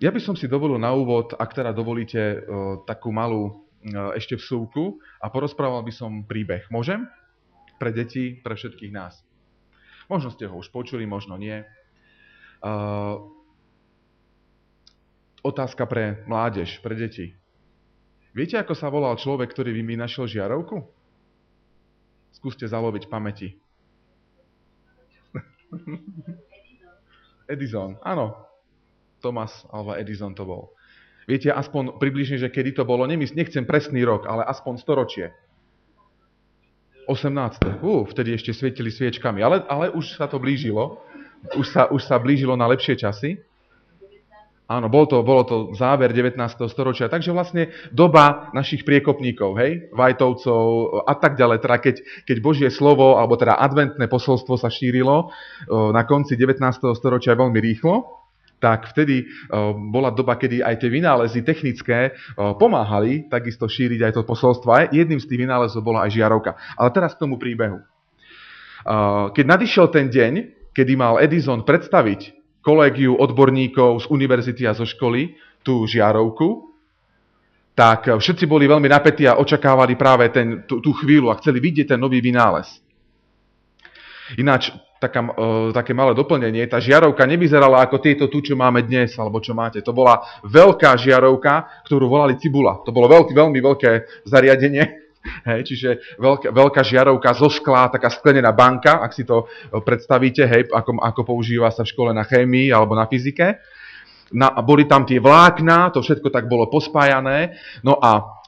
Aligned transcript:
Ja 0.00 0.08
by 0.08 0.16
som 0.16 0.32
si 0.32 0.48
dovolil 0.48 0.80
na 0.80 0.96
úvod, 0.96 1.36
ak 1.36 1.52
teda 1.52 1.76
dovolíte, 1.76 2.40
takú 2.88 3.12
malú 3.12 3.68
ešte 4.16 4.40
vsúvku 4.40 4.96
a 5.20 5.28
porozprával 5.28 5.84
by 5.84 5.92
som 5.92 6.24
príbeh. 6.24 6.64
Môžem? 6.72 7.04
Pre 7.76 7.92
deti, 7.92 8.40
pre 8.40 8.56
všetkých 8.56 8.96
nás. 8.96 9.20
Možno 10.08 10.32
ste 10.32 10.48
ho 10.48 10.56
už 10.56 10.72
počuli, 10.72 11.04
možno 11.04 11.36
nie. 11.36 11.60
Uh, 12.60 13.28
otázka 15.44 15.84
pre 15.84 16.24
mládež, 16.24 16.80
pre 16.80 16.96
deti. 16.96 17.36
Viete, 18.32 18.56
ako 18.56 18.72
sa 18.72 18.88
volal 18.88 19.20
človek, 19.20 19.52
ktorý 19.52 19.76
vynašiel 19.76 20.28
žiarovku? 20.28 20.80
Skúste 22.36 22.64
zaloviť 22.64 23.08
pamäti. 23.08 23.56
Edison, 27.52 28.00
áno. 28.00 28.49
Thomas 29.20 29.52
alebo 29.68 29.94
Edison 29.94 30.32
to 30.34 30.48
bol. 30.48 30.72
Viete 31.30 31.52
aspoň 31.54 32.00
približne, 32.02 32.42
že 32.42 32.50
kedy 32.50 32.74
to 32.74 32.82
bolo? 32.82 33.06
Nemysl, 33.06 33.38
nechcem 33.38 33.62
presný 33.62 34.02
rok, 34.02 34.26
ale 34.26 34.42
aspoň 34.42 34.82
storočie. 34.82 35.30
18. 37.06 37.82
Uh, 37.82 38.02
vtedy 38.06 38.34
ešte 38.34 38.50
svietili 38.50 38.90
sviečkami, 38.90 39.38
ale, 39.42 39.62
ale 39.66 39.90
už 39.94 40.18
sa 40.18 40.26
to 40.26 40.42
blížilo. 40.42 41.02
Už 41.54 41.66
sa, 41.72 41.86
už 41.88 42.02
sa 42.04 42.18
blížilo 42.20 42.58
na 42.58 42.66
lepšie 42.66 42.98
časy. 42.98 43.40
Áno, 44.70 44.86
bol 44.86 45.02
to, 45.10 45.26
bolo 45.26 45.42
to 45.42 45.56
záver 45.74 46.14
19. 46.14 46.38
storočia, 46.70 47.10
takže 47.10 47.34
vlastne 47.34 47.74
doba 47.90 48.54
našich 48.54 48.86
priekopníkov, 48.86 49.58
hej, 49.58 49.90
Vajtovcov 49.90 50.62
a 51.10 51.14
tak 51.18 51.34
ďalej, 51.34 51.58
teda 51.58 51.76
keď, 51.82 51.96
keď 52.22 52.36
Božie 52.38 52.70
slovo, 52.70 53.18
alebo 53.18 53.34
teda 53.34 53.58
adventné 53.58 54.06
posolstvo 54.06 54.54
sa 54.54 54.70
šírilo 54.70 55.34
na 55.66 56.06
konci 56.06 56.38
19. 56.38 56.62
storočia 56.94 57.34
veľmi 57.34 57.58
rýchlo, 57.58 58.19
tak 58.60 58.92
vtedy 58.92 59.24
bola 59.88 60.12
doba, 60.12 60.36
kedy 60.36 60.60
aj 60.60 60.84
tie 60.84 60.92
vynálezy 60.92 61.40
technické 61.40 62.12
pomáhali 62.36 63.24
takisto 63.26 63.64
šíriť 63.64 64.12
aj 64.12 64.12
to 64.20 64.22
posolstvo. 64.22 64.92
Jedným 64.92 65.16
z 65.16 65.26
tých 65.26 65.40
vynálezov 65.48 65.80
bola 65.80 66.04
aj 66.04 66.12
žiarovka. 66.12 66.60
Ale 66.76 66.92
teraz 66.92 67.16
k 67.16 67.24
tomu 67.24 67.40
príbehu. 67.40 67.80
Keď 69.32 69.44
nadišiel 69.48 69.88
ten 69.88 70.12
deň, 70.12 70.32
kedy 70.76 70.92
mal 70.92 71.16
Edison 71.18 71.64
predstaviť 71.64 72.36
kolégiu 72.60 73.16
odborníkov 73.16 74.04
z 74.04 74.06
univerzity 74.12 74.68
a 74.68 74.76
zo 74.76 74.84
školy 74.84 75.32
tú 75.64 75.88
žiarovku, 75.88 76.68
tak 77.72 78.12
všetci 78.12 78.44
boli 78.44 78.68
veľmi 78.68 78.92
napätí 78.92 79.24
a 79.24 79.40
očakávali 79.40 79.96
práve 79.96 80.28
ten, 80.28 80.68
tú, 80.68 80.84
tú 80.84 80.92
chvíľu 80.92 81.32
a 81.32 81.38
chceli 81.40 81.64
vidieť 81.64 81.96
ten 81.96 82.00
nový 82.00 82.20
vynález. 82.20 82.68
Ináč, 84.38 84.70
taká, 85.00 85.24
uh, 85.24 85.72
také 85.74 85.96
malé 85.96 86.12
doplnenie, 86.14 86.68
tá 86.68 86.78
žiarovka 86.78 87.24
nevyzerala 87.24 87.82
ako 87.88 87.98
tieto 87.98 88.28
tu, 88.28 88.44
čo 88.44 88.54
máme 88.54 88.84
dnes, 88.84 89.16
alebo 89.16 89.40
čo 89.40 89.56
máte. 89.56 89.80
To 89.80 89.96
bola 89.96 90.22
veľká 90.46 90.94
žiarovka, 91.00 91.82
ktorú 91.88 92.06
volali 92.06 92.36
cibula. 92.36 92.78
To 92.84 92.92
bolo 92.92 93.08
veľký, 93.08 93.32
veľmi 93.32 93.58
veľké 93.58 93.90
zariadenie, 94.28 95.10
Hej, 95.48 95.60
čiže 95.68 95.88
veľká, 96.16 96.48
veľká 96.48 96.80
žiarovka 96.80 97.36
zo 97.36 97.52
skla, 97.52 97.92
taká 97.92 98.08
sklenená 98.08 98.56
banka, 98.56 99.04
ak 99.04 99.12
si 99.12 99.28
to 99.28 99.44
e, 99.44 99.76
predstavíte, 99.84 100.48
hej, 100.48 100.72
ako, 100.72 100.96
ako 100.96 101.20
používa 101.28 101.68
sa 101.68 101.84
v 101.84 101.92
škole 101.92 102.10
na 102.16 102.24
chémii 102.24 102.72
alebo 102.72 102.96
na 102.96 103.04
fyzike. 103.04 103.60
Na, 104.30 104.54
boli 104.62 104.86
tam 104.86 105.02
tie 105.04 105.18
vlákna, 105.18 105.90
to 105.90 106.00
všetko 106.00 106.30
tak 106.30 106.46
bolo 106.46 106.70
pospájané. 106.70 107.58
No 107.82 107.98
a 107.98 108.39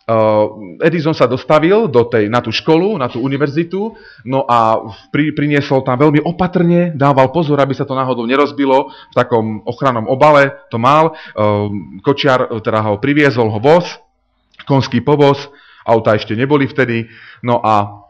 Edison 0.83 1.15
sa 1.15 1.31
dostavil 1.31 1.87
do 1.87 2.03
tej, 2.11 2.27
na 2.27 2.43
tú 2.43 2.51
školu, 2.51 2.99
na 2.99 3.07
tú 3.07 3.23
univerzitu, 3.23 3.95
no 4.27 4.43
a 4.51 4.83
pri, 5.15 5.31
priniesol 5.31 5.87
tam 5.87 6.03
veľmi 6.03 6.27
opatrne, 6.27 6.91
dával 6.99 7.31
pozor, 7.31 7.63
aby 7.63 7.71
sa 7.73 7.87
to 7.87 7.95
náhodou 7.95 8.27
nerozbilo, 8.27 8.91
v 8.91 9.15
takom 9.15 9.63
ochrannom 9.63 10.11
obale 10.11 10.67
to 10.75 10.77
mal. 10.77 11.15
Uh, 11.39 11.71
kočiar 12.03 12.51
teda 12.61 12.83
ho 12.83 12.99
priviezol 12.99 13.47
ho 13.47 13.63
voz, 13.63 13.87
konský 14.67 15.03
povoz, 15.03 15.51
Auta 15.83 16.15
ešte 16.15 16.39
neboli 16.39 16.71
vtedy. 16.71 17.11
No 17.43 17.59
a, 17.59 18.07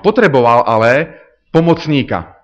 potreboval 0.00 0.64
ale 0.64 1.20
pomocníka. 1.52 2.40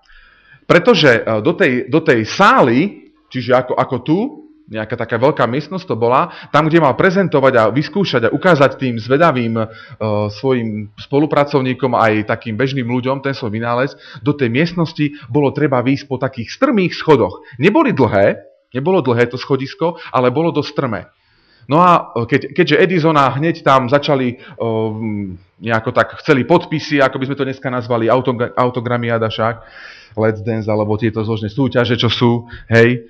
Pretože 0.68 1.24
do 1.40 1.56
tej, 1.56 1.88
do 1.88 2.04
tej 2.04 2.28
sály, 2.28 3.08
čiže 3.32 3.56
ako, 3.56 3.72
ako 3.72 3.96
tu, 4.04 4.18
nejaká 4.66 4.98
taká 4.98 5.16
veľká 5.16 5.46
miestnosť 5.46 5.86
to 5.86 5.94
bola, 5.94 6.30
tam, 6.50 6.66
kde 6.66 6.82
mal 6.82 6.98
prezentovať 6.98 7.52
a 7.54 7.64
vyskúšať 7.70 8.28
a 8.28 8.34
ukázať 8.34 8.78
tým 8.78 8.98
zvedavým 8.98 9.54
e, 9.62 9.64
svojim 10.34 10.90
spolupracovníkom 10.98 11.94
aj 11.94 12.26
takým 12.26 12.58
bežným 12.58 12.86
ľuďom 12.90 13.22
ten 13.22 13.30
svoj 13.30 13.54
vynález, 13.54 13.94
do 14.26 14.34
tej 14.34 14.50
miestnosti 14.50 15.14
bolo 15.30 15.54
treba 15.54 15.82
výjsť 15.86 16.06
po 16.10 16.18
takých 16.18 16.50
strmých 16.50 16.92
schodoch. 16.98 17.46
Neboli 17.62 17.94
dlhé, 17.94 18.42
nebolo 18.74 18.98
dlhé 19.06 19.30
to 19.30 19.38
schodisko, 19.38 20.02
ale 20.10 20.34
bolo 20.34 20.50
dosť 20.50 20.70
strmé. 20.74 21.06
No 21.70 21.78
a 21.78 22.14
e, 22.18 22.26
keď, 22.26 22.50
keďže 22.50 22.80
Edisona 22.82 23.38
hneď 23.38 23.62
tam 23.62 23.86
začali 23.86 24.38
um, 24.58 25.38
nejako 25.62 25.90
tak, 25.94 26.18
chceli 26.22 26.42
podpisy, 26.42 26.98
ako 26.98 27.22
by 27.22 27.24
sme 27.30 27.38
to 27.38 27.46
dneska 27.46 27.68
nazvali, 27.70 28.10
autogramiada 28.58 29.30
však, 29.30 29.54
Let's 30.16 30.40
Dance, 30.40 30.66
alebo 30.66 30.96
tieto 30.96 31.20
zložné 31.22 31.52
súťaže, 31.52 32.00
čo 32.00 32.08
sú, 32.08 32.48
hej, 32.72 33.04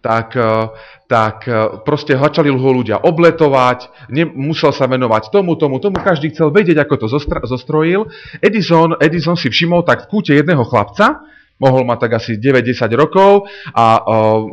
tak, 0.00 0.36
e, 0.36 0.72
tak 1.06 1.44
proste 1.84 2.16
začali 2.16 2.48
ho 2.48 2.56
ľudia 2.56 3.00
obletovať, 3.04 4.08
musel 4.34 4.72
sa 4.72 4.88
venovať 4.88 5.32
tomu, 5.32 5.54
tomu, 5.54 5.76
tomu, 5.78 6.00
každý 6.00 6.32
chcel 6.32 6.50
vedieť, 6.52 6.82
ako 6.82 6.94
to 7.04 7.06
zostrojil. 7.46 8.08
Edison, 8.40 8.96
Edison 8.96 9.36
si 9.36 9.52
všimol 9.52 9.84
tak 9.84 10.06
v 10.06 10.16
kúte 10.16 10.32
jedného 10.32 10.64
chlapca, 10.64 11.22
mohol 11.60 11.84
mať 11.84 12.08
tak 12.08 12.12
asi 12.24 12.40
9-10 12.40 12.88
rokov 12.96 13.44
a 13.76 14.00
uh, 14.00 14.48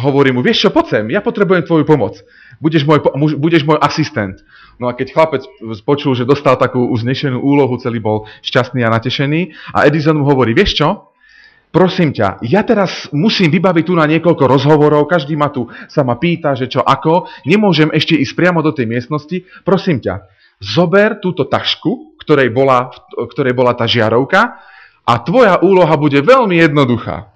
hovorí 0.00 0.32
mu, 0.32 0.40
vieš 0.40 0.64
čo, 0.64 0.68
poď 0.72 0.86
sem, 0.88 1.04
ja 1.12 1.20
potrebujem 1.20 1.68
tvoju 1.68 1.84
pomoc 1.84 2.16
budeš 2.60 2.88
môj, 2.88 3.00
budeš 3.36 3.62
môj 3.64 3.78
asistent. 3.80 4.40
No 4.76 4.88
a 4.88 4.96
keď 4.96 5.12
chlapec 5.12 5.42
počul, 5.84 6.12
že 6.12 6.28
dostal 6.28 6.56
takú 6.60 6.84
uznešenú 6.92 7.40
úlohu, 7.40 7.80
celý 7.80 8.00
bol 8.00 8.28
šťastný 8.44 8.84
a 8.84 8.92
natešený 8.92 9.72
a 9.72 9.88
Edison 9.88 10.20
mu 10.20 10.28
hovorí, 10.28 10.52
vieš 10.52 10.76
čo, 10.80 11.12
prosím 11.76 12.16
ťa, 12.16 12.40
ja 12.48 12.64
teraz 12.64 13.12
musím 13.12 13.52
vybaviť 13.52 13.84
tu 13.84 13.92
na 13.92 14.08
niekoľko 14.08 14.48
rozhovorov, 14.48 15.04
každý 15.04 15.36
ma 15.36 15.52
tu 15.52 15.68
sa 15.92 16.00
ma 16.00 16.16
pýta, 16.16 16.56
že 16.56 16.72
čo 16.72 16.80
ako, 16.80 17.28
nemôžem 17.44 17.92
ešte 17.92 18.16
ísť 18.16 18.32
priamo 18.32 18.64
do 18.64 18.72
tej 18.72 18.88
miestnosti, 18.88 19.44
prosím 19.60 20.00
ťa, 20.00 20.24
zober 20.56 21.20
túto 21.20 21.44
tašku, 21.44 22.16
ktorej 22.16 22.48
bola, 22.48 22.88
ktorej 23.12 23.52
bola 23.52 23.76
tá 23.76 23.84
žiarovka 23.84 24.56
a 25.04 25.20
tvoja 25.20 25.60
úloha 25.60 25.92
bude 26.00 26.16
veľmi 26.24 26.64
jednoduchá. 26.64 27.28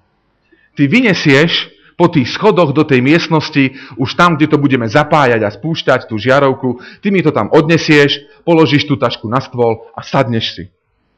Ty 0.72 0.82
vynesieš 0.88 1.68
po 2.00 2.08
tých 2.08 2.32
schodoch 2.32 2.72
do 2.72 2.80
tej 2.80 3.04
miestnosti, 3.04 3.76
už 4.00 4.16
tam, 4.16 4.40
kde 4.40 4.48
to 4.48 4.56
budeme 4.56 4.88
zapájať 4.88 5.44
a 5.44 5.52
spúšťať 5.52 6.08
tú 6.08 6.16
žiarovku, 6.16 6.80
ty 7.04 7.12
mi 7.12 7.20
to 7.20 7.28
tam 7.28 7.52
odnesieš, 7.52 8.24
položíš 8.48 8.88
tú 8.88 8.96
tašku 8.96 9.28
na 9.28 9.44
stôl 9.44 9.84
a 9.92 10.00
sadneš 10.00 10.56
si. 10.56 10.64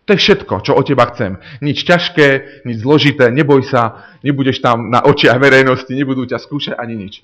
To 0.02 0.18
je 0.18 0.18
všetko, 0.18 0.66
čo 0.66 0.74
od 0.74 0.82
teba 0.82 1.06
chcem. 1.14 1.38
Nič 1.62 1.86
ťažké, 1.86 2.62
nič 2.66 2.82
zložité, 2.82 3.30
neboj 3.30 3.62
sa, 3.62 4.10
nebudeš 4.26 4.58
tam 4.58 4.90
na 4.90 5.06
očiach 5.06 5.38
verejnosti, 5.38 5.94
nebudú 5.94 6.26
ťa 6.26 6.42
skúšať 6.42 6.74
ani 6.74 6.94
nič. 6.98 7.22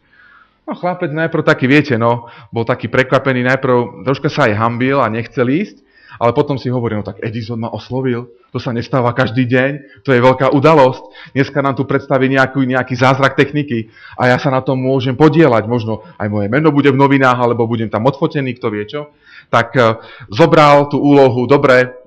No 0.68 0.78
chlapec 0.78 1.10
najprv 1.10 1.42
taký, 1.42 1.66
viete, 1.66 1.96
no, 1.98 2.28
bol 2.52 2.62
taký 2.62 2.86
prekvapený, 2.92 3.40
najprv 3.40 4.04
troška 4.04 4.28
sa 4.30 4.46
aj 4.46 4.54
hambil 4.60 5.00
a 5.00 5.08
nechcel 5.08 5.48
ísť, 5.48 5.80
ale 6.20 6.36
potom 6.36 6.60
si 6.60 6.68
hovorí, 6.68 6.92
no 6.92 7.02
tak 7.02 7.18
Edison 7.24 7.56
ma 7.56 7.72
oslovil, 7.72 8.28
to 8.50 8.58
sa 8.60 8.72
nestáva 8.72 9.12
každý 9.12 9.44
deň, 9.44 10.02
to 10.02 10.10
je 10.12 10.20
veľká 10.24 10.50
udalosť. 10.50 11.34
Dneska 11.36 11.60
nám 11.60 11.76
tu 11.76 11.84
predstaví 11.84 12.32
nejaký, 12.32 12.64
nejaký 12.64 12.94
zázrak 12.96 13.36
techniky 13.36 13.92
a 14.16 14.32
ja 14.32 14.36
sa 14.40 14.48
na 14.48 14.64
tom 14.64 14.80
môžem 14.80 15.14
podielať. 15.14 15.68
Možno 15.68 16.04
aj 16.16 16.28
moje 16.32 16.48
meno 16.48 16.72
bude 16.72 16.88
v 16.88 17.00
novinách, 17.00 17.38
alebo 17.38 17.68
budem 17.68 17.92
tam 17.92 18.08
odfotený, 18.08 18.56
kto 18.56 18.66
vie 18.72 18.84
čo. 18.88 19.12
Tak 19.48 19.68
uh, 19.76 20.00
zobral 20.32 20.88
tú 20.88 20.96
úlohu, 21.00 21.44
dobre, 21.44 21.97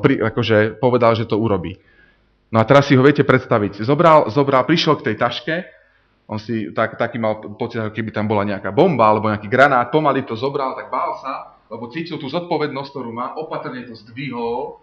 pri, 0.00 0.14
akože 0.20 0.80
povedal, 0.80 1.12
že 1.16 1.28
to 1.28 1.36
urobí. 1.36 1.76
No 2.50 2.58
a 2.58 2.66
teraz 2.66 2.90
si 2.90 2.98
ho 2.98 3.02
viete 3.04 3.22
predstaviť. 3.22 3.86
Zobral, 3.86 4.26
zobral, 4.32 4.66
prišiel 4.66 4.98
k 4.98 5.12
tej 5.12 5.16
taške, 5.20 5.56
on 6.30 6.38
si 6.38 6.70
tak, 6.70 6.94
taký 6.98 7.18
mal 7.18 7.42
pocit, 7.58 7.82
keby 7.90 8.14
tam 8.14 8.30
bola 8.30 8.46
nejaká 8.46 8.70
bomba 8.70 9.10
alebo 9.10 9.30
nejaký 9.30 9.50
granát, 9.50 9.90
pomaly 9.90 10.22
to 10.22 10.38
zobral, 10.38 10.78
tak 10.78 10.90
bál 10.90 11.18
sa 11.18 11.60
lebo 11.70 11.86
cítil 11.94 12.18
tú 12.18 12.26
zodpovednosť, 12.26 12.90
ktorú 12.90 13.10
má, 13.14 13.38
opatrne 13.38 13.86
to 13.86 13.94
zdvihol 13.94 14.82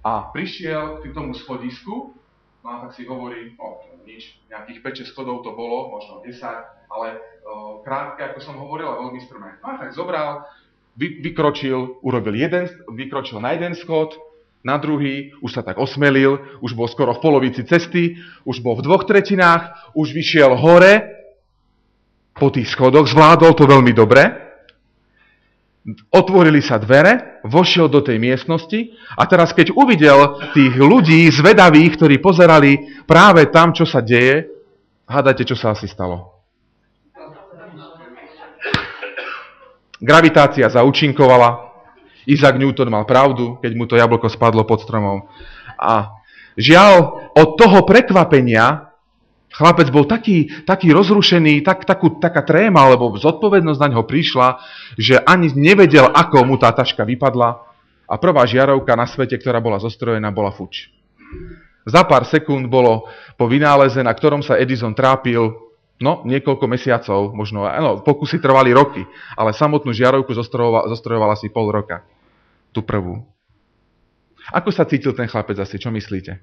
a 0.00 0.32
prišiel 0.32 1.04
k 1.04 1.12
tomu 1.12 1.36
schodisku, 1.36 2.16
no 2.64 2.66
a 2.66 2.88
tak 2.88 2.96
si 2.96 3.04
hovorí, 3.04 3.52
no 3.60 3.84
nič, 4.08 4.40
nejakých 4.48 4.80
5-6 5.04 5.12
schodov 5.12 5.44
to 5.44 5.52
bolo, 5.52 5.92
možno 5.92 6.24
10, 6.24 6.40
ale 6.88 7.20
o, 7.44 7.84
krátke, 7.84 8.24
ako 8.32 8.40
som 8.40 8.56
hovoril, 8.56 8.88
a 8.88 9.00
veľmi 9.00 9.20
strmé. 9.28 9.60
No 9.60 9.76
a 9.76 9.80
tak 9.80 9.92
zobral, 9.92 10.48
vy, 10.96 11.20
vykročil, 11.22 12.00
urobil 12.02 12.34
jeden, 12.34 12.70
vykročil 12.90 13.38
na 13.42 13.54
jeden 13.54 13.74
schod, 13.74 14.14
na 14.64 14.80
druhý, 14.80 15.36
už 15.44 15.60
sa 15.60 15.62
tak 15.62 15.76
osmelil, 15.76 16.40
už 16.64 16.72
bol 16.72 16.88
skoro 16.88 17.12
v 17.12 17.20
polovici 17.20 17.68
cesty, 17.68 18.16
už 18.48 18.64
bol 18.64 18.80
v 18.80 18.84
dvoch 18.88 19.04
tretinách, 19.04 19.92
už 19.92 20.16
vyšiel 20.16 20.56
hore 20.56 21.12
po 22.32 22.48
tých 22.48 22.72
schodoch, 22.72 23.04
zvládol 23.04 23.52
to 23.52 23.68
veľmi 23.68 23.92
dobre, 23.92 24.44
Otvorili 26.08 26.64
sa 26.64 26.80
dvere, 26.80 27.44
vošiel 27.44 27.92
do 27.92 28.00
tej 28.00 28.16
miestnosti 28.16 28.96
a 29.20 29.28
teraz 29.28 29.52
keď 29.52 29.76
uvidel 29.76 30.40
tých 30.56 30.80
ľudí 30.80 31.28
zvedavých, 31.28 32.00
ktorí 32.00 32.24
pozerali 32.24 33.04
práve 33.04 33.52
tam, 33.52 33.76
čo 33.76 33.84
sa 33.84 34.00
deje, 34.00 34.48
hádajte, 35.04 35.44
čo 35.44 35.56
sa 35.60 35.76
asi 35.76 35.84
stalo. 35.84 36.33
Gravitácia 40.04 40.68
zaučinkovala, 40.68 41.72
Isaac 42.28 42.60
Newton 42.60 42.92
mal 42.92 43.08
pravdu, 43.08 43.56
keď 43.64 43.72
mu 43.72 43.88
to 43.88 43.96
jablko 43.96 44.28
spadlo 44.28 44.68
pod 44.68 44.84
stromom. 44.84 45.24
A 45.80 46.12
žiaľ, 46.60 47.24
od 47.32 47.56
toho 47.56 47.88
prekvapenia 47.88 48.92
chlapec 49.54 49.88
bol 49.88 50.04
taký, 50.04 50.50
taký 50.68 50.92
rozrušený, 50.92 51.64
tak, 51.64 51.88
takú, 51.88 52.20
taká 52.20 52.44
tréma, 52.44 52.84
alebo 52.84 53.16
zodpovednosť 53.16 53.80
na 53.80 53.88
ňo 53.96 54.02
prišla, 54.04 54.48
že 55.00 55.24
ani 55.24 55.48
nevedel, 55.56 56.10
ako 56.10 56.44
mu 56.44 56.60
tá 56.60 56.68
taška 56.74 57.06
vypadla. 57.06 57.64
A 58.04 58.14
prvá 58.20 58.44
žiarovka 58.44 58.92
na 58.92 59.08
svete, 59.08 59.40
ktorá 59.40 59.64
bola 59.64 59.80
zostrojená, 59.80 60.28
bola 60.28 60.52
fuč. 60.52 60.92
Za 61.88 62.04
pár 62.04 62.28
sekúnd 62.28 62.68
bolo 62.68 63.08
po 63.40 63.48
vynáleze, 63.48 64.04
na 64.04 64.12
ktorom 64.12 64.44
sa 64.44 64.60
Edison 64.60 64.92
trápil, 64.92 65.52
no, 66.04 66.20
niekoľko 66.28 66.68
mesiacov, 66.68 67.32
možno, 67.32 67.64
no, 67.64 68.04
pokusy 68.04 68.36
trvali 68.36 68.76
roky, 68.76 69.08
ale 69.40 69.56
samotnú 69.56 69.96
žiarovku 69.96 70.36
zostrojovala, 70.36 70.92
zostrojovala 70.92 71.34
si 71.40 71.48
pol 71.48 71.72
roka. 71.72 72.04
Tú 72.76 72.84
prvú. 72.84 73.24
Ako 74.52 74.68
sa 74.68 74.84
cítil 74.84 75.16
ten 75.16 75.24
chlapec 75.24 75.56
asi, 75.56 75.80
čo 75.80 75.88
myslíte? 75.88 76.36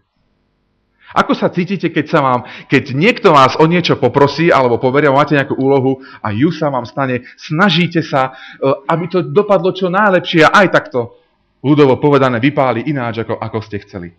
Ako 1.11 1.35
sa 1.35 1.51
cítite, 1.51 1.91
keď 1.91 2.05
sa 2.07 2.19
vám, 2.23 2.47
keď 2.71 2.95
niekto 2.95 3.35
vás 3.35 3.59
o 3.59 3.67
niečo 3.67 3.99
poprosí 3.99 4.47
alebo 4.47 4.79
poveria, 4.79 5.11
máte 5.11 5.35
nejakú 5.35 5.59
úlohu 5.59 5.99
a 6.23 6.31
ju 6.31 6.55
sa 6.55 6.71
vám 6.71 6.87
stane, 6.87 7.27
snažíte 7.35 7.99
sa, 7.99 8.31
e, 8.31 8.63
aby 8.87 9.11
to 9.11 9.19
dopadlo 9.19 9.75
čo 9.75 9.91
najlepšie 9.91 10.47
a 10.47 10.63
aj 10.63 10.67
takto 10.71 11.19
ľudovo 11.59 11.99
povedané 11.99 12.39
vypáli 12.39 12.87
ináč, 12.87 13.27
ako, 13.27 13.35
ako 13.37 13.57
ste 13.59 13.83
chceli. 13.83 14.15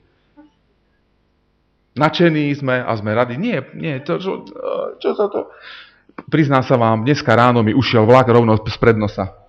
Načení 1.93 2.57
sme 2.57 2.81
a 2.81 2.93
sme 2.97 3.13
radi. 3.13 3.37
Nie, 3.37 3.69
nie, 3.77 4.01
to, 4.01 4.17
čo, 4.17 4.49
čo 4.97 5.11
sa 5.13 5.29
to... 5.29 5.53
Priznám 6.29 6.65
sa 6.65 6.77
vám, 6.77 7.05
dneska 7.05 7.33
ráno 7.33 7.65
mi 7.65 7.73
ušiel 7.73 8.05
vlak 8.05 8.29
rovno 8.29 8.57
z 8.57 8.77
prednosa. 8.81 9.42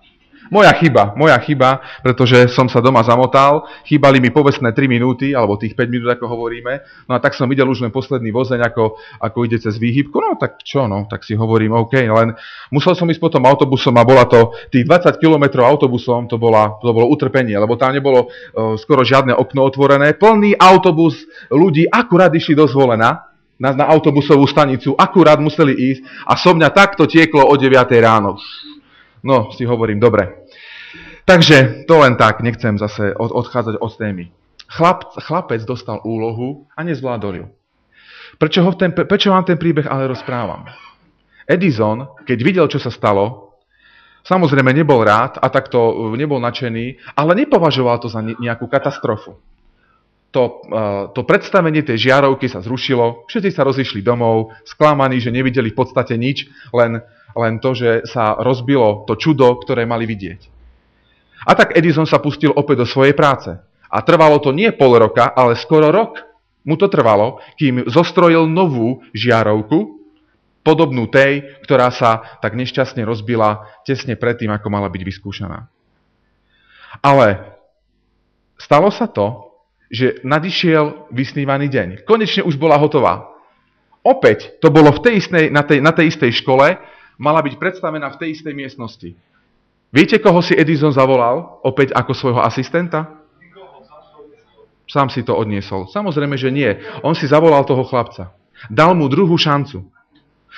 Moja 0.52 0.72
chyba, 0.76 1.16
moja 1.16 1.38
chyba, 1.40 1.80
pretože 2.04 2.52
som 2.52 2.68
sa 2.68 2.84
doma 2.84 3.00
zamotal, 3.00 3.64
chýbali 3.88 4.20
mi 4.20 4.28
povestné 4.28 4.76
3 4.76 4.84
minúty, 4.84 5.32
alebo 5.32 5.56
tých 5.56 5.72
5 5.72 5.88
minút, 5.88 6.08
ako 6.12 6.28
hovoríme, 6.28 6.84
no 7.08 7.12
a 7.16 7.18
tak 7.20 7.32
som 7.32 7.48
videl 7.48 7.64
už 7.64 7.80
len 7.80 7.88
posledný 7.88 8.28
vozeň, 8.28 8.60
ako, 8.60 9.00
ako 9.24 9.38
ide 9.48 9.56
cez 9.56 9.80
výhybku, 9.80 10.16
no 10.20 10.36
tak 10.36 10.60
čo, 10.60 10.84
no, 10.84 11.08
tak 11.08 11.24
si 11.24 11.32
hovorím, 11.32 11.72
OK, 11.80 11.96
len 11.96 12.36
musel 12.68 12.92
som 12.92 13.08
ísť 13.08 13.22
potom 13.22 13.48
autobusom 13.48 13.96
a 13.96 14.04
bola 14.04 14.28
to, 14.28 14.52
tých 14.68 14.84
20 14.84 15.16
km 15.16 15.64
autobusom, 15.64 16.28
to, 16.28 16.36
bola, 16.36 16.76
to 16.84 16.92
bolo 16.92 17.08
utrpenie, 17.08 17.56
lebo 17.56 17.80
tam 17.80 17.96
nebolo 17.96 18.28
uh, 18.28 18.76
skoro 18.76 19.00
žiadne 19.00 19.32
okno 19.32 19.64
otvorené, 19.64 20.12
plný 20.20 20.60
autobus 20.60 21.24
ľudí 21.48 21.88
akurát 21.88 22.28
išli 22.32 22.52
do 22.52 22.68
zvolená, 22.68 23.32
na, 23.54 23.70
na 23.70 23.86
autobusovú 23.86 24.44
stanicu, 24.50 24.98
akurát 24.98 25.38
museli 25.38 25.94
ísť 25.94 26.02
a 26.26 26.34
so 26.34 26.50
mňa 26.52 26.68
takto 26.74 27.06
tieklo 27.06 27.46
o 27.46 27.54
9 27.54 27.70
ráno. 28.02 28.34
No, 29.24 29.48
si 29.56 29.64
hovorím, 29.64 29.96
dobre. 29.96 30.44
Takže 31.24 31.88
to 31.88 32.04
len 32.04 32.20
tak, 32.20 32.44
nechcem 32.44 32.76
zase 32.76 33.16
od, 33.16 33.32
odchádzať 33.32 33.80
od 33.80 33.92
témy. 33.96 34.24
Chlap, 34.68 35.16
chlapec 35.16 35.64
dostal 35.64 36.04
úlohu 36.04 36.68
a 36.76 36.84
nezvládol 36.84 37.34
ju. 37.40 37.46
Prečo, 38.36 38.60
ho 38.60 38.72
ten, 38.76 38.92
prečo 38.92 39.32
vám 39.32 39.48
ten 39.48 39.56
príbeh 39.56 39.88
ale 39.88 40.12
rozprávam? 40.12 40.68
Edison, 41.48 42.12
keď 42.28 42.38
videl, 42.44 42.66
čo 42.68 42.76
sa 42.76 42.92
stalo, 42.92 43.56
samozrejme 44.28 44.72
nebol 44.76 45.00
rád 45.00 45.40
a 45.40 45.48
takto 45.48 45.78
uh, 45.80 46.12
nebol 46.12 46.40
nadšený, 46.40 47.16
ale 47.16 47.32
nepovažoval 47.44 48.04
to 48.04 48.12
za 48.12 48.20
nejakú 48.20 48.68
katastrofu. 48.68 49.40
To, 50.34 50.42
uh, 50.66 51.14
to 51.14 51.22
predstavenie 51.22 51.86
tej 51.86 52.10
žiarovky 52.10 52.50
sa 52.50 52.58
zrušilo, 52.58 53.30
všetci 53.30 53.50
sa 53.54 53.62
rozišli 53.62 54.02
domov, 54.02 54.50
sklamaní, 54.66 55.22
že 55.22 55.30
nevideli 55.30 55.70
v 55.70 55.78
podstate 55.78 56.18
nič, 56.18 56.50
len 56.74 57.00
len 57.34 57.58
to, 57.58 57.74
že 57.74 58.06
sa 58.06 58.38
rozbilo 58.38 59.04
to 59.04 59.18
čudo, 59.18 59.58
ktoré 59.60 59.84
mali 59.84 60.06
vidieť. 60.06 60.40
A 61.44 61.52
tak 61.52 61.76
Edison 61.76 62.08
sa 62.08 62.22
pustil 62.22 62.54
opäť 62.54 62.82
do 62.82 62.86
svojej 62.88 63.12
práce. 63.12 63.52
A 63.90 63.98
trvalo 64.00 64.40
to 64.40 64.50
nie 64.50 64.72
pol 64.74 64.96
roka, 64.96 65.30
ale 65.34 65.54
skoro 65.54 65.92
rok 65.92 66.18
mu 66.64 66.74
to 66.80 66.88
trvalo, 66.88 67.38
kým 67.60 67.84
zostrojil 67.86 68.48
novú 68.48 69.04
žiarovku, 69.12 70.00
podobnú 70.64 71.04
tej, 71.12 71.60
ktorá 71.68 71.92
sa 71.92 72.40
tak 72.40 72.56
nešťastne 72.56 73.04
rozbila 73.04 73.68
tesne 73.84 74.16
predtým, 74.16 74.48
ako 74.48 74.72
mala 74.72 74.88
byť 74.88 75.02
vyskúšaná. 75.04 75.68
Ale 77.04 77.60
stalo 78.56 78.88
sa 78.88 79.04
to, 79.04 79.52
že 79.92 80.24
nadišiel 80.24 81.12
vysnívaný 81.12 81.68
deň. 81.68 81.88
Konečne 82.08 82.42
už 82.48 82.56
bola 82.56 82.80
hotová. 82.80 83.28
Opäť 84.00 84.56
to 84.58 84.72
bolo 84.72 84.88
v 84.96 85.00
tej 85.04 85.14
istej, 85.20 85.44
na, 85.52 85.62
tej, 85.62 85.84
na 85.84 85.92
tej 85.92 86.16
istej 86.16 86.40
škole, 86.40 86.80
mala 87.18 87.40
byť 87.42 87.54
predstavená 87.58 88.10
v 88.14 88.18
tej 88.20 88.28
istej 88.38 88.54
miestnosti. 88.54 89.10
Viete, 89.94 90.18
koho 90.18 90.42
si 90.42 90.58
Edison 90.58 90.90
zavolal 90.90 91.62
opäť 91.62 91.94
ako 91.94 92.12
svojho 92.14 92.40
asistenta? 92.42 93.22
Sám 94.90 95.08
si 95.08 95.24
to 95.24 95.32
odniesol. 95.32 95.88
Samozrejme, 95.88 96.36
že 96.36 96.52
nie. 96.52 96.68
On 97.00 97.16
si 97.16 97.24
zavolal 97.30 97.64
toho 97.64 97.86
chlapca. 97.86 98.34
Dal 98.68 98.92
mu 98.92 99.08
druhú 99.08 99.34
šancu. 99.38 99.86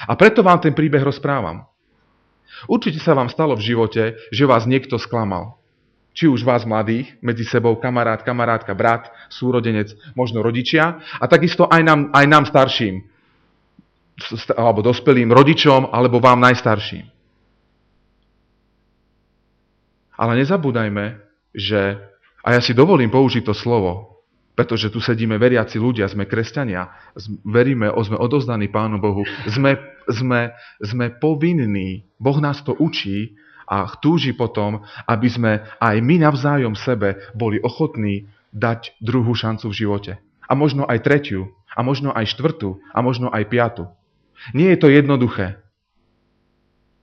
A 0.04 0.12
preto 0.18 0.42
vám 0.44 0.60
ten 0.60 0.74
príbeh 0.74 1.00
rozprávam. 1.00 1.68
Určite 2.64 2.98
sa 2.98 3.12
vám 3.12 3.28
stalo 3.28 3.54
v 3.54 3.64
živote, 3.64 4.16
že 4.32 4.48
vás 4.48 4.64
niekto 4.64 4.96
sklamal. 4.96 5.60
Či 6.16 6.32
už 6.32 6.48
vás 6.48 6.64
mladých, 6.64 7.12
medzi 7.20 7.44
sebou 7.44 7.76
kamarát, 7.76 8.24
kamarátka, 8.24 8.72
brat, 8.72 9.12
súrodenec, 9.28 9.92
možno 10.16 10.40
rodičia, 10.40 11.04
a 11.20 11.24
takisto 11.28 11.68
aj 11.68 11.82
nám, 11.84 12.00
aj 12.16 12.24
nám 12.24 12.44
starším, 12.48 13.04
alebo 14.56 14.80
dospelým 14.80 15.28
rodičom, 15.28 15.92
alebo 15.92 16.18
vám 16.18 16.40
najstarším. 16.40 17.04
Ale 20.16 20.32
nezabúdajme, 20.40 21.20
že, 21.52 22.00
a 22.40 22.56
ja 22.56 22.60
si 22.64 22.72
dovolím 22.72 23.12
použiť 23.12 23.44
to 23.44 23.52
slovo, 23.52 24.16
pretože 24.56 24.88
tu 24.88 25.04
sedíme 25.04 25.36
veriaci 25.36 25.76
ľudia, 25.76 26.08
sme 26.08 26.24
kresťania, 26.24 26.88
veríme, 27.44 27.92
sme 28.00 28.16
odozdaní 28.16 28.72
Pánu 28.72 28.96
Bohu, 28.96 29.28
sme, 29.44 29.76
sme, 30.08 30.56
sme 30.80 31.12
povinní, 31.12 32.08
Boh 32.16 32.40
nás 32.40 32.64
to 32.64 32.72
učí 32.72 33.36
a 33.68 33.84
túži 34.00 34.32
potom, 34.32 34.80
aby 35.04 35.28
sme 35.28 35.52
aj 35.76 36.00
my 36.00 36.24
navzájom 36.24 36.72
sebe 36.72 37.20
boli 37.36 37.60
ochotní 37.60 38.32
dať 38.56 38.96
druhú 39.04 39.36
šancu 39.36 39.68
v 39.68 39.78
živote. 39.84 40.12
A 40.48 40.56
možno 40.56 40.88
aj 40.88 41.04
tretiu, 41.04 41.52
a 41.76 41.84
možno 41.84 42.16
aj 42.16 42.32
štvrtú, 42.32 42.80
a 42.96 43.04
možno 43.04 43.28
aj 43.28 43.44
piatu. 43.52 43.84
Nie 44.52 44.74
je 44.74 44.78
to 44.78 44.88
jednoduché. 44.88 45.60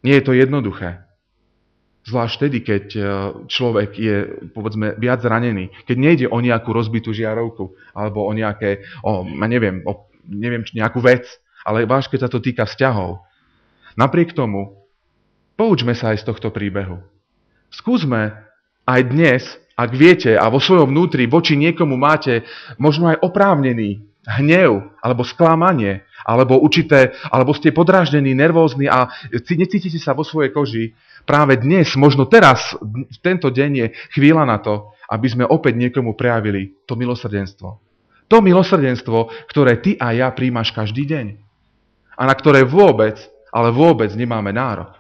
Nie 0.04 0.20
je 0.20 0.24
to 0.24 0.34
jednoduché. 0.36 1.04
Zvlášť 2.04 2.34
vtedy, 2.36 2.58
keď 2.68 2.86
e, 2.94 3.02
človek 3.48 3.90
je, 3.96 4.16
povedzme, 4.52 5.00
viac 5.00 5.24
zranený. 5.24 5.72
Keď 5.88 5.96
nejde 5.96 6.26
o 6.28 6.44
nejakú 6.44 6.76
rozbitú 6.76 7.16
žiarovku, 7.16 7.80
alebo 7.96 8.28
o 8.28 8.32
nejaké, 8.36 8.84
o, 9.00 9.24
neviem, 9.24 9.80
o, 9.88 10.12
neviem, 10.28 10.68
nejakú 10.76 11.00
vec, 11.00 11.24
ale 11.64 11.88
váš, 11.88 12.12
keď 12.12 12.28
sa 12.28 12.30
to 12.30 12.44
týka 12.44 12.68
vzťahov. 12.68 13.24
Napriek 13.96 14.36
tomu, 14.36 14.84
poučme 15.56 15.96
sa 15.96 16.12
aj 16.12 16.28
z 16.28 16.28
tohto 16.28 16.52
príbehu. 16.52 17.00
Skúsme 17.72 18.36
aj 18.84 19.02
dnes, 19.08 19.42
ak 19.80 19.96
viete 19.96 20.36
a 20.36 20.52
vo 20.52 20.60
svojom 20.60 20.92
vnútri 20.92 21.26
voči 21.26 21.56
niekomu 21.56 21.96
máte 21.96 22.44
možno 22.76 23.10
aj 23.16 23.24
oprávnený 23.24 24.13
hnev 24.24 24.96
alebo 25.04 25.28
sklamanie, 25.28 26.08
alebo 26.24 26.60
určité, 26.60 27.12
alebo 27.28 27.52
ste 27.52 27.76
podráždení, 27.76 28.32
nervózni 28.32 28.88
a 28.88 29.12
necítite 29.32 30.00
sa 30.00 30.16
vo 30.16 30.24
svojej 30.24 30.56
koži, 30.56 30.96
práve 31.28 31.60
dnes, 31.60 31.92
možno 32.00 32.28
teraz, 32.28 32.76
v 32.84 33.18
tento 33.20 33.52
deň 33.52 33.72
je 33.76 33.88
chvíľa 34.16 34.48
na 34.48 34.58
to, 34.64 34.96
aby 35.12 35.28
sme 35.28 35.44
opäť 35.44 35.76
niekomu 35.76 36.16
prejavili 36.16 36.80
to 36.88 36.96
milosrdenstvo. 36.96 37.70
To 38.32 38.40
milosrdenstvo, 38.40 39.52
ktoré 39.52 39.84
ty 39.84 40.00
a 40.00 40.16
ja 40.16 40.32
príjmaš 40.32 40.72
každý 40.72 41.04
deň. 41.06 41.26
A 42.16 42.24
na 42.24 42.34
ktoré 42.34 42.64
vôbec, 42.64 43.20
ale 43.52 43.70
vôbec 43.70 44.10
nemáme 44.16 44.56
nárok. 44.56 44.96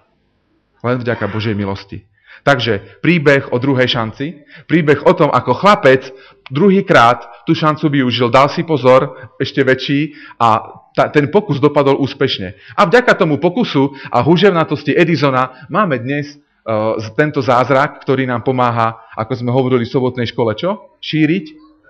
Len 0.83 0.99
vďaka 0.99 1.31
Božej 1.31 1.55
milosti. 1.55 2.03
Takže 2.41 2.99
príbeh 2.99 3.53
o 3.53 3.61
druhej 3.61 3.87
šanci, 3.87 4.43
príbeh 4.65 5.05
o 5.05 5.13
tom, 5.13 5.29
ako 5.29 5.53
chlapec 5.53 6.09
druhýkrát 6.49 7.45
tú 7.47 7.55
šancu 7.55 7.87
využil, 7.87 8.33
dal 8.33 8.49
si 8.51 8.65
pozor, 8.67 9.31
ešte 9.39 9.63
väčší 9.63 10.17
a 10.41 10.81
ta, 10.91 11.07
ten 11.09 11.31
pokus 11.31 11.63
dopadol 11.63 11.97
úspešne. 12.03 12.53
A 12.75 12.85
vďaka 12.85 13.15
tomu 13.15 13.39
pokusu 13.39 13.95
a 14.11 14.19
húževnatosti 14.21 14.93
Edisona 14.93 15.69
máme 15.71 16.03
dnes 16.03 16.35
uh, 16.35 16.99
tento 17.15 17.39
zázrak, 17.39 18.03
ktorý 18.03 18.27
nám 18.27 18.43
pomáha, 18.43 18.99
ako 19.15 19.33
sme 19.39 19.51
hovorili 19.55 19.87
v 19.87 19.93
sobotnej 19.93 20.27
škole, 20.29 20.53
čo? 20.53 20.99
Šíriť 20.99 21.45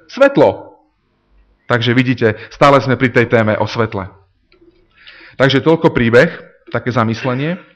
svetlo. 0.07 0.79
Takže 1.65 1.95
vidíte, 1.95 2.37
stále 2.53 2.77
sme 2.83 2.99
pri 2.99 3.09
tej 3.09 3.25
téme 3.31 3.57
o 3.57 3.65
svetle. 3.65 4.05
Takže 5.33 5.65
toľko 5.65 5.89
príbeh, 5.89 6.29
také 6.69 6.93
zamyslenie. 6.93 7.72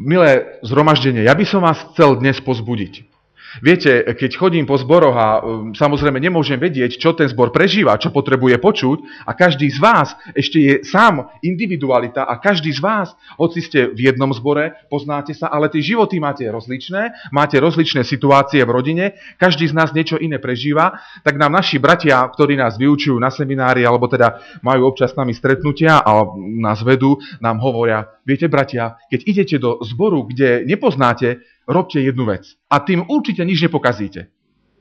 Milé 0.00 0.56
zhromaždenie, 0.64 1.28
ja 1.28 1.36
by 1.36 1.44
som 1.44 1.60
vás 1.60 1.76
chcel 1.92 2.16
dnes 2.16 2.40
pozbudiť. 2.40 3.09
Viete, 3.58 4.06
keď 4.14 4.30
chodím 4.38 4.62
po 4.62 4.78
zboroch 4.78 5.16
a 5.18 5.28
um, 5.42 5.74
samozrejme 5.74 6.22
nemôžem 6.22 6.54
vedieť, 6.54 7.02
čo 7.02 7.18
ten 7.18 7.26
zbor 7.26 7.50
prežíva, 7.50 7.98
čo 7.98 8.14
potrebuje 8.14 8.62
počuť 8.62 9.26
a 9.26 9.34
každý 9.34 9.66
z 9.66 9.82
vás 9.82 10.14
ešte 10.38 10.58
je 10.62 10.74
sám 10.86 11.26
individualita 11.42 12.30
a 12.30 12.38
každý 12.38 12.70
z 12.70 12.78
vás, 12.78 13.10
hoci 13.34 13.58
ste 13.58 13.90
v 13.90 14.06
jednom 14.06 14.30
zbore, 14.30 14.78
poznáte 14.86 15.34
sa, 15.34 15.50
ale 15.50 15.66
tie 15.66 15.82
životy 15.82 16.22
máte 16.22 16.46
rozličné, 16.46 17.34
máte 17.34 17.58
rozličné 17.58 18.06
situácie 18.06 18.62
v 18.62 18.70
rodine, 18.70 19.04
každý 19.34 19.66
z 19.66 19.74
nás 19.74 19.90
niečo 19.90 20.14
iné 20.22 20.38
prežíva, 20.38 21.02
tak 21.26 21.34
nám 21.34 21.50
naši 21.50 21.82
bratia, 21.82 22.22
ktorí 22.30 22.54
nás 22.54 22.78
vyučujú 22.78 23.18
na 23.18 23.34
seminári 23.34 23.82
alebo 23.82 24.06
teda 24.06 24.62
majú 24.62 24.94
občas 24.94 25.10
s 25.10 25.18
nami 25.18 25.34
stretnutia 25.34 25.98
a 25.98 26.22
nás 26.38 26.86
vedú, 26.86 27.18
nám 27.42 27.58
hovoria, 27.58 28.06
viete 28.22 28.46
bratia, 28.46 28.94
keď 29.10 29.20
idete 29.26 29.56
do 29.58 29.82
zboru, 29.82 30.22
kde 30.30 30.62
nepoznáte, 30.70 31.42
robte 31.66 32.00
jednu 32.00 32.28
vec. 32.28 32.46
A 32.70 32.80
tým 32.80 33.04
určite 33.08 33.44
nič 33.44 33.60
nepokazíte. 33.64 34.30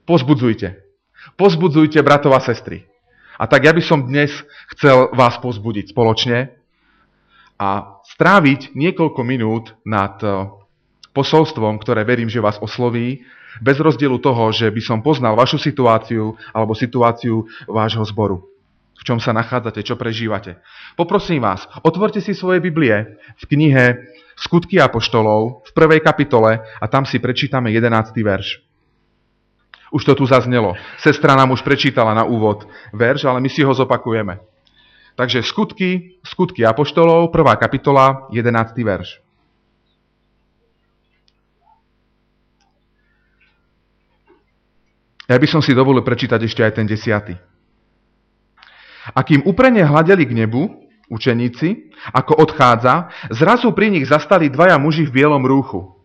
Pozbudzujte. 0.05 0.79
Pozbudzujte 1.35 1.99
bratov 2.01 2.35
a 2.35 2.41
sestry. 2.41 2.87
A 3.39 3.47
tak 3.47 3.63
ja 3.63 3.71
by 3.71 3.83
som 3.83 4.03
dnes 4.03 4.31
chcel 4.75 5.11
vás 5.15 5.39
pozbudiť 5.39 5.95
spoločne 5.95 6.59
a 7.59 7.99
stráviť 8.15 8.75
niekoľko 8.75 9.21
minút 9.23 9.75
nad 9.87 10.19
eh, 10.23 10.47
posolstvom, 11.15 11.79
ktoré 11.79 12.03
verím, 12.03 12.27
že 12.31 12.43
vás 12.43 12.59
osloví, 12.59 13.23
bez 13.57 13.81
rozdielu 13.81 14.21
toho, 14.21 14.53
že 14.53 14.69
by 14.69 14.81
som 14.81 14.99
poznal 15.01 15.33
vašu 15.33 15.57
situáciu 15.57 16.37
alebo 16.53 16.77
situáciu 16.77 17.49
vášho 17.65 18.05
zboru. 18.05 18.45
V 18.99 19.03
čom 19.07 19.17
sa 19.17 19.31
nachádzate, 19.31 19.79
čo 19.81 19.95
prežívate. 19.95 20.59
Poprosím 20.99 21.41
vás, 21.41 21.63
otvorte 21.87 22.19
si 22.19 22.35
svoje 22.35 22.59
Biblie 22.59 23.15
v 23.39 23.43
knihe 23.47 23.85
Skutky 24.39 24.79
Apoštolov 24.79 25.67
v 25.67 25.71
prvej 25.75 25.99
kapitole 25.99 26.63
a 26.63 26.85
tam 26.87 27.03
si 27.03 27.19
prečítame 27.19 27.75
11. 27.75 28.15
verš. 28.23 28.63
Už 29.91 30.05
to 30.05 30.15
tu 30.15 30.23
zaznelo. 30.23 30.79
Sestra 30.95 31.35
nám 31.35 31.51
už 31.51 31.59
prečítala 31.59 32.15
na 32.15 32.23
úvod 32.23 32.63
verš, 32.95 33.27
ale 33.27 33.43
my 33.43 33.49
si 33.51 33.65
ho 33.67 33.73
zopakujeme. 33.75 34.39
Takže 35.19 35.43
skutky, 35.43 36.21
skutky 36.23 36.63
Apoštolov, 36.63 37.35
prvá 37.35 37.59
kapitola, 37.59 38.31
11. 38.31 38.79
verš. 38.79 39.19
Ja 45.29 45.37
by 45.37 45.47
som 45.51 45.61
si 45.61 45.75
dovolil 45.75 46.01
prečítať 46.01 46.39
ešte 46.41 46.63
aj 46.63 46.79
ten 46.79 46.87
desiatý. 46.87 47.35
A 49.13 49.19
kým 49.21 49.43
uprene 49.43 49.83
hľadeli 49.83 50.25
k 50.25 50.33
nebu, 50.33 50.88
učeníci, 51.09 51.91
ako 52.13 52.37
odchádza, 52.39 53.09
zrazu 53.33 53.73
pri 53.73 53.89
nich 53.89 54.05
zastali 54.05 54.47
dvaja 54.47 54.77
muži 54.77 55.09
v 55.09 55.21
bielom 55.21 55.43
rúchu. 55.43 55.97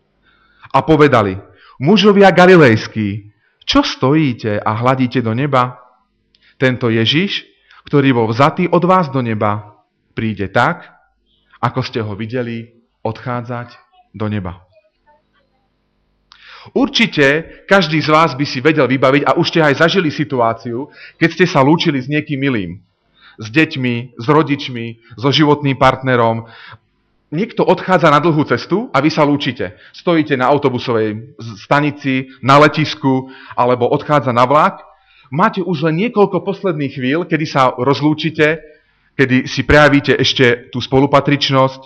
A 0.73 0.81
povedali, 0.81 1.37
mužovia 1.79 2.33
galilejskí, 2.33 3.31
čo 3.63 3.85
stojíte 3.85 4.59
a 4.59 4.71
hladíte 4.75 5.21
do 5.21 5.31
neba? 5.31 5.79
Tento 6.57 6.89
Ježiš, 6.89 7.45
ktorý 7.85 8.17
bol 8.17 8.27
vzatý 8.33 8.65
od 8.67 8.83
vás 8.83 9.07
do 9.13 9.21
neba, 9.21 9.77
príde 10.17 10.49
tak, 10.49 10.89
ako 11.61 11.79
ste 11.85 12.01
ho 12.01 12.13
videli 12.17 12.73
odchádzať 13.05 13.77
do 14.13 14.25
neba. 14.27 14.65
Určite 16.73 17.61
každý 17.69 18.01
z 18.01 18.09
vás 18.09 18.33
by 18.33 18.45
si 18.45 18.57
vedel 18.57 18.89
vybaviť 18.89 19.21
a 19.29 19.37
už 19.37 19.53
ste 19.53 19.61
aj 19.61 19.85
zažili 19.85 20.09
situáciu, 20.09 20.89
keď 21.21 21.29
ste 21.29 21.45
sa 21.45 21.61
lúčili 21.61 22.01
s 22.01 22.09
niekým 22.09 22.41
milým 22.41 22.81
s 23.39 23.47
deťmi, 23.51 24.19
s 24.19 24.25
rodičmi, 24.25 24.85
so 25.19 25.29
životným 25.31 25.75
partnerom. 25.75 26.47
Niekto 27.33 27.65
odchádza 27.65 28.13
na 28.13 28.21
dlhú 28.21 28.45
cestu 28.47 28.87
a 28.93 29.01
vy 29.01 29.09
sa 29.09 29.25
lúčite. 29.25 29.75
Stojíte 29.91 30.37
na 30.37 30.47
autobusovej 30.47 31.35
stanici, 31.59 32.31
na 32.39 32.61
letisku 32.61 33.27
alebo 33.57 33.89
odchádza 33.89 34.31
na 34.31 34.45
vlak. 34.45 34.79
Máte 35.33 35.59
už 35.59 35.89
len 35.89 36.05
niekoľko 36.05 36.45
posledných 36.45 36.95
chvíľ, 36.95 37.19
kedy 37.25 37.45
sa 37.49 37.73
rozlúčite, 37.73 38.61
kedy 39.17 39.49
si 39.49 39.65
prejavíte 39.65 40.13
ešte 40.15 40.69
tú 40.69 40.77
spolupatričnosť, 40.77 41.81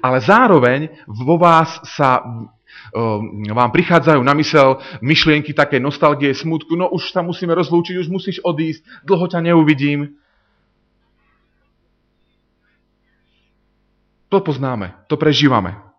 ale 0.00 0.18
zároveň 0.22 0.88
vo 1.06 1.36
vás 1.36 1.82
sa 1.84 2.22
um, 2.22 3.42
vám 3.50 3.70
prichádzajú 3.74 4.20
na 4.22 4.34
mysel 4.38 4.78
myšlienky 5.02 5.50
také 5.52 5.82
nostalgie, 5.82 6.30
smutku, 6.30 6.78
no 6.78 6.88
už 6.94 7.10
sa 7.10 7.20
musíme 7.20 7.52
rozlúčiť, 7.52 7.98
už 7.98 8.08
musíš 8.08 8.38
odísť, 8.40 8.86
dlho 9.02 9.26
ťa 9.26 9.40
neuvidím. 9.50 10.14
To 14.30 14.38
poznáme, 14.38 14.94
to 15.10 15.18
prežívame. 15.18 15.90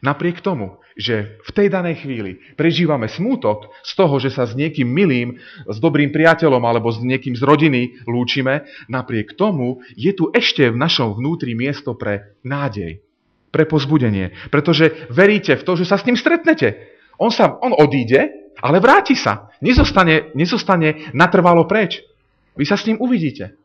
Napriek 0.00 0.40
tomu, 0.40 0.80
že 0.96 1.38
v 1.44 1.50
tej 1.52 1.68
danej 1.68 2.02
chvíli 2.02 2.40
prežívame 2.56 3.06
smútok 3.06 3.68
z 3.84 3.92
toho, 3.94 4.16
že 4.16 4.32
sa 4.32 4.48
s 4.48 4.56
niekým 4.56 4.88
milým, 4.88 5.36
s 5.68 5.76
dobrým 5.76 6.08
priateľom 6.08 6.60
alebo 6.64 6.88
s 6.88 7.04
niekým 7.04 7.36
z 7.36 7.42
rodiny 7.44 8.00
lúčime, 8.08 8.64
napriek 8.88 9.36
tomu 9.36 9.84
je 9.92 10.10
tu 10.16 10.32
ešte 10.32 10.72
v 10.72 10.80
našom 10.80 11.20
vnútri 11.20 11.52
miesto 11.52 11.92
pre 11.94 12.32
nádej, 12.42 13.04
pre 13.52 13.68
pozbudenie. 13.68 14.32
Pretože 14.48 15.06
veríte 15.12 15.60
v 15.60 15.64
to, 15.68 15.76
že 15.76 15.84
sa 15.84 16.00
s 16.00 16.08
ním 16.08 16.16
stretnete. 16.16 16.80
On, 17.20 17.28
sa, 17.28 17.60
on 17.60 17.76
odíde, 17.76 18.56
ale 18.64 18.80
vráti 18.80 19.12
sa. 19.12 19.52
Nezostane, 19.60 20.32
nezostane 20.32 21.12
natrvalo 21.12 21.68
preč. 21.68 22.00
Vy 22.56 22.64
sa 22.64 22.80
s 22.80 22.88
ním 22.88 22.96
uvidíte. 22.96 23.59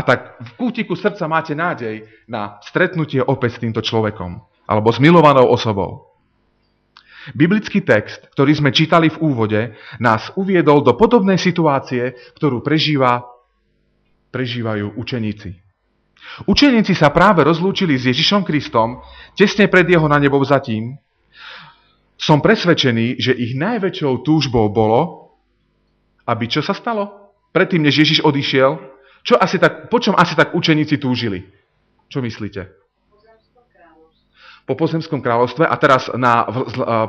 A 0.00 0.02
tak 0.02 0.40
v 0.40 0.50
kútiku 0.56 0.96
srdca 0.96 1.28
máte 1.28 1.52
nádej 1.52 2.08
na 2.24 2.56
stretnutie 2.64 3.20
opäť 3.20 3.60
s 3.60 3.62
týmto 3.68 3.84
človekom 3.84 4.40
alebo 4.64 4.88
s 4.88 4.96
milovanou 4.96 5.44
osobou. 5.52 6.16
Biblický 7.36 7.84
text, 7.84 8.32
ktorý 8.32 8.56
sme 8.56 8.72
čítali 8.72 9.12
v 9.12 9.20
úvode, 9.20 9.76
nás 10.00 10.32
uviedol 10.40 10.80
do 10.80 10.96
podobnej 10.96 11.36
situácie, 11.36 12.16
ktorú 12.40 12.64
prežíva, 12.64 13.28
prežívajú 14.32 14.96
učeníci. 14.96 15.52
Učeníci 16.48 16.96
sa 16.96 17.12
práve 17.12 17.44
rozlúčili 17.44 18.00
s 18.00 18.08
Ježišom 18.08 18.40
Kristom 18.40 19.04
tesne 19.36 19.68
pred 19.68 19.84
jeho 19.84 20.08
na 20.08 20.16
nebo 20.16 20.40
vzatím. 20.40 20.96
Som 22.16 22.40
presvedčený, 22.40 23.20
že 23.20 23.36
ich 23.36 23.52
najväčšou 23.52 24.24
túžbou 24.24 24.72
bolo, 24.72 25.36
aby 26.24 26.48
čo 26.48 26.64
sa 26.64 26.72
stalo? 26.72 27.32
Predtým, 27.52 27.84
než 27.84 28.00
Ježiš 28.00 28.24
odišiel, 28.24 28.89
čo 29.20 29.36
asi 29.36 29.60
tak, 29.60 29.92
po 29.92 30.00
čom 30.00 30.16
asi 30.16 30.32
tak 30.32 30.56
učeníci 30.56 30.96
túžili? 30.96 31.44
Čo 32.08 32.24
myslíte? 32.24 32.72
Po 34.64 34.74
pozemskom 34.78 35.18
kráľovstve. 35.18 35.66
A 35.66 35.74
teraz 35.76 36.06
na, 36.14 36.46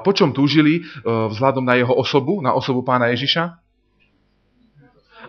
po 0.02 0.12
čom 0.18 0.34
túžili 0.34 0.82
e, 0.82 1.06
vzhľadom 1.06 1.62
na 1.62 1.78
jeho 1.78 1.94
osobu, 1.94 2.42
na 2.42 2.58
osobu 2.58 2.82
pána 2.82 3.14
Ježiša? 3.14 3.54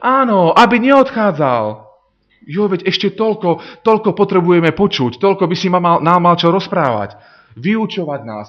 Áno, 0.01 0.51
aby 0.57 0.81
neodchádzal. 0.81 1.93
Jo, 2.43 2.67
veď 2.67 2.91
ešte 2.91 3.15
toľko, 3.15 3.63
toľko 3.87 4.19
potrebujeme 4.19 4.75
počuť, 4.75 5.23
toľko 5.23 5.47
by 5.47 5.55
si 5.55 5.71
mal, 5.71 6.03
nám 6.03 6.21
mal 6.27 6.35
čo 6.35 6.51
rozprávať. 6.51 7.15
Vyučovať 7.55 8.21
nás, 8.27 8.49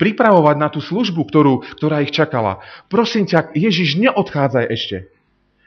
pripravovať 0.00 0.56
na 0.56 0.68
tú 0.72 0.80
službu, 0.80 1.28
ktorú, 1.28 1.60
ktorá 1.76 2.00
ich 2.00 2.14
čakala. 2.16 2.64
Prosím 2.88 3.28
ťa, 3.28 3.52
Ježiš, 3.52 4.00
neodchádzaj 4.00 4.64
ešte. 4.72 4.96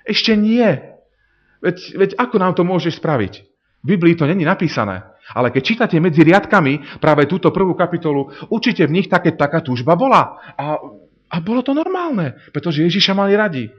Ešte 0.07 0.33
nie. 0.33 0.97
Veď, 1.59 1.77
veď 1.95 2.11
ako 2.15 2.35
nám 2.39 2.53
to 2.55 2.63
môžeš 2.63 3.03
spraviť? 3.03 3.33
V 3.79 3.85
Biblii 3.95 4.15
to 4.15 4.27
není 4.27 4.43
napísané. 4.43 5.03
Ale 5.35 5.53
keď 5.53 5.61
čítate 5.63 5.95
medzi 6.01 6.25
riadkami 6.25 6.99
práve 6.99 7.29
túto 7.29 7.53
prvú 7.53 7.77
kapitolu, 7.77 8.33
určite 8.51 8.83
v 8.87 8.95
nich 8.99 9.07
také, 9.07 9.37
taká 9.37 9.63
túžba 9.63 9.95
bola. 9.95 10.35
A, 10.57 10.75
a 11.29 11.35
bolo 11.39 11.61
to 11.63 11.71
normálne, 11.71 12.35
pretože 12.51 12.83
Ježiša 12.83 13.13
mali 13.13 13.37
radi. 13.37 13.69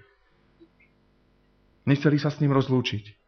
Nechceli 1.84 2.16
sa 2.20 2.30
s 2.30 2.38
ním 2.38 2.54
rozlúčiť. 2.54 3.18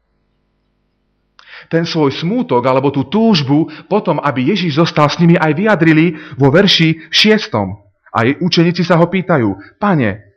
Ten 1.68 1.85
svoj 1.85 2.14
smútok 2.14 2.64
alebo 2.64 2.88
tú 2.88 3.06
túžbu 3.06 3.68
potom, 3.87 4.18
aby 4.18 4.50
Ježiš 4.54 4.80
zostal 4.82 5.06
s 5.12 5.21
nimi 5.21 5.37
aj 5.37 5.52
vyjadrili 5.52 6.16
vo 6.40 6.49
verši 6.49 7.12
6. 7.12 7.52
Aj 8.12 8.26
učeníci 8.40 8.82
sa 8.85 8.97
ho 8.97 9.06
pýtajú, 9.09 9.78
pane, 9.80 10.32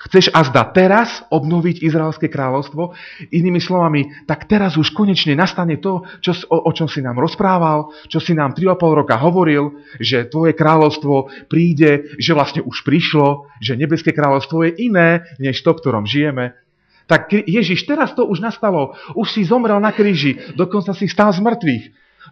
Chceš 0.00 0.32
azda 0.32 0.64
teraz 0.72 1.20
obnoviť 1.28 1.84
Izraelské 1.84 2.32
kráľovstvo? 2.32 2.96
Inými 3.28 3.60
slovami, 3.60 4.24
tak 4.24 4.48
teraz 4.48 4.80
už 4.80 4.96
konečne 4.96 5.36
nastane 5.36 5.76
to, 5.76 6.08
čo, 6.24 6.32
o, 6.48 6.56
o 6.56 6.70
čom 6.72 6.88
si 6.88 7.04
nám 7.04 7.20
rozprával, 7.20 7.92
čo 8.08 8.16
si 8.16 8.32
nám 8.32 8.56
3,5 8.56 8.80
roka 8.80 9.20
hovoril, 9.20 9.76
že 10.00 10.24
tvoje 10.32 10.56
kráľovstvo 10.56 11.28
príde, 11.52 12.16
že 12.16 12.32
vlastne 12.32 12.64
už 12.64 12.80
prišlo, 12.80 13.44
že 13.60 13.76
nebeské 13.76 14.16
kráľovstvo 14.16 14.64
je 14.64 14.88
iné, 14.88 15.20
než 15.36 15.60
to, 15.60 15.76
ktorom 15.76 16.08
žijeme. 16.08 16.56
Tak 17.04 17.36
Ježiš, 17.36 17.84
teraz 17.84 18.16
to 18.16 18.24
už 18.24 18.40
nastalo. 18.40 18.96
Už 19.12 19.36
si 19.36 19.44
zomrel 19.44 19.84
na 19.84 19.92
kríži, 19.92 20.40
dokonca 20.56 20.96
si 20.96 21.12
stál 21.12 21.36
z 21.36 21.44
mŕtvych. 21.44 21.84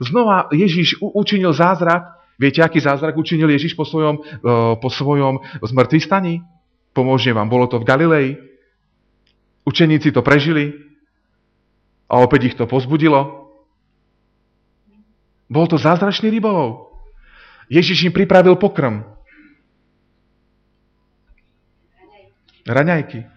Znova 0.08 0.48
Ježiš 0.56 1.04
učinil 1.04 1.52
zázrak. 1.52 2.16
Viete, 2.40 2.64
aký 2.64 2.80
zázrak 2.80 3.18
učinil 3.18 3.50
Ježiš 3.50 3.76
po 3.76 3.84
svojom, 3.84 4.22
uh, 4.22 4.78
po 4.80 4.88
svojom 4.88 5.42
zmrtvých 5.60 6.06
staní? 6.06 6.40
Pomôžem 6.98 7.30
vám. 7.30 7.46
Bolo 7.46 7.70
to 7.70 7.78
v 7.78 7.86
Galilei. 7.86 8.28
Učeníci 9.62 10.10
to 10.10 10.18
prežili 10.18 10.74
a 12.10 12.18
opäť 12.18 12.50
ich 12.50 12.56
to 12.58 12.66
pozbudilo. 12.66 13.54
Bol 15.46 15.70
to 15.70 15.78
zázračný 15.78 16.26
rybolov. 16.26 16.90
Ježiš 17.70 18.10
im 18.10 18.12
pripravil 18.16 18.58
pokrm. 18.58 19.06
Raňajky. 22.66 23.30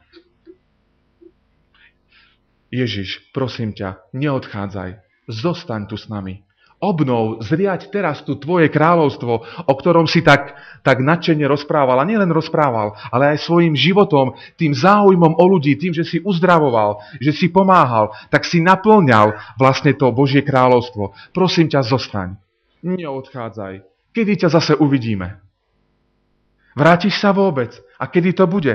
Ježiš, 2.73 3.29
prosím 3.29 3.77
ťa, 3.77 4.09
neodchádzaj. 4.17 5.05
Zostaň 5.29 5.85
tu 5.85 6.01
s 6.01 6.09
nami. 6.09 6.41
Obnov, 6.81 7.45
zriať 7.45 7.93
teraz 7.93 8.25
tu 8.25 8.41
tvoje 8.41 8.65
kráľovstvo, 8.73 9.33
o 9.69 9.73
ktorom 9.77 10.09
si 10.09 10.25
tak, 10.25 10.57
tak 10.81 10.97
nadšene 10.97 11.45
rozprával. 11.45 12.01
A 12.01 12.09
nielen 12.09 12.33
rozprával, 12.33 12.97
ale 13.13 13.37
aj 13.37 13.45
svojim 13.45 13.77
životom, 13.77 14.33
tým 14.57 14.73
záujmom 14.73 15.37
o 15.37 15.45
ľudí, 15.45 15.77
tým, 15.77 15.93
že 15.93 16.01
si 16.01 16.17
uzdravoval, 16.17 16.97
že 17.21 17.37
si 17.37 17.53
pomáhal, 17.53 18.09
tak 18.33 18.49
si 18.49 18.65
naplňal 18.65 19.37
vlastne 19.61 19.93
to 19.93 20.09
Božie 20.09 20.41
kráľovstvo. 20.41 21.13
Prosím 21.37 21.69
ťa, 21.69 21.85
zostaň. 21.85 22.41
Neodchádzaj. 22.81 23.85
Kedy 24.09 24.33
ťa 24.41 24.49
zase 24.49 24.73
uvidíme? 24.73 25.37
Vrátiš 26.73 27.19
sa 27.21 27.29
vôbec? 27.29 27.77
A 28.01 28.09
kedy 28.09 28.33
to 28.33 28.49
bude? 28.49 28.73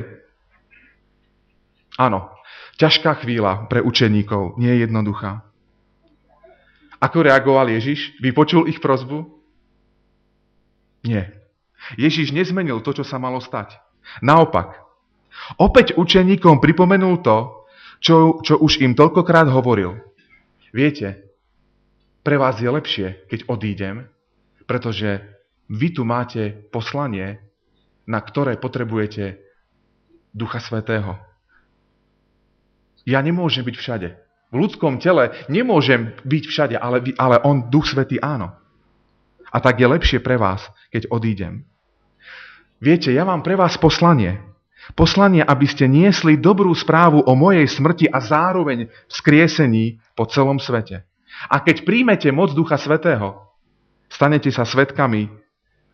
Áno, 1.96 2.28
ťažká 2.76 3.24
chvíľa 3.24 3.66
pre 3.72 3.80
učeníkov, 3.80 4.60
nie 4.60 4.68
je 4.68 4.84
jednoduchá. 4.84 5.45
Ako 7.00 7.24
reagoval 7.24 7.68
Ježiš? 7.68 8.16
Vypočul 8.20 8.68
ich 8.68 8.80
prozbu? 8.80 9.28
Nie. 11.04 11.32
Ježiš 11.94 12.34
nezmenil 12.34 12.82
to, 12.82 12.96
čo 12.96 13.04
sa 13.06 13.20
malo 13.20 13.38
stať. 13.38 13.78
Naopak, 14.24 14.80
opäť 15.60 15.94
učeníkom 15.94 16.58
pripomenul 16.58 17.22
to, 17.22 17.68
čo, 18.00 18.42
čo 18.42 18.58
už 18.58 18.82
im 18.82 18.96
toľkokrát 18.96 19.46
hovoril. 19.48 20.00
Viete, 20.74 21.26
pre 22.26 22.36
vás 22.36 22.58
je 22.58 22.66
lepšie, 22.66 23.28
keď 23.30 23.46
odídem, 23.46 24.10
pretože 24.66 25.22
vy 25.70 25.94
tu 25.94 26.02
máte 26.02 26.50
poslanie, 26.74 27.38
na 28.06 28.18
ktoré 28.18 28.58
potrebujete 28.58 29.38
Ducha 30.34 30.58
Svetého. 30.58 31.18
Ja 33.06 33.22
nemôžem 33.22 33.62
byť 33.62 33.76
všade. 33.78 34.08
V 34.50 34.56
ľudskom 34.62 35.02
tele 35.02 35.34
nemôžem 35.50 36.14
byť 36.22 36.44
všade, 36.46 36.76
ale, 36.78 37.02
ale 37.18 37.36
on, 37.42 37.66
Duch 37.66 37.90
Svetý, 37.90 38.22
áno. 38.22 38.54
A 39.50 39.56
tak 39.58 39.82
je 39.82 39.86
lepšie 39.88 40.18
pre 40.22 40.38
vás, 40.38 40.62
keď 40.94 41.10
odídem. 41.10 41.66
Viete, 42.78 43.10
ja 43.10 43.24
mám 43.24 43.40
pre 43.40 43.56
vás 43.56 43.74
poslanie. 43.80 44.38
Poslanie, 44.94 45.42
aby 45.42 45.66
ste 45.66 45.90
niesli 45.90 46.38
dobrú 46.38 46.70
správu 46.70 47.24
o 47.26 47.32
mojej 47.34 47.66
smrti 47.66 48.06
a 48.06 48.22
zároveň 48.22 48.86
vzkriesení 49.10 49.98
po 50.14 50.30
celom 50.30 50.62
svete. 50.62 51.02
A 51.50 51.58
keď 51.58 51.82
príjmete 51.82 52.30
moc 52.30 52.54
Ducha 52.54 52.78
Svetého, 52.78 53.50
stanete 54.06 54.52
sa 54.54 54.62
svetkami 54.62 55.26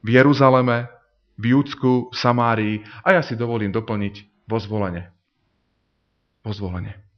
v 0.05 0.09
Jeruzaleme, 0.13 0.93
v 1.41 1.57
Júdsku, 1.57 2.13
v 2.13 2.17
Samárii 2.17 2.77
a 3.01 3.17
ja 3.17 3.23
si 3.25 3.33
dovolím 3.33 3.73
doplniť 3.73 4.45
vo 4.45 4.61
zvolenie. 4.61 5.09
Vo 6.45 6.53
zvolenie. 6.53 7.12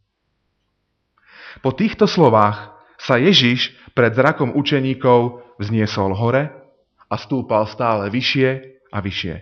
Po 1.61 1.71
týchto 1.75 2.09
slovách 2.09 2.75
sa 2.99 3.21
Ježiš 3.21 3.75
pred 3.93 4.15
zrakom 4.17 4.57
učeníkov 4.57 5.45
vzniesol 5.61 6.17
hore 6.17 6.51
a 7.07 7.15
stúpal 7.21 7.69
stále 7.69 8.11
vyššie 8.11 8.49
a 8.91 8.99
vyššie. 8.99 9.35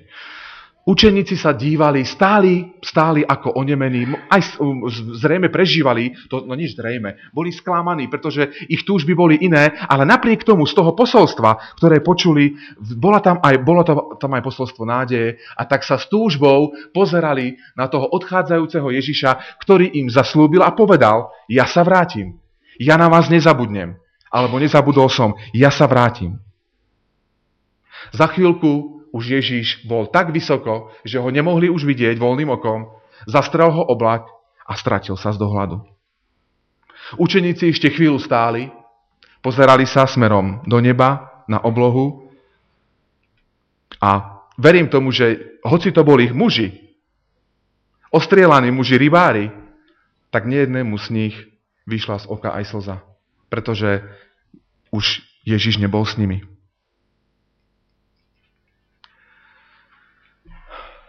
Učeníci 0.82 1.38
sa 1.38 1.54
dívali, 1.54 2.02
stáli, 2.02 2.74
stáli 2.82 3.22
ako 3.22 3.54
onemení, 3.54 4.02
aj 4.26 4.58
um, 4.58 4.90
zrejme 5.14 5.46
prežívali, 5.46 6.10
to, 6.26 6.42
no 6.42 6.58
nič 6.58 6.74
zrejme, 6.74 7.30
boli 7.30 7.54
sklamaní, 7.54 8.10
pretože 8.10 8.50
ich 8.66 8.82
túžby 8.82 9.14
boli 9.14 9.38
iné, 9.46 9.78
ale 9.86 10.02
napriek 10.02 10.42
tomu 10.42 10.66
z 10.66 10.74
toho 10.74 10.90
posolstva, 10.90 11.78
ktoré 11.78 12.02
počuli, 12.02 12.58
bola 12.98 13.22
tam 13.22 13.38
aj, 13.38 13.62
bolo 13.62 13.86
tam 14.18 14.34
aj 14.34 14.42
posolstvo 14.42 14.82
nádeje 14.82 15.38
a 15.54 15.62
tak 15.70 15.86
sa 15.86 16.02
s 16.02 16.10
túžbou 16.10 16.74
pozerali 16.90 17.62
na 17.78 17.86
toho 17.86 18.10
odchádzajúceho 18.10 18.90
Ježiša, 18.90 19.62
ktorý 19.62 19.86
im 20.02 20.10
zaslúbil 20.10 20.66
a 20.66 20.74
povedal, 20.74 21.30
ja 21.46 21.62
sa 21.62 21.86
vrátim, 21.86 22.42
ja 22.74 22.98
na 22.98 23.06
vás 23.06 23.30
nezabudnem, 23.30 23.94
alebo 24.34 24.58
nezabudol 24.58 25.06
som, 25.06 25.38
ja 25.54 25.70
sa 25.70 25.86
vrátim. 25.86 26.42
Za 28.10 28.26
chvíľku 28.34 29.01
už 29.12 29.38
Ježíš 29.38 29.84
bol 29.84 30.08
tak 30.08 30.32
vysoko, 30.32 30.90
že 31.04 31.20
ho 31.20 31.28
nemohli 31.28 31.68
už 31.68 31.84
vidieť 31.84 32.16
voľným 32.16 32.48
okom, 32.56 32.88
zastrel 33.28 33.68
ho 33.68 33.84
oblak 33.84 34.24
a 34.64 34.72
stratil 34.74 35.20
sa 35.20 35.30
z 35.30 35.38
dohľadu. 35.38 35.84
Učeníci 37.20 37.68
ešte 37.68 37.92
chvíľu 37.92 38.16
stáli, 38.16 38.72
pozerali 39.44 39.84
sa 39.84 40.08
smerom 40.08 40.64
do 40.64 40.80
neba, 40.80 41.32
na 41.50 41.58
oblohu 41.60 42.30
a 44.00 44.40
verím 44.56 44.88
tomu, 44.88 45.10
že 45.12 45.58
hoci 45.66 45.92
to 45.92 46.06
boli 46.06 46.30
ich 46.30 46.34
muži, 46.34 46.72
ostrielaní 48.08 48.70
muži 48.70 48.96
rybári, 48.98 49.50
tak 50.32 50.48
nejednému 50.48 50.96
z 50.96 51.06
nich 51.12 51.36
vyšla 51.84 52.24
z 52.24 52.26
oka 52.30 52.54
aj 52.56 52.64
slza, 52.72 52.96
pretože 53.52 54.00
už 54.94 55.20
Ježiš 55.44 55.76
nebol 55.76 56.06
s 56.06 56.16
nimi. 56.16 56.46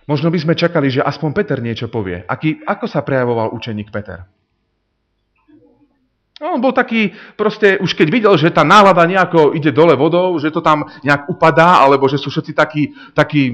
Možno 0.04 0.28
by 0.28 0.40
sme 0.40 0.54
čakali, 0.60 0.92
že 0.92 1.06
aspoň 1.06 1.30
Peter 1.32 1.60
niečo 1.64 1.88
povie. 1.88 2.28
Aký, 2.28 2.60
ako 2.68 2.86
sa 2.92 3.04
prejavoval 3.08 3.56
učeník 3.56 3.88
Peter? 3.88 4.28
No, 6.44 6.60
on 6.60 6.62
bol 6.62 6.76
taký, 6.76 7.16
proste 7.40 7.80
už 7.80 7.96
keď 7.96 8.08
videl, 8.12 8.34
že 8.36 8.52
tá 8.52 8.68
nálada 8.68 9.08
nejako 9.08 9.56
ide 9.56 9.72
dole 9.72 9.96
vodou, 9.96 10.36
že 10.44 10.52
to 10.52 10.60
tam 10.60 10.84
nejak 11.00 11.32
upadá, 11.32 11.80
alebo 11.80 12.12
že 12.12 12.20
sú 12.20 12.28
všetci 12.28 12.52
takí, 12.52 12.92
takí 13.16 13.48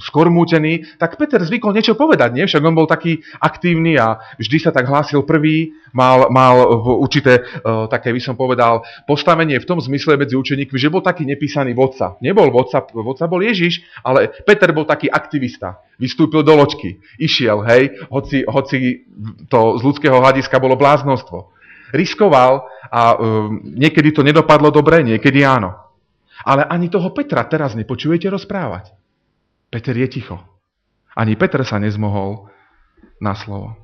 skormútení, 0.00 0.96
tak 0.96 1.20
Peter 1.20 1.44
zvykol 1.44 1.76
niečo 1.76 1.92
povedať, 1.92 2.40
nie? 2.40 2.48
Však 2.48 2.64
on 2.64 2.72
bol 2.72 2.88
taký 2.88 3.20
aktívny 3.36 4.00
a 4.00 4.16
vždy 4.40 4.64
sa 4.64 4.72
tak 4.72 4.88
hlásil 4.88 5.28
prvý, 5.28 5.76
mal, 5.92 6.32
mal 6.32 6.72
určité, 7.04 7.44
uh, 7.44 7.84
také 7.84 8.16
by 8.16 8.20
som 8.24 8.32
povedal, 8.32 8.80
postavenie 9.04 9.60
v 9.60 9.68
tom 9.68 9.76
zmysle 9.76 10.16
medzi 10.16 10.40
učeníkmi, 10.40 10.80
že 10.80 10.88
bol 10.88 11.04
taký 11.04 11.28
nepísaný 11.28 11.76
vodca. 11.76 12.16
Nebol 12.24 12.48
vodca, 12.48 12.80
vodca 12.96 13.28
bol 13.28 13.44
Ježiš, 13.44 13.84
ale 14.00 14.32
Peter 14.48 14.72
bol 14.72 14.88
taký 14.88 15.12
aktivista. 15.12 15.84
Vystúpil 16.00 16.48
do 16.48 16.56
loďky, 16.56 16.96
išiel, 17.20 17.60
hej, 17.68 18.08
hoci, 18.08 18.40
hoci 18.48 19.04
to 19.52 19.76
z 19.76 19.84
ľudského 19.84 20.16
hľadiska 20.16 20.56
bolo 20.56 20.80
bláznostvo 20.80 21.52
riskoval 21.94 22.66
a 22.90 23.14
um, 23.14 23.62
niekedy 23.62 24.10
to 24.10 24.26
nedopadlo 24.26 24.74
dobre, 24.74 25.06
niekedy 25.06 25.46
áno. 25.46 25.72
Ale 26.42 26.66
ani 26.66 26.90
toho 26.90 27.14
Petra 27.14 27.46
teraz 27.46 27.78
nepočujete 27.78 28.26
rozprávať. 28.28 28.92
Peter 29.70 29.94
je 29.94 30.08
ticho. 30.10 30.36
Ani 31.14 31.38
Peter 31.38 31.62
sa 31.62 31.78
nezmohol 31.78 32.50
na 33.22 33.38
slovo. 33.38 33.78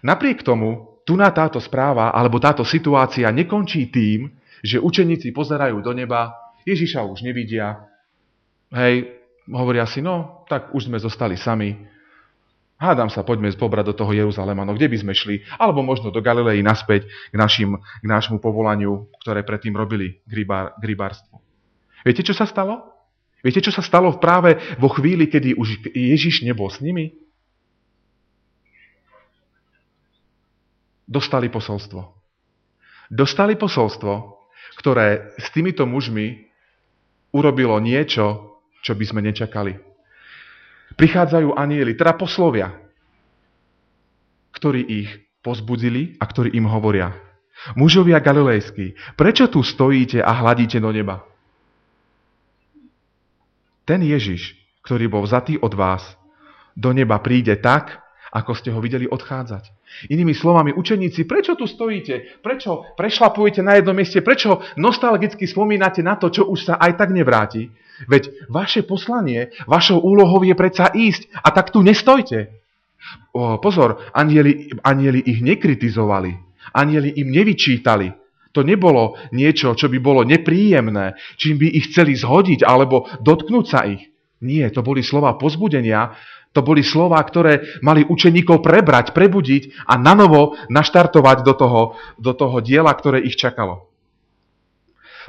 Napriek 0.00 0.40
tomu, 0.40 1.00
tu 1.04 1.12
na 1.14 1.28
táto 1.28 1.60
správa 1.60 2.10
alebo 2.16 2.40
táto 2.40 2.64
situácia 2.64 3.28
nekončí 3.28 3.92
tým, 3.92 4.32
že 4.64 4.80
učeníci 4.80 5.32
pozerajú 5.32 5.80
do 5.84 5.92
neba, 5.92 6.32
Ježiša 6.64 7.04
už 7.04 7.24
nevidia, 7.24 7.88
hej, 8.72 9.08
hovoria 9.48 9.88
si, 9.88 10.04
no, 10.04 10.44
tak 10.48 10.72
už 10.76 10.92
sme 10.92 11.00
zostali 11.00 11.36
sami, 11.40 11.72
Hádam 12.80 13.12
sa, 13.12 13.20
poďme 13.20 13.52
pobrať 13.52 13.92
do 13.92 13.94
toho 14.00 14.16
Jeruzalema, 14.16 14.64
no 14.64 14.72
kde 14.72 14.88
by 14.88 14.96
sme 14.96 15.12
šli? 15.12 15.44
Alebo 15.60 15.84
možno 15.84 16.08
do 16.08 16.24
Galilei 16.24 16.64
naspäť 16.64 17.04
k, 17.28 17.36
našim, 17.36 17.76
k 17.76 18.04
nášmu 18.08 18.40
povolaniu, 18.40 19.04
ktoré 19.20 19.44
predtým 19.44 19.76
robili 19.76 20.24
k 20.24 20.48
rybárstvu. 20.80 21.36
Viete, 22.08 22.24
čo 22.24 22.32
sa 22.32 22.48
stalo? 22.48 22.80
Viete, 23.44 23.60
čo 23.60 23.68
sa 23.68 23.84
stalo 23.84 24.16
práve 24.16 24.56
vo 24.80 24.88
chvíli, 24.88 25.28
kedy 25.28 25.60
už 25.60 25.92
Ježiš 25.92 26.40
nebol 26.40 26.72
s 26.72 26.80
nimi? 26.80 27.20
Dostali 31.04 31.52
posolstvo. 31.52 32.16
Dostali 33.12 33.60
posolstvo, 33.60 34.40
ktoré 34.80 35.36
s 35.36 35.52
týmito 35.52 35.84
mužmi 35.84 36.48
urobilo 37.36 37.76
niečo, 37.76 38.56
čo 38.80 38.96
by 38.96 39.04
sme 39.04 39.20
nečakali 39.20 39.89
prichádzajú 41.00 41.56
anieli, 41.56 41.96
teda 41.96 42.12
poslovia, 42.12 42.76
ktorí 44.52 44.84
ich 44.84 45.08
pozbudili 45.40 46.20
a 46.20 46.28
ktorí 46.28 46.52
im 46.52 46.68
hovoria. 46.68 47.16
Mužovia 47.72 48.20
galilejskí, 48.20 49.16
prečo 49.16 49.48
tu 49.48 49.64
stojíte 49.64 50.20
a 50.20 50.32
hladíte 50.32 50.76
do 50.76 50.92
neba? 50.92 51.24
Ten 53.88 54.04
Ježiš, 54.04 54.56
ktorý 54.84 55.08
bol 55.08 55.24
vzatý 55.24 55.56
od 55.56 55.72
vás, 55.72 56.04
do 56.76 56.92
neba 56.92 57.16
príde 57.20 57.56
tak, 57.56 57.99
ako 58.30 58.54
ste 58.54 58.70
ho 58.70 58.78
videli 58.78 59.10
odchádzať. 59.10 59.74
Inými 60.10 60.34
slovami, 60.34 60.70
učeníci, 60.70 61.26
prečo 61.26 61.58
tu 61.58 61.66
stojíte? 61.66 62.40
Prečo 62.40 62.86
prešlapujete 62.94 63.60
na 63.60 63.78
jednom 63.78 63.94
mieste? 63.94 64.22
Prečo 64.22 64.62
nostalgicky 64.78 65.50
spomínate 65.50 66.00
na 66.06 66.14
to, 66.14 66.30
čo 66.30 66.46
už 66.46 66.70
sa 66.70 66.74
aj 66.78 66.94
tak 66.94 67.10
nevráti? 67.10 67.68
Veď 68.06 68.48
vaše 68.48 68.86
poslanie, 68.86 69.52
vašou 69.66 70.00
úlohou 70.00 70.40
je 70.46 70.54
predsa 70.54 70.88
ísť 70.94 71.28
a 71.42 71.52
tak 71.52 71.74
tu 71.74 71.82
nestojte. 71.84 72.54
O, 73.34 73.58
pozor, 73.58 74.08
anieli, 74.14 74.70
anieli 74.80 75.20
ich 75.20 75.42
nekritizovali, 75.42 76.32
anieli 76.72 77.18
im 77.20 77.28
nevyčítali. 77.34 78.14
To 78.50 78.66
nebolo 78.66 79.14
niečo, 79.30 79.78
čo 79.78 79.86
by 79.86 79.98
bolo 80.02 80.26
nepríjemné, 80.26 81.14
čím 81.38 81.62
by 81.62 81.70
ich 81.70 81.94
chceli 81.94 82.18
zhodiť 82.18 82.66
alebo 82.66 83.06
dotknúť 83.22 83.66
sa 83.66 83.86
ich. 83.86 84.10
Nie, 84.40 84.72
to 84.72 84.80
boli 84.80 85.04
slova 85.04 85.36
pozbudenia, 85.36 86.16
to 86.50 86.60
boli 86.66 86.82
slova, 86.82 87.22
ktoré 87.22 87.78
mali 87.78 88.02
učeníkov 88.02 88.58
prebrať, 88.58 89.14
prebudiť 89.14 89.86
a 89.86 89.94
nanovo 89.94 90.58
naštartovať 90.66 91.46
do 91.46 91.54
toho, 91.54 91.80
do 92.18 92.34
toho 92.34 92.58
diela, 92.58 92.90
ktoré 92.90 93.22
ich 93.22 93.38
čakalo. 93.38 93.86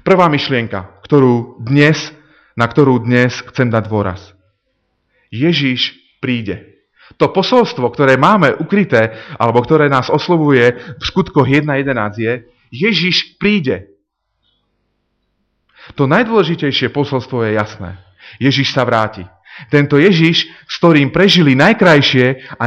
Prvá 0.02 0.26
myšlienka, 0.32 0.98
ktorú 1.06 1.62
dnes, 1.62 2.10
na 2.58 2.66
ktorú 2.66 3.06
dnes 3.06 3.38
chcem 3.54 3.70
dať 3.70 3.84
dôraz. 3.86 4.34
Ježiš 5.30 5.94
príde. 6.18 6.82
To 7.22 7.30
posolstvo, 7.30 7.92
ktoré 7.92 8.16
máme 8.18 8.56
ukryté, 8.58 9.14
alebo 9.36 9.62
ktoré 9.62 9.92
nás 9.92 10.10
oslovuje 10.10 10.98
v 10.98 11.04
skutkoch 11.04 11.46
1.11 11.46 12.18
je, 12.18 12.34
Ježiš 12.72 13.36
príde. 13.36 13.92
To 16.00 16.08
najdôležitejšie 16.08 16.90
posolstvo 16.90 17.44
je 17.46 17.60
jasné. 17.60 18.00
Ježiš 18.40 18.72
sa 18.72 18.88
vráti. 18.88 19.28
Tento 19.70 20.00
Ježiš, 20.00 20.48
s 20.48 20.74
ktorým 20.80 21.12
prežili 21.14 21.54
najkrajšie 21.54 22.58
a 22.58 22.64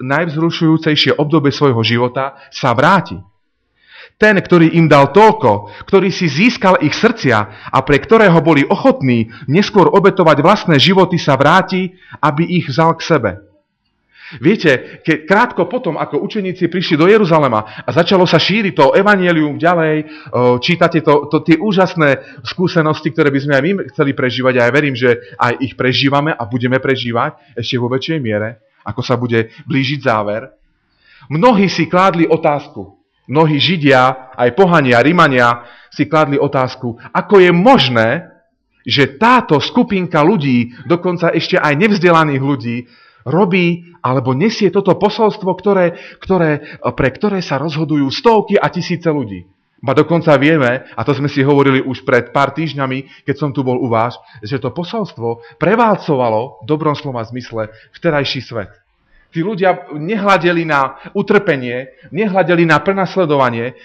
najvzrušujúcejšie 0.00 1.18
obdobie 1.18 1.50
svojho 1.50 1.82
života, 1.84 2.38
sa 2.48 2.72
vráti. 2.72 3.18
Ten, 4.14 4.38
ktorý 4.38 4.78
im 4.78 4.86
dal 4.86 5.10
toľko, 5.10 5.74
ktorý 5.90 6.14
si 6.14 6.30
získal 6.30 6.78
ich 6.86 6.94
srdcia 6.94 7.68
a 7.74 7.78
pre 7.82 7.98
ktorého 7.98 8.38
boli 8.38 8.62
ochotní 8.62 9.34
neskôr 9.50 9.90
obetovať 9.90 10.38
vlastné 10.38 10.76
životy, 10.78 11.18
sa 11.18 11.34
vráti, 11.34 11.90
aby 12.22 12.46
ich 12.46 12.70
vzal 12.70 12.94
k 12.94 13.02
sebe. 13.02 13.53
Viete, 14.42 15.02
keď 15.04 15.18
krátko 15.28 15.70
potom, 15.70 15.94
ako 15.94 16.22
učeníci 16.22 16.66
prišli 16.66 16.98
do 16.98 17.06
Jeruzalema 17.06 17.84
a 17.84 17.90
začalo 17.94 18.26
sa 18.26 18.38
šíriť 18.40 18.74
to 18.74 18.94
evanielium 18.98 19.58
ďalej, 19.60 20.06
čítate 20.58 21.02
to, 21.04 21.30
to, 21.30 21.44
tie 21.46 21.54
úžasné 21.58 22.42
skúsenosti, 22.42 23.14
ktoré 23.14 23.30
by 23.30 23.40
sme 23.42 23.54
aj 23.54 23.62
my 23.62 23.72
chceli 23.94 24.12
prežívať 24.16 24.54
a 24.58 24.64
ja 24.66 24.74
verím, 24.74 24.96
že 24.98 25.34
aj 25.38 25.60
ich 25.62 25.74
prežívame 25.78 26.34
a 26.34 26.42
budeme 26.46 26.82
prežívať 26.82 27.54
ešte 27.54 27.78
vo 27.78 27.86
väčšej 27.86 28.18
miere, 28.18 28.62
ako 28.82 29.00
sa 29.02 29.14
bude 29.14 29.54
blížiť 29.70 30.00
záver. 30.02 30.50
Mnohí 31.30 31.70
si 31.70 31.86
kládli 31.86 32.26
otázku, 32.26 33.00
mnohí 33.30 33.56
Židia, 33.56 34.34
aj 34.34 34.52
pohania, 34.58 35.00
Rimania 35.00 35.64
si 35.88 36.04
kládli 36.04 36.36
otázku, 36.36 36.98
ako 37.14 37.40
je 37.40 37.50
možné, 37.54 38.10
že 38.84 39.16
táto 39.16 39.56
skupinka 39.64 40.20
ľudí, 40.20 40.76
dokonca 40.84 41.32
ešte 41.32 41.56
aj 41.56 41.72
nevzdelaných 41.72 42.42
ľudí, 42.44 42.76
robí 43.24 43.96
alebo 44.04 44.36
nesie 44.36 44.68
toto 44.68 44.94
posolstvo, 44.94 45.50
ktoré, 45.56 45.96
ktoré, 46.20 46.80
pre 46.92 47.08
ktoré 47.08 47.40
sa 47.40 47.56
rozhodujú 47.56 48.08
stovky 48.12 48.60
a 48.60 48.68
tisíce 48.68 49.08
ľudí. 49.08 49.48
Ba 49.84 49.92
dokonca 49.92 50.32
vieme, 50.40 50.88
a 50.96 51.00
to 51.04 51.12
sme 51.12 51.28
si 51.28 51.44
hovorili 51.44 51.84
už 51.84 52.08
pred 52.08 52.32
pár 52.32 52.56
týždňami, 52.56 53.28
keď 53.28 53.36
som 53.36 53.50
tu 53.52 53.60
bol 53.60 53.76
u 53.76 53.92
vás, 53.92 54.16
že 54.40 54.56
to 54.56 54.72
posolstvo 54.72 55.44
preválcovalo 55.60 56.64
v 56.64 56.64
dobrom 56.64 56.96
slova 56.96 57.20
zmysle 57.28 57.68
vterajší 57.92 58.40
svet. 58.40 58.72
Tí 59.28 59.44
ľudia 59.44 59.92
nehľadeli 59.92 60.64
na 60.64 60.96
utrpenie, 61.12 61.90
nehľadeli 62.14 62.64
na 62.64 62.80
prenasledovanie, 62.80 63.76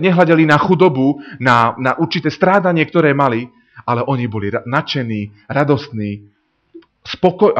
nehľadeli 0.00 0.48
na 0.48 0.56
chudobu, 0.56 1.20
na, 1.42 1.76
na 1.76 1.92
určité 1.98 2.32
strádanie, 2.32 2.86
ktoré 2.88 3.12
mali, 3.12 3.44
ale 3.84 4.00
oni 4.06 4.24
boli 4.30 4.48
nadšení, 4.54 5.50
radostní, 5.50 6.24
spokoj, 7.04 7.52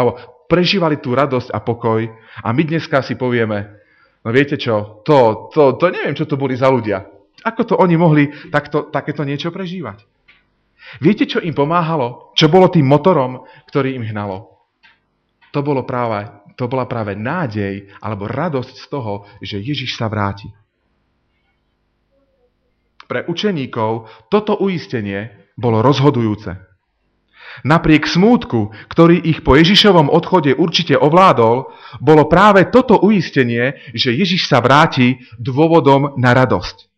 prežívali 0.46 1.00
tú 1.00 1.16
radosť 1.16 1.50
a 1.50 1.58
pokoj 1.60 2.04
a 2.42 2.48
my 2.52 2.62
dneska 2.64 3.00
si 3.00 3.16
povieme, 3.16 3.80
no 4.24 4.28
viete 4.30 4.60
čo, 4.60 5.02
to, 5.02 5.50
to, 5.50 5.76
to 5.80 5.84
neviem, 5.90 6.16
čo 6.16 6.28
to 6.28 6.38
boli 6.38 6.54
za 6.54 6.68
ľudia. 6.68 7.04
Ako 7.44 7.62
to 7.68 7.74
oni 7.76 7.96
mohli 8.00 8.32
takto, 8.48 8.88
takéto 8.88 9.20
niečo 9.26 9.52
prežívať? 9.52 10.04
Viete, 11.00 11.24
čo 11.24 11.40
im 11.40 11.56
pomáhalo? 11.56 12.32
Čo 12.36 12.48
bolo 12.52 12.68
tým 12.68 12.84
motorom, 12.84 13.44
ktorý 13.68 13.96
im 13.96 14.04
hnalo? 14.04 14.52
To, 15.52 15.60
bolo 15.64 15.86
práve, 15.86 16.28
to 16.58 16.68
bola 16.68 16.84
práve 16.84 17.14
nádej 17.14 17.88
alebo 18.02 18.28
radosť 18.28 18.74
z 18.74 18.86
toho, 18.90 19.24
že 19.40 19.62
Ježiš 19.62 19.96
sa 19.96 20.10
vráti. 20.10 20.50
Pre 23.04 23.28
učeníkov 23.28 24.08
toto 24.32 24.56
uistenie 24.64 25.52
bolo 25.54 25.84
rozhodujúce. 25.84 26.73
Napriek 27.62 28.10
smútku, 28.10 28.74
ktorý 28.90 29.22
ich 29.22 29.46
po 29.46 29.54
Ježišovom 29.54 30.10
odchode 30.10 30.58
určite 30.58 30.98
ovládol, 30.98 31.70
bolo 32.02 32.26
práve 32.26 32.66
toto 32.74 32.98
uistenie, 32.98 33.78
že 33.94 34.10
Ježiš 34.10 34.50
sa 34.50 34.58
vráti 34.58 35.22
dôvodom 35.38 36.18
na 36.18 36.34
radosť. 36.34 36.90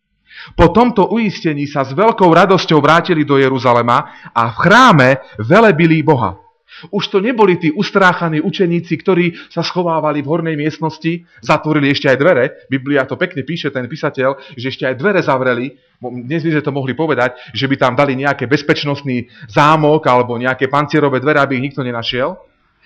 Po 0.55 0.71
tomto 0.71 1.11
uistení 1.11 1.67
sa 1.67 1.83
s 1.83 1.91
veľkou 1.91 2.31
radosťou 2.31 2.79
vrátili 2.79 3.27
do 3.27 3.35
Jeruzalema 3.35 4.31
a 4.31 4.49
v 4.49 4.55
chráme 4.55 5.09
velebili 5.43 6.01
Boha. 6.01 6.46
Už 6.91 7.09
to 7.09 7.17
neboli 7.23 7.57
tí 7.57 7.71
ustráchaní 7.73 8.43
učeníci, 8.43 8.93
ktorí 9.01 9.25
sa 9.49 9.63
schovávali 9.63 10.21
v 10.21 10.29
hornej 10.29 10.55
miestnosti, 10.59 11.25
zatvorili 11.41 11.89
ešte 11.95 12.11
aj 12.11 12.17
dvere. 12.19 12.43
Biblia 12.67 13.07
to 13.07 13.17
pekne 13.17 13.41
píše, 13.41 13.71
ten 13.73 13.87
písateľ, 13.89 14.53
že 14.53 14.69
ešte 14.69 14.83
aj 14.85 14.95
dvere 14.99 15.23
zavreli. 15.23 15.73
Dnes 15.97 16.45
by 16.45 16.53
sme 16.53 16.63
to 16.67 16.75
mohli 16.75 16.93
povedať, 16.93 17.39
že 17.55 17.65
by 17.65 17.75
tam 17.79 17.93
dali 17.97 18.13
nejaký 18.19 18.45
bezpečnostný 18.45 19.31
zámok 19.49 20.05
alebo 20.05 20.37
nejaké 20.37 20.69
pancierové 20.69 21.17
dvere, 21.23 21.41
aby 21.41 21.57
ich 21.57 21.71
nikto 21.71 21.81
nenašiel. 21.81 22.37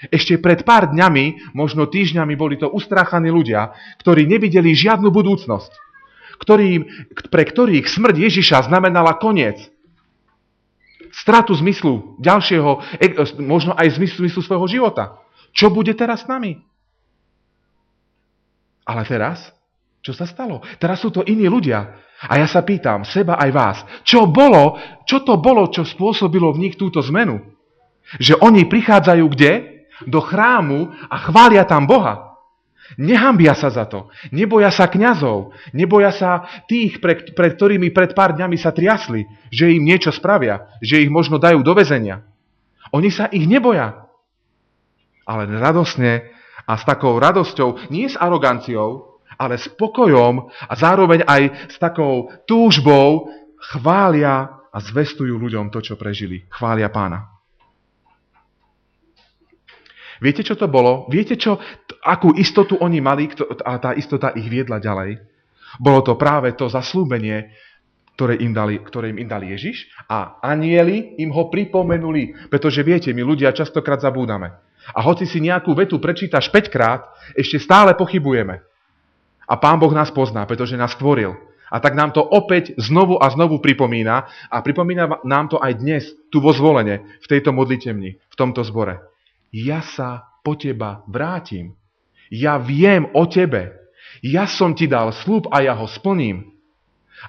Ešte 0.09 0.41
pred 0.41 0.65
pár 0.65 0.89
dňami, 0.89 1.53
možno 1.53 1.85
týždňami, 1.85 2.33
boli 2.33 2.57
to 2.57 2.71
ustráchaní 2.71 3.29
ľudia, 3.29 3.75
ktorí 4.01 4.25
nevideli 4.25 4.73
žiadnu 4.73 5.13
budúcnosť, 5.13 5.71
ktorým, 6.41 7.11
pre 7.29 7.43
ktorých 7.45 7.85
smrť 7.85 8.15
Ježiša 8.17 8.71
znamenala 8.71 9.19
koniec 9.21 9.61
stratu 11.11 11.51
zmyslu 11.53 12.17
ďalšieho, 12.19 12.71
e, 12.99 13.07
možno 13.43 13.75
aj 13.75 13.99
zmyslu, 13.99 14.25
zmyslu 14.25 14.41
svojho 14.41 14.67
života. 14.67 15.19
Čo 15.51 15.69
bude 15.69 15.91
teraz 15.95 16.23
s 16.23 16.29
nami? 16.31 16.63
Ale 18.87 19.03
teraz, 19.05 19.51
čo 20.01 20.15
sa 20.15 20.25
stalo? 20.25 20.63
Teraz 20.81 21.03
sú 21.03 21.13
to 21.13 21.21
iní 21.27 21.45
ľudia. 21.45 22.01
A 22.21 22.37
ja 22.37 22.45
sa 22.45 22.61
pýtam, 22.61 23.01
seba 23.01 23.37
aj 23.41 23.49
vás, 23.49 23.77
čo 24.05 24.29
bolo, 24.29 24.77
čo 25.09 25.25
to 25.25 25.41
bolo, 25.41 25.65
čo 25.73 25.81
spôsobilo 25.81 26.53
v 26.53 26.69
nich 26.69 26.75
túto 26.77 27.01
zmenu? 27.01 27.41
Že 28.21 28.41
oni 28.45 28.69
prichádzajú 28.69 29.25
kde? 29.33 29.53
Do 30.05 30.21
chrámu 30.21 30.89
a 31.09 31.17
chvália 31.21 31.65
tam 31.65 31.85
Boha. 31.85 32.30
Nehambia 32.99 33.55
sa 33.55 33.71
za 33.71 33.87
to. 33.87 34.11
Neboja 34.35 34.67
sa 34.71 34.91
kňazov. 34.91 35.55
Neboja 35.71 36.11
sa 36.11 36.47
tých, 36.67 36.99
pred, 36.99 37.31
pred 37.31 37.55
ktorými 37.55 37.91
pred 37.95 38.11
pár 38.11 38.35
dňami 38.35 38.57
sa 38.59 38.75
triasli, 38.75 39.27
že 39.47 39.71
im 39.71 39.83
niečo 39.87 40.11
spravia, 40.11 40.67
že 40.83 40.99
ich 40.99 41.11
možno 41.11 41.39
dajú 41.39 41.63
do 41.63 41.71
väzenia. 41.71 42.23
Oni 42.91 43.07
sa 43.07 43.31
ich 43.31 43.47
neboja. 43.47 44.07
Ale 45.23 45.47
radosne 45.47 46.31
a 46.67 46.75
s 46.75 46.83
takou 46.83 47.15
radosťou, 47.19 47.91
nie 47.93 48.11
s 48.11 48.19
aroganciou, 48.19 49.21
ale 49.39 49.55
s 49.57 49.71
pokojom 49.71 50.51
a 50.51 50.73
zároveň 50.75 51.23
aj 51.25 51.71
s 51.71 51.75
takou 51.79 52.29
túžbou 52.45 53.31
chvália 53.71 54.61
a 54.71 54.77
zvestujú 54.79 55.35
ľuďom 55.35 55.73
to, 55.73 55.83
čo 55.83 55.95
prežili. 55.99 56.47
Chvália 56.51 56.87
pána. 56.87 57.31
Viete, 60.21 60.45
čo 60.45 60.53
to 60.53 60.69
bolo? 60.69 61.09
Viete, 61.09 61.33
čo, 61.33 61.57
akú 62.01 62.33
istotu 62.35 62.77
oni 62.81 62.99
mali 62.99 63.29
a 63.65 63.77
tá 63.77 63.93
istota 63.93 64.33
ich 64.33 64.49
viedla 64.49 64.81
ďalej? 64.81 65.21
Bolo 65.79 66.03
to 66.03 66.19
práve 66.19 66.51
to 66.57 66.67
zaslúbenie, 66.67 67.53
ktoré 68.19 68.37
im, 68.43 68.51
dali, 68.51 68.77
ktoré 68.83 69.09
im 69.15 69.25
dali 69.25 69.55
Ježiš 69.55 69.87
a 70.11 70.37
anieli 70.43 71.15
im 71.17 71.31
ho 71.31 71.47
pripomenuli. 71.47 72.51
Pretože 72.51 72.83
viete, 72.83 73.09
my 73.15 73.23
ľudia 73.23 73.55
častokrát 73.55 74.03
zabúdame. 74.03 74.51
A 74.91 74.99
hoci 74.99 75.23
si 75.23 75.39
nejakú 75.39 75.71
vetu 75.77 76.01
prečítaš 76.01 76.51
5 76.51 76.73
krát, 76.73 77.07
ešte 77.33 77.61
stále 77.61 77.95
pochybujeme. 77.95 78.61
A 79.47 79.53
Pán 79.57 79.79
Boh 79.79 79.93
nás 79.95 80.11
pozná, 80.11 80.43
pretože 80.43 80.75
nás 80.75 80.93
stvoril. 80.93 81.33
A 81.71 81.79
tak 81.79 81.95
nám 81.95 82.11
to 82.11 82.19
opäť 82.19 82.75
znovu 82.75 83.15
a 83.15 83.31
znovu 83.31 83.63
pripomína 83.63 84.27
a 84.51 84.57
pripomína 84.59 85.23
nám 85.23 85.47
to 85.47 85.57
aj 85.57 85.79
dnes, 85.79 86.03
tu 86.27 86.43
vo 86.43 86.51
zvolenie, 86.51 86.99
v 87.23 87.27
tejto 87.31 87.55
modlitevni, 87.55 88.19
v 88.19 88.35
tomto 88.35 88.59
zbore 88.67 89.11
ja 89.51 89.83
sa 89.83 90.39
po 90.41 90.55
teba 90.55 91.03
vrátim. 91.05 91.75
Ja 92.31 92.55
viem 92.55 93.11
o 93.11 93.27
tebe. 93.27 93.75
Ja 94.23 94.47
som 94.47 94.71
ti 94.71 94.87
dal 94.87 95.11
slúb 95.11 95.51
a 95.51 95.59
ja 95.59 95.75
ho 95.75 95.85
splním. 95.85 96.47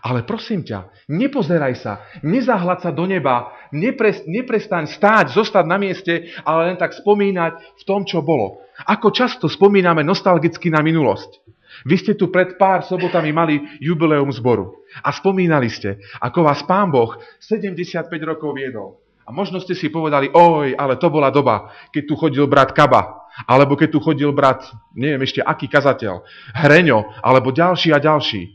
Ale 0.00 0.24
prosím 0.24 0.64
ťa, 0.64 0.88
nepozeraj 1.12 1.74
sa, 1.76 2.00
nezahľad 2.24 2.80
sa 2.80 2.90
do 2.96 3.04
neba, 3.04 3.52
nepres, 3.76 4.24
neprestaň 4.24 4.88
stáť, 4.88 5.36
zostať 5.36 5.68
na 5.68 5.76
mieste, 5.76 6.32
ale 6.48 6.72
len 6.72 6.80
tak 6.80 6.96
spomínať 6.96 7.76
v 7.76 7.82
tom, 7.84 8.08
čo 8.08 8.24
bolo. 8.24 8.64
Ako 8.88 9.12
často 9.12 9.52
spomíname 9.52 10.00
nostalgicky 10.00 10.72
na 10.72 10.80
minulosť. 10.80 11.44
Vy 11.84 11.96
ste 12.00 12.12
tu 12.16 12.32
pred 12.32 12.56
pár 12.56 12.88
sobotami 12.88 13.36
mali 13.36 13.60
jubileum 13.84 14.32
zboru 14.32 14.84
a 15.00 15.12
spomínali 15.12 15.68
ste, 15.68 16.00
ako 16.20 16.44
vás 16.44 16.64
Pán 16.64 16.92
Boh 16.92 17.16
75 17.40 18.12
rokov 18.24 18.56
viedol. 18.56 19.00
A 19.24 19.30
možno 19.30 19.60
ste 19.60 19.72
si 19.72 19.88
povedali, 19.88 20.28
oj, 20.32 20.76
ale 20.76 21.00
to 21.00 21.08
bola 21.08 21.32
doba, 21.32 21.72
keď 21.92 22.02
tu 22.04 22.14
chodil 22.18 22.44
brat 22.44 22.74
Kaba, 22.74 23.21
alebo 23.48 23.74
keď 23.74 23.88
tu 23.92 23.98
chodil 24.00 24.30
brat, 24.32 24.64
neviem 24.92 25.22
ešte 25.24 25.40
aký 25.40 25.66
kazateľ, 25.68 26.24
Hreňo, 26.52 27.22
alebo 27.24 27.52
ďalší 27.52 27.92
a 27.92 27.98
ďalší. 27.98 28.52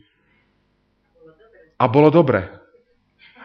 A 1.77 1.85
bolo 1.85 2.09
dobre. 2.09 2.49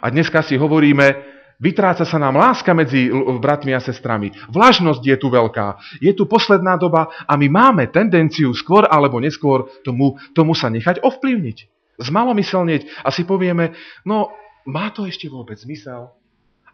A 0.02 0.08
dneska 0.08 0.40
si 0.42 0.56
hovoríme, 0.56 1.32
Vytráca 1.62 2.02
sa 2.02 2.18
nám 2.18 2.42
láska 2.42 2.74
medzi 2.74 3.06
bratmi 3.38 3.70
a 3.70 3.78
sestrami. 3.78 4.34
Vlažnosť 4.50 4.98
je 4.98 5.14
tu 5.14 5.30
veľká. 5.30 5.78
Je 6.02 6.10
tu 6.10 6.26
posledná 6.26 6.74
doba 6.74 7.06
a 7.22 7.38
my 7.38 7.46
máme 7.46 7.86
tendenciu 7.86 8.50
skôr 8.50 8.82
alebo 8.90 9.22
neskôr 9.22 9.70
tomu, 9.86 10.18
tomu 10.34 10.58
sa 10.58 10.66
nechať 10.66 10.98
ovplyvniť. 11.06 11.58
Zmalomyselnieť 12.02 13.06
a 13.06 13.14
si 13.14 13.22
povieme, 13.22 13.78
no 14.02 14.34
má 14.66 14.90
to 14.90 15.06
ešte 15.06 15.30
vôbec 15.30 15.54
zmysel? 15.54 16.10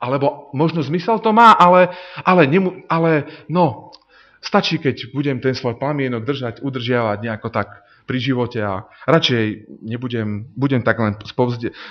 Alebo 0.00 0.48
možno 0.56 0.80
zmysel 0.80 1.20
to 1.20 1.36
má, 1.36 1.52
ale, 1.52 1.92
ale, 2.24 2.48
nemu, 2.48 2.88
ale 2.88 3.28
no, 3.52 3.92
stačí, 4.40 4.78
keď 4.78 5.10
budem 5.14 5.38
ten 5.42 5.54
svoj 5.54 5.76
plamienok 5.76 6.24
držať, 6.24 6.60
udržiavať 6.62 7.18
nejako 7.22 7.48
tak 7.50 7.84
pri 8.08 8.18
živote 8.18 8.58
a 8.64 8.88
radšej 9.04 9.68
nebudem, 9.84 10.48
budem 10.56 10.80
tak 10.80 10.96
len 10.96 11.12
z, 11.20 11.32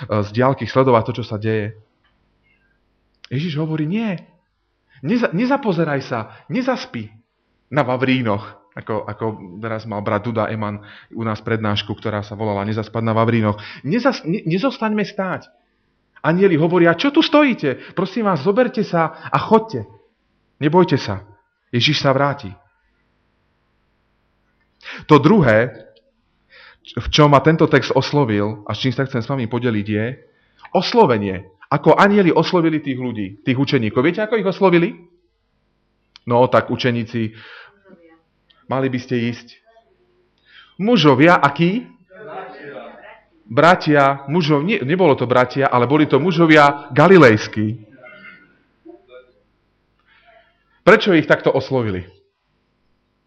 z 0.02 0.28
diálky 0.34 0.66
sledovať 0.66 1.02
to, 1.06 1.12
čo 1.22 1.24
sa 1.24 1.38
deje. 1.38 1.78
Ježiš 3.30 3.60
hovorí, 3.60 3.86
nie. 3.86 4.18
Neza, 5.04 5.30
nezapozeraj 5.30 6.00
sa, 6.02 6.42
nezaspí 6.50 7.12
na 7.70 7.86
Vavrínoch, 7.86 8.74
ako, 8.74 9.06
ako 9.06 9.24
teraz 9.62 9.86
mal 9.86 10.02
brat 10.02 10.26
Duda 10.26 10.50
Eman 10.50 10.82
u 11.14 11.22
nás 11.22 11.38
prednášku, 11.38 11.94
ktorá 11.94 12.26
sa 12.26 12.34
volala 12.34 12.66
Nezaspať 12.66 13.02
na 13.04 13.14
Vavrínoch. 13.14 13.60
Nezas, 13.86 14.24
ne, 14.26 14.42
nezostaňme 14.42 15.06
stáť. 15.06 15.46
Anieli 16.18 16.58
hovoria, 16.58 16.98
čo 16.98 17.14
tu 17.14 17.22
stojíte? 17.22 17.94
Prosím 17.94 18.26
vás, 18.26 18.42
zoberte 18.42 18.82
sa 18.82 19.30
a 19.30 19.38
chodte. 19.38 19.86
Nebojte 20.58 20.98
sa. 20.98 21.22
Ježiš 21.72 22.00
sa 22.00 22.16
vráti. 22.16 22.52
To 25.06 25.20
druhé, 25.20 25.88
v 26.96 27.08
čom 27.12 27.28
ma 27.28 27.44
tento 27.44 27.68
text 27.68 27.92
oslovil 27.92 28.64
a 28.64 28.72
s 28.72 28.80
čím 28.80 28.92
sa 28.96 29.04
chcem 29.04 29.20
s 29.20 29.28
vami 29.28 29.44
podeliť 29.44 29.86
je 29.86 30.06
oslovenie. 30.72 31.48
Ako 31.68 31.92
anieli 32.00 32.32
oslovili 32.32 32.80
tých 32.80 32.96
ľudí, 32.96 33.44
tých 33.44 33.60
učeníkov. 33.60 34.00
Viete, 34.00 34.24
ako 34.24 34.40
ich 34.40 34.48
oslovili? 34.48 34.96
No, 36.24 36.48
tak 36.48 36.72
učeníci, 36.72 37.36
mali 38.68 38.88
by 38.88 38.98
ste 39.00 39.28
ísť. 39.28 39.60
Mužovia, 40.80 41.36
akí? 41.36 41.88
Bratia, 43.48 44.28
mužov, 44.28 44.60
nie, 44.60 44.80
nebolo 44.84 45.16
to 45.16 45.24
bratia, 45.24 45.68
ale 45.68 45.88
boli 45.88 46.04
to 46.04 46.20
mužovia 46.20 46.92
galilejskí. 46.92 47.88
Prečo 50.88 51.12
ich 51.12 51.28
takto 51.28 51.52
oslovili? 51.52 52.00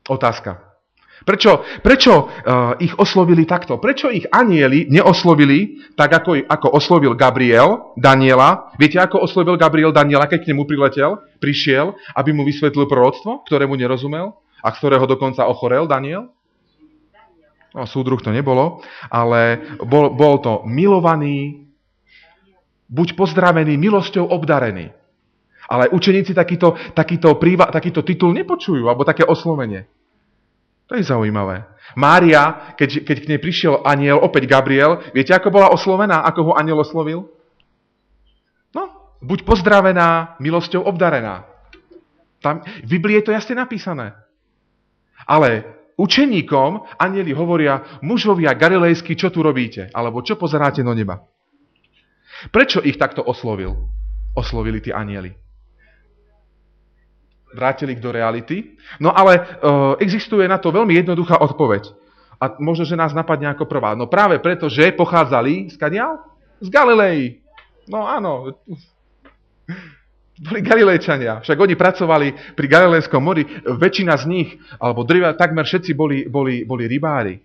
Otázka. 0.09 0.73
Prečo, 1.21 1.61
prečo 1.85 2.25
uh, 2.25 2.73
ich 2.81 2.97
oslovili 2.97 3.45
takto? 3.45 3.77
Prečo 3.77 4.09
ich 4.09 4.25
anieli 4.33 4.89
neoslovili 4.89 5.77
tak, 5.93 6.09
ako, 6.09 6.41
ako 6.49 6.67
oslovil 6.73 7.13
Gabriel 7.13 7.93
Daniela? 7.93 8.73
Viete, 8.81 8.97
ako 8.97 9.21
oslovil 9.29 9.61
Gabriel 9.61 9.93
Daniela, 9.93 10.25
keď 10.25 10.41
k 10.41 10.49
nemu 10.49 10.65
priletel, 10.65 11.21
prišiel, 11.37 11.93
aby 12.17 12.33
mu 12.33 12.41
vysvetlil 12.41 12.89
proroctvo, 12.89 13.45
ktorému 13.45 13.77
nerozumel 13.77 14.33
a 14.65 14.73
ktorého 14.73 15.05
dokonca 15.05 15.45
ochorel 15.45 15.85
Daniel? 15.85 16.33
No, 17.77 17.85
súdruh 17.85 18.17
to 18.25 18.33
nebolo, 18.33 18.81
ale 19.13 19.61
bol, 19.85 20.09
bol 20.17 20.41
to 20.41 20.65
milovaný, 20.65 21.69
buď 22.89 23.13
pozdravený, 23.13 23.77
milosťou 23.77 24.25
obdarený. 24.25 24.97
Ale 25.71 25.87
učeníci 25.87 26.35
takýto, 26.35 26.75
takýto, 26.91 27.39
príva, 27.39 27.71
takýto 27.71 28.03
titul 28.03 28.35
nepočujú, 28.35 28.91
alebo 28.91 29.07
také 29.07 29.23
oslovenie. 29.23 29.87
To 30.91 30.99
je 30.99 31.07
zaujímavé. 31.07 31.63
Mária, 31.95 32.75
keď, 32.75 33.07
keď 33.07 33.17
k 33.23 33.29
nej 33.31 33.39
prišiel 33.39 33.79
aniel, 33.87 34.19
opäť 34.19 34.51
Gabriel, 34.51 34.99
viete, 35.15 35.31
ako 35.31 35.47
bola 35.47 35.71
oslovená, 35.71 36.27
ako 36.27 36.51
ho 36.51 36.53
aniel 36.59 36.83
oslovil? 36.83 37.31
No, 38.75 39.15
buď 39.23 39.47
pozdravená, 39.47 40.35
milosťou 40.43 40.83
obdarená. 40.83 41.47
Tam, 42.43 42.59
v 42.83 42.87
Biblii 42.91 43.23
je 43.23 43.31
to 43.31 43.35
jasne 43.35 43.55
napísané. 43.55 44.11
Ale 45.23 45.63
učeníkom 45.95 46.99
anieli 46.99 47.31
hovoria, 47.31 48.03
mužovia 48.03 48.51
galilejskí, 48.51 49.15
čo 49.15 49.31
tu 49.31 49.39
robíte? 49.39 49.87
Alebo 49.95 50.19
čo 50.19 50.35
pozeráte 50.35 50.83
do 50.83 50.91
neba? 50.91 51.23
Prečo 52.51 52.83
ich 52.83 52.99
takto 52.99 53.23
oslovil? 53.23 53.87
Oslovili 54.35 54.83
tí 54.83 54.91
anieli 54.91 55.31
vrátili 57.53 57.95
do 57.95 58.11
reality. 58.11 58.75
No 58.99 59.11
ale 59.11 59.39
uh, 59.39 59.95
existuje 59.99 60.47
na 60.47 60.57
to 60.57 60.71
veľmi 60.71 60.95
jednoduchá 60.95 61.39
odpoveď. 61.39 61.91
A 62.41 62.57
možno, 62.57 62.89
že 62.89 62.97
nás 62.97 63.13
napadne 63.13 63.53
ako 63.53 63.69
prvá. 63.69 63.93
No 63.93 64.09
práve 64.09 64.41
preto, 64.41 64.65
že 64.65 64.95
pochádzali 64.97 65.69
z 65.69 65.75
kadiaľ? 65.77 66.25
Z 66.57 66.67
Galilei. 66.73 67.37
No 67.85 68.09
áno. 68.09 68.57
Boli 70.41 70.65
Galilejčania. 70.65 71.45
Však 71.45 71.53
oni 71.53 71.77
pracovali 71.77 72.57
pri 72.57 72.65
Galilejskom 72.65 73.21
mori. 73.21 73.45
Väčšina 73.61 74.17
z 74.17 74.25
nich, 74.25 74.49
alebo 74.81 75.05
driva, 75.05 75.37
takmer 75.37 75.69
všetci 75.69 75.93
boli, 75.93 76.25
boli, 76.25 76.65
boli 76.65 76.89
rybári. 76.89 77.37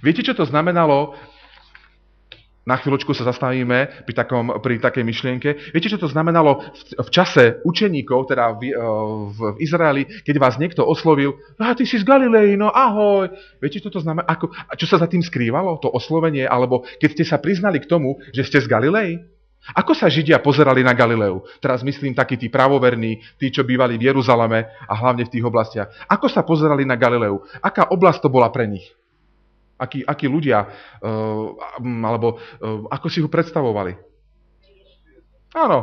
Viete, 0.00 0.24
čo 0.24 0.32
to 0.32 0.48
znamenalo 0.48 1.16
na 2.68 2.76
chvíľočku 2.76 3.16
sa 3.16 3.24
zastavíme 3.24 4.04
pri, 4.04 4.12
takom, 4.12 4.60
pri 4.60 4.76
takej 4.76 5.00
myšlienke. 5.00 5.72
Viete, 5.72 5.88
čo 5.88 5.96
to 5.96 6.04
znamenalo 6.04 6.60
v, 6.60 7.00
v 7.00 7.08
čase 7.08 7.64
učeníkov, 7.64 8.28
teda 8.28 8.52
v, 8.60 8.68
e, 8.68 8.84
v, 9.32 9.38
v 9.56 9.58
Izraeli, 9.64 10.04
keď 10.20 10.36
vás 10.36 10.60
niekto 10.60 10.84
oslovil, 10.84 11.40
a 11.56 11.72
ty 11.72 11.88
si 11.88 11.96
z 11.96 12.04
Galilei, 12.04 12.60
no 12.60 12.68
ahoj. 12.68 13.32
Viete, 13.56 13.80
čo 13.80 13.88
to 13.88 14.04
znamená? 14.04 14.28
Ako, 14.28 14.52
čo 14.76 14.84
sa 14.84 15.00
za 15.00 15.08
tým 15.08 15.24
skrývalo, 15.24 15.80
to 15.80 15.88
oslovenie? 15.88 16.44
Alebo 16.44 16.84
keď 17.00 17.08
ste 17.16 17.24
sa 17.24 17.40
priznali 17.40 17.80
k 17.80 17.88
tomu, 17.88 18.20
že 18.36 18.44
ste 18.44 18.60
z 18.60 18.68
Galilei? 18.68 19.24
Ako 19.74 19.92
sa 19.92 20.08
Židia 20.08 20.40
pozerali 20.40 20.80
na 20.80 20.96
Galileu? 20.96 21.44
Teraz 21.60 21.84
myslím 21.84 22.16
takí 22.16 22.40
tí 22.40 22.48
pravoverní, 22.48 23.20
tí, 23.36 23.52
čo 23.52 23.66
bývali 23.66 24.00
v 24.00 24.12
Jeruzaleme 24.12 24.64
a 24.86 24.94
hlavne 24.96 25.28
v 25.28 25.32
tých 25.32 25.44
oblastiach. 25.44 25.88
Ako 26.08 26.30
sa 26.30 26.40
pozerali 26.46 26.88
na 26.88 26.96
Galileu? 26.96 27.44
Aká 27.60 27.90
oblasť 27.90 28.24
to 28.24 28.32
bola 28.32 28.48
pre 28.48 28.64
nich? 28.64 28.88
Akí, 29.78 30.02
akí 30.02 30.26
ľudia, 30.26 30.66
uh, 30.66 31.54
alebo 32.02 32.34
uh, 32.34 32.90
ako 32.90 33.06
si 33.06 33.22
ho 33.22 33.30
predstavovali. 33.30 33.94
Áno, 35.54 35.78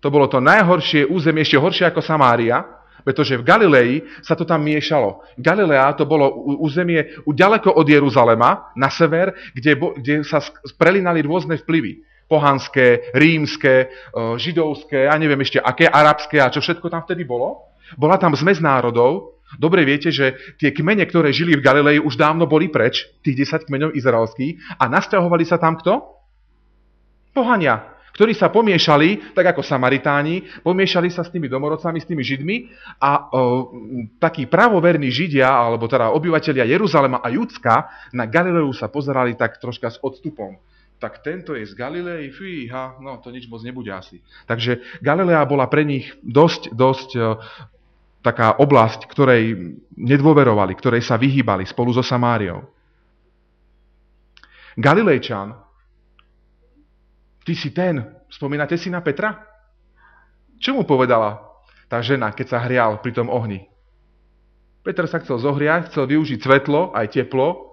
to 0.00 0.08
bolo 0.10 0.26
to 0.26 0.40
najhoršie 0.40 1.06
územie, 1.06 1.44
ešte 1.44 1.60
horšie 1.60 1.86
ako 1.92 2.00
Samária, 2.00 2.64
pretože 3.04 3.38
v 3.38 3.46
Galilei 3.46 3.92
sa 4.22 4.32
to 4.32 4.42
tam 4.42 4.62
miešalo. 4.62 5.22
Galilea 5.38 5.92
to 5.94 6.06
bolo 6.08 6.30
územie 6.62 7.20
ďaleko 7.26 7.74
od 7.74 7.86
Jeruzalema, 7.86 8.72
na 8.78 8.88
sever, 8.88 9.34
kde, 9.54 9.74
kde 9.98 10.14
sa 10.22 10.42
prelinali 10.78 11.22
rôzne 11.22 11.58
vplyvy. 11.60 12.02
Pohanské, 12.30 13.12
rímske, 13.12 13.92
židovské, 14.40 15.04
ja 15.04 15.14
neviem 15.20 15.42
ešte 15.44 15.60
aké, 15.60 15.84
arabské 15.84 16.40
a 16.40 16.48
čo 16.48 16.64
všetko 16.64 16.88
tam 16.88 17.04
vtedy 17.04 17.28
bolo. 17.28 17.68
Bola 17.98 18.16
tam 18.16 18.32
zmes 18.32 18.56
národov 18.56 19.41
Dobre 19.60 19.84
viete, 19.84 20.12
že 20.12 20.36
tie 20.56 20.72
kmene, 20.72 21.04
ktoré 21.04 21.32
žili 21.32 21.56
v 21.56 21.64
Galilei, 21.64 21.98
už 22.00 22.16
dávno 22.16 22.48
boli 22.48 22.72
preč, 22.72 23.08
tých 23.20 23.48
10 23.48 23.68
kmeňov 23.68 23.90
izraelských, 23.96 24.78
a 24.80 24.84
nasťahovali 24.88 25.44
sa 25.44 25.60
tam 25.60 25.76
kto? 25.76 26.00
Pohania, 27.32 27.92
ktorí 28.12 28.36
sa 28.36 28.52
pomiešali, 28.52 29.32
tak 29.32 29.56
ako 29.56 29.64
Samaritáni, 29.64 30.44
pomiešali 30.60 31.08
sa 31.08 31.24
s 31.24 31.32
tými 31.32 31.48
domorodcami, 31.48 31.98
s 32.00 32.08
tými 32.08 32.20
Židmi 32.20 32.56
a 33.00 33.10
o, 33.10 33.40
takí 34.20 34.44
pravoverní 34.44 35.08
Židia, 35.08 35.48
alebo 35.48 35.88
teda 35.88 36.12
obyvateľia 36.12 36.68
Jeruzalema 36.68 37.24
a 37.24 37.28
Judska, 37.32 37.88
na 38.12 38.28
Galileu 38.28 38.68
sa 38.76 38.92
pozerali 38.92 39.32
tak 39.32 39.56
troška 39.56 39.88
s 39.88 39.98
odstupom 40.04 40.60
tak 41.02 41.18
tento 41.18 41.58
je 41.58 41.66
z 41.66 41.74
Galilei, 41.74 42.30
fíha, 42.30 43.02
no 43.02 43.18
to 43.18 43.34
nič 43.34 43.50
moc 43.50 43.58
nebude 43.66 43.90
asi. 43.90 44.22
Takže 44.46 45.02
Galilea 45.02 45.42
bola 45.50 45.66
pre 45.66 45.82
nich 45.82 46.14
dosť, 46.22 46.70
dosť 46.70 47.10
taká 48.22 48.62
oblasť, 48.62 49.10
ktorej 49.10 49.76
nedôverovali, 49.98 50.72
ktorej 50.78 51.02
sa 51.02 51.18
vyhýbali 51.18 51.66
spolu 51.66 51.90
so 51.90 52.06
Samáriou. 52.06 52.62
Galilejčan, 54.78 55.52
ty 57.44 57.52
si 57.52 57.74
ten, 57.74 58.00
spomínate 58.30 58.78
si 58.78 58.88
na 58.88 59.02
Petra? 59.04 59.36
Čo 60.62 60.78
mu 60.78 60.86
povedala 60.86 61.42
tá 61.90 61.98
žena, 62.00 62.30
keď 62.30 62.46
sa 62.46 62.58
hrial 62.62 63.02
pri 63.02 63.12
tom 63.12 63.28
ohni? 63.28 63.66
Peter 64.82 65.06
sa 65.06 65.22
chcel 65.22 65.38
zohriať, 65.42 65.90
chcel 65.90 66.06
využiť 66.10 66.40
svetlo, 66.42 66.94
aj 66.94 67.14
teplo. 67.14 67.70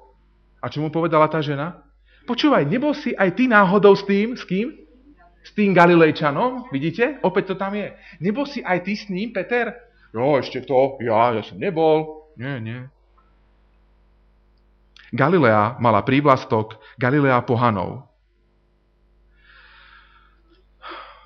A 0.60 0.68
čo 0.68 0.84
mu 0.84 0.94
povedala 0.94 1.30
tá 1.32 1.40
žena? 1.42 1.82
Počúvaj, 2.30 2.70
nebol 2.70 2.94
si 2.94 3.16
aj 3.18 3.34
ty 3.34 3.50
náhodou 3.50 3.98
s 3.98 4.06
tým, 4.06 4.38
s 4.38 4.46
kým? 4.46 4.76
S 5.42 5.56
tým 5.56 5.74
Galilejčanom, 5.74 6.70
vidíte? 6.70 7.18
Opäť 7.26 7.54
to 7.54 7.56
tam 7.58 7.74
je. 7.74 7.96
Nebol 8.22 8.46
si 8.46 8.62
aj 8.62 8.86
ty 8.86 8.94
s 8.94 9.10
ním, 9.10 9.34
Peter? 9.34 9.89
Jo, 10.10 10.42
ešte 10.42 10.66
to, 10.66 10.98
ja, 11.06 11.38
ja 11.38 11.44
som 11.46 11.62
nebol. 11.62 12.26
Nie, 12.40 12.58
nie. 12.58 12.82
Galilea 15.14 15.78
mala 15.82 16.06
prívlastok 16.06 16.78
Galilea 16.98 17.42
pohanov. 17.46 18.06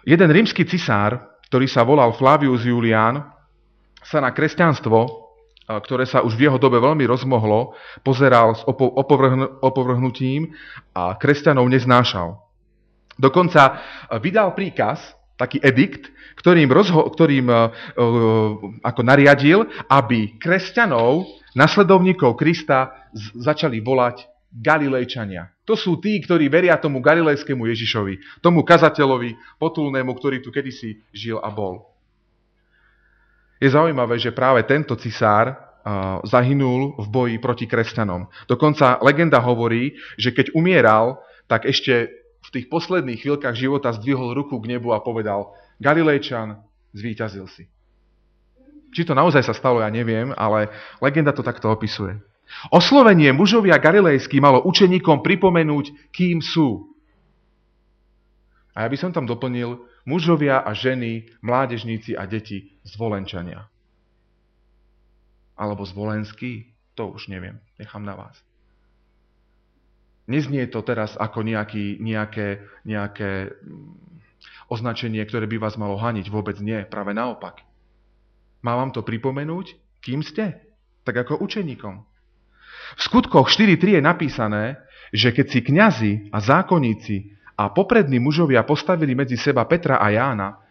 Jeden 0.04 0.32
rímsky 0.32 0.68
cisár, 0.68 1.40
ktorý 1.48 1.68
sa 1.68 1.88
volal 1.88 2.12
Flavius 2.16 2.68
Julian, 2.68 3.24
sa 4.04 4.20
na 4.20 4.36
kresťanstvo, 4.36 5.24
ktoré 5.64 6.04
sa 6.04 6.20
už 6.28 6.36
v 6.36 6.52
jeho 6.52 6.60
dobe 6.60 6.76
veľmi 6.84 7.08
rozmohlo, 7.08 7.72
pozeral 8.04 8.52
s 8.52 8.68
opovrhnutím 9.64 10.52
a 10.92 11.16
kresťanov 11.16 11.72
neznášal. 11.72 12.36
Dokonca 13.16 13.62
e, 13.64 13.72
vydal 14.20 14.58
príkaz, 14.58 15.14
taký 15.44 15.60
edikt, 15.60 16.08
ktorým, 16.40 16.72
rozho- 16.72 17.12
ktorým 17.12 17.52
uh, 17.52 17.68
ako 18.80 19.02
nariadil, 19.04 19.68
aby 19.92 20.40
kresťanov, 20.40 21.28
nasledovníkov 21.52 22.40
Krista 22.40 23.12
z- 23.12 23.36
začali 23.44 23.84
volať 23.84 24.32
Galilejčania. 24.56 25.52
To 25.68 25.76
sú 25.76 26.00
tí, 26.00 26.16
ktorí 26.24 26.48
veria 26.48 26.80
tomu 26.80 27.04
galilejskému 27.04 27.68
Ježišovi, 27.68 28.40
tomu 28.40 28.64
kazateľovi 28.64 29.60
potulnému, 29.60 30.12
ktorý 30.16 30.40
tu 30.40 30.54
kedysi 30.54 31.04
žil 31.12 31.42
a 31.44 31.52
bol. 31.52 31.92
Je 33.60 33.72
zaujímavé, 33.72 34.20
že 34.20 34.36
práve 34.36 34.64
tento 34.68 34.94
cisár 35.00 35.56
uh, 35.56 36.20
zahynul 36.28 37.00
v 37.00 37.08
boji 37.10 37.36
proti 37.40 37.66
kresťanom. 37.66 38.28
Dokonca 38.46 39.00
legenda 39.02 39.40
hovorí, 39.40 39.96
že 40.20 40.36
keď 40.36 40.52
umieral, 40.54 41.24
tak 41.48 41.68
ešte 41.68 42.23
tých 42.54 42.70
posledných 42.70 43.20
chvíľkach 43.20 43.58
života 43.58 43.90
zdvihol 43.98 44.38
ruku 44.38 44.62
k 44.62 44.78
nebu 44.78 44.94
a 44.94 45.02
povedal 45.02 45.58
Galilejčan, 45.82 46.62
zvíťazil 46.94 47.50
si. 47.50 47.66
Či 48.94 49.10
to 49.10 49.18
naozaj 49.18 49.42
sa 49.42 49.58
stalo, 49.58 49.82
ja 49.82 49.90
neviem, 49.90 50.30
ale 50.38 50.70
legenda 51.02 51.34
to 51.34 51.42
takto 51.42 51.74
opisuje. 51.74 52.22
Oslovenie 52.70 53.34
mužovia 53.34 53.82
galilejský 53.82 54.38
malo 54.38 54.62
učeníkom 54.62 55.26
pripomenúť, 55.26 56.14
kým 56.14 56.46
sú. 56.46 56.94
A 58.78 58.86
ja 58.86 58.88
by 58.90 58.98
som 59.02 59.10
tam 59.10 59.26
doplnil 59.26 59.82
mužovia 60.06 60.62
a 60.62 60.78
ženy, 60.78 61.26
mládežníci 61.42 62.14
a 62.14 62.30
deti 62.30 62.78
zvolenčania. 62.86 63.66
Alebo 65.58 65.86
zvolenský, 65.86 66.74
to 66.94 67.10
už 67.10 67.34
neviem, 67.34 67.58
nechám 67.82 68.06
na 68.06 68.14
vás. 68.14 68.38
Neznie 70.24 70.64
to 70.72 70.80
teraz 70.82 71.20
ako 71.20 71.44
nejaký, 71.44 72.00
nejaké, 72.00 72.64
nejaké 72.88 73.52
mm, 73.52 74.72
označenie, 74.72 75.20
ktoré 75.28 75.46
by 75.52 75.58
vás 75.60 75.76
malo 75.76 76.00
haniť. 76.00 76.32
Vôbec 76.32 76.56
nie, 76.64 76.80
práve 76.88 77.12
naopak. 77.12 77.64
Má 78.64 78.80
vám 78.80 78.96
to 78.96 79.04
pripomenúť, 79.04 79.76
kým 80.00 80.24
ste? 80.24 80.64
Tak 81.04 81.28
ako 81.28 81.44
učeníkom. 81.44 82.08
V 82.96 83.02
skutkoch 83.02 83.52
4.3 83.52 84.00
je 84.00 84.02
napísané, 84.02 84.64
že 85.12 85.36
keď 85.36 85.46
si 85.52 85.60
kňazi 85.60 86.14
a 86.32 86.38
zákonníci 86.40 87.36
a 87.60 87.70
poprední 87.70 88.18
mužovia 88.18 88.64
postavili 88.64 89.14
medzi 89.14 89.36
seba 89.36 89.68
Petra 89.68 90.00
a 90.00 90.08
Jána, 90.10 90.64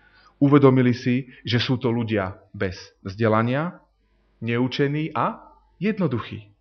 uvedomili 0.43 0.97
si, 0.97 1.31
že 1.47 1.63
sú 1.63 1.79
to 1.79 1.93
ľudia 1.93 2.35
bez 2.51 2.75
vzdelania, 3.05 3.79
neučení 4.43 5.15
a 5.15 5.55
jednoduchí. 5.79 6.52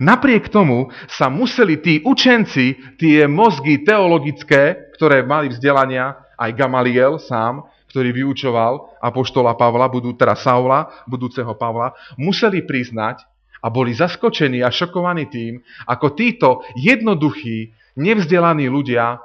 Napriek 0.00 0.48
tomu 0.48 0.88
sa 1.10 1.28
museli 1.28 1.76
tí 1.80 2.00
učenci, 2.00 2.96
tie 2.96 3.28
mozgy 3.28 3.82
teologické, 3.84 4.92
ktoré 4.96 5.26
mali 5.26 5.52
vzdelania, 5.52 6.16
aj 6.38 6.50
Gamaliel 6.56 7.20
sám, 7.20 7.66
ktorý 7.92 8.24
vyučoval 8.24 8.98
apoštola 9.04 9.52
Pavla, 9.52 9.84
budú 9.92 10.16
teda 10.16 10.32
Saula, 10.32 10.88
budúceho 11.04 11.52
Pavla, 11.54 11.92
museli 12.16 12.64
priznať 12.64 13.20
a 13.60 13.68
boli 13.68 13.92
zaskočení 13.92 14.64
a 14.64 14.72
šokovaní 14.72 15.28
tým, 15.28 15.60
ako 15.86 16.06
títo 16.16 16.48
jednoduchí, 16.74 17.70
nevzdelaní 18.00 18.72
ľudia, 18.72 19.20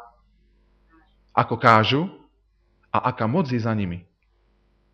ako 1.32 1.56
kážu 1.56 2.04
a 2.92 3.08
aká 3.14 3.24
moc 3.30 3.48
je 3.48 3.62
za 3.62 3.72
nimi. 3.72 4.04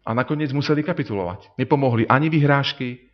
A 0.04 0.12
nakoniec 0.12 0.52
museli 0.52 0.84
kapitulovať. 0.84 1.56
Nepomohli 1.56 2.04
ani 2.06 2.28
vyhrážky, 2.28 3.10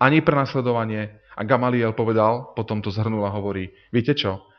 ani 0.00 0.24
prenasledovanie, 0.24 1.19
a 1.36 1.42
Gamaliel 1.46 1.94
povedal, 1.94 2.52
potom 2.54 2.82
to 2.82 2.90
zhrnul 2.90 3.26
a 3.26 3.34
hovorí, 3.34 3.70
viete 3.94 4.14
čo, 4.14 4.50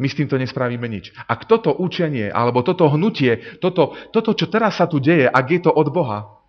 my 0.00 0.08
s 0.08 0.16
týmto 0.16 0.40
nespravíme 0.40 0.88
nič. 0.88 1.12
Ak 1.28 1.44
toto 1.44 1.76
učenie, 1.76 2.32
alebo 2.32 2.64
toto 2.64 2.88
hnutie, 2.88 3.60
toto, 3.60 3.92
toto, 4.08 4.32
čo 4.32 4.48
teraz 4.48 4.80
sa 4.80 4.88
tu 4.88 4.96
deje, 4.96 5.28
ak 5.28 5.46
je 5.52 5.60
to 5.60 5.70
od 5.70 5.92
Boha, 5.92 6.40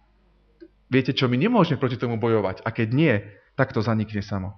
viete 0.88 1.12
čo, 1.12 1.28
my 1.28 1.36
nemôžeme 1.36 1.76
proti 1.76 2.00
tomu 2.00 2.16
bojovať. 2.16 2.64
A 2.64 2.72
keď 2.72 2.88
nie, 2.96 3.14
tak 3.60 3.76
to 3.76 3.84
zanikne 3.84 4.24
samo. 4.24 4.56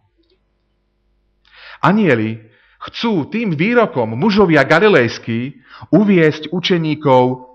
Anieli 1.82 2.38
chcú 2.86 3.26
tým 3.34 3.58
výrokom 3.58 4.14
mužovia 4.14 4.62
galilejský 4.62 5.58
uviesť 5.90 6.54
učeníkov 6.54 7.50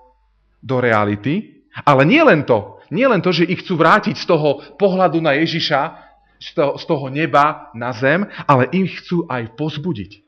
do 0.59 0.77
reality, 0.83 1.63
ale 1.87 2.03
nie 2.03 2.19
len 2.19 2.43
to, 2.43 2.83
nie 2.91 3.07
len 3.07 3.23
to, 3.23 3.31
že 3.31 3.47
ich 3.47 3.63
chcú 3.63 3.79
vrátiť 3.79 4.19
z 4.19 4.27
toho 4.27 4.75
pohľadu 4.75 5.23
na 5.23 5.39
Ježiša, 5.39 6.08
z 6.39 6.85
toho 6.87 7.07
neba 7.11 7.71
na 7.75 7.91
zem, 7.93 8.27
ale 8.47 8.71
ich 8.71 9.03
chcú 9.03 9.27
aj 9.27 9.59
pozbudiť. 9.59 10.23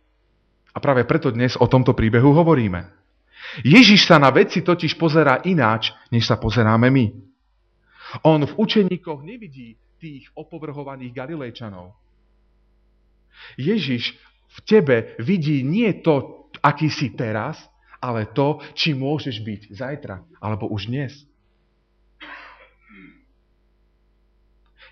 A 0.74 0.78
práve 0.78 1.02
preto 1.06 1.30
dnes 1.30 1.58
o 1.58 1.66
tomto 1.66 1.94
príbehu 1.94 2.30
hovoríme. 2.34 2.86
Ježiš 3.66 4.06
sa 4.06 4.22
na 4.22 4.30
veci 4.30 4.62
totiž 4.62 4.94
pozerá 4.94 5.42
ináč, 5.42 5.90
než 6.14 6.30
sa 6.30 6.38
pozeráme 6.38 6.86
my. 6.90 7.06
On 8.26 8.38
v 8.42 8.52
učeníkoch 8.54 9.22
nevidí 9.22 9.74
tých 9.98 10.30
opovrhovaných 10.34 11.14
Galilejčanov. 11.14 11.94
Ježiš 13.58 14.14
v 14.50 14.58
tebe 14.66 14.96
vidí 15.22 15.62
nie 15.62 15.90
to, 16.02 16.46
aký 16.62 16.90
si 16.90 17.14
teraz, 17.14 17.58
ale 18.00 18.30
to, 18.32 18.64
či 18.74 18.96
môžeš 18.96 19.44
byť 19.44 19.60
zajtra, 19.76 20.24
alebo 20.40 20.66
už 20.72 20.88
dnes. 20.88 21.29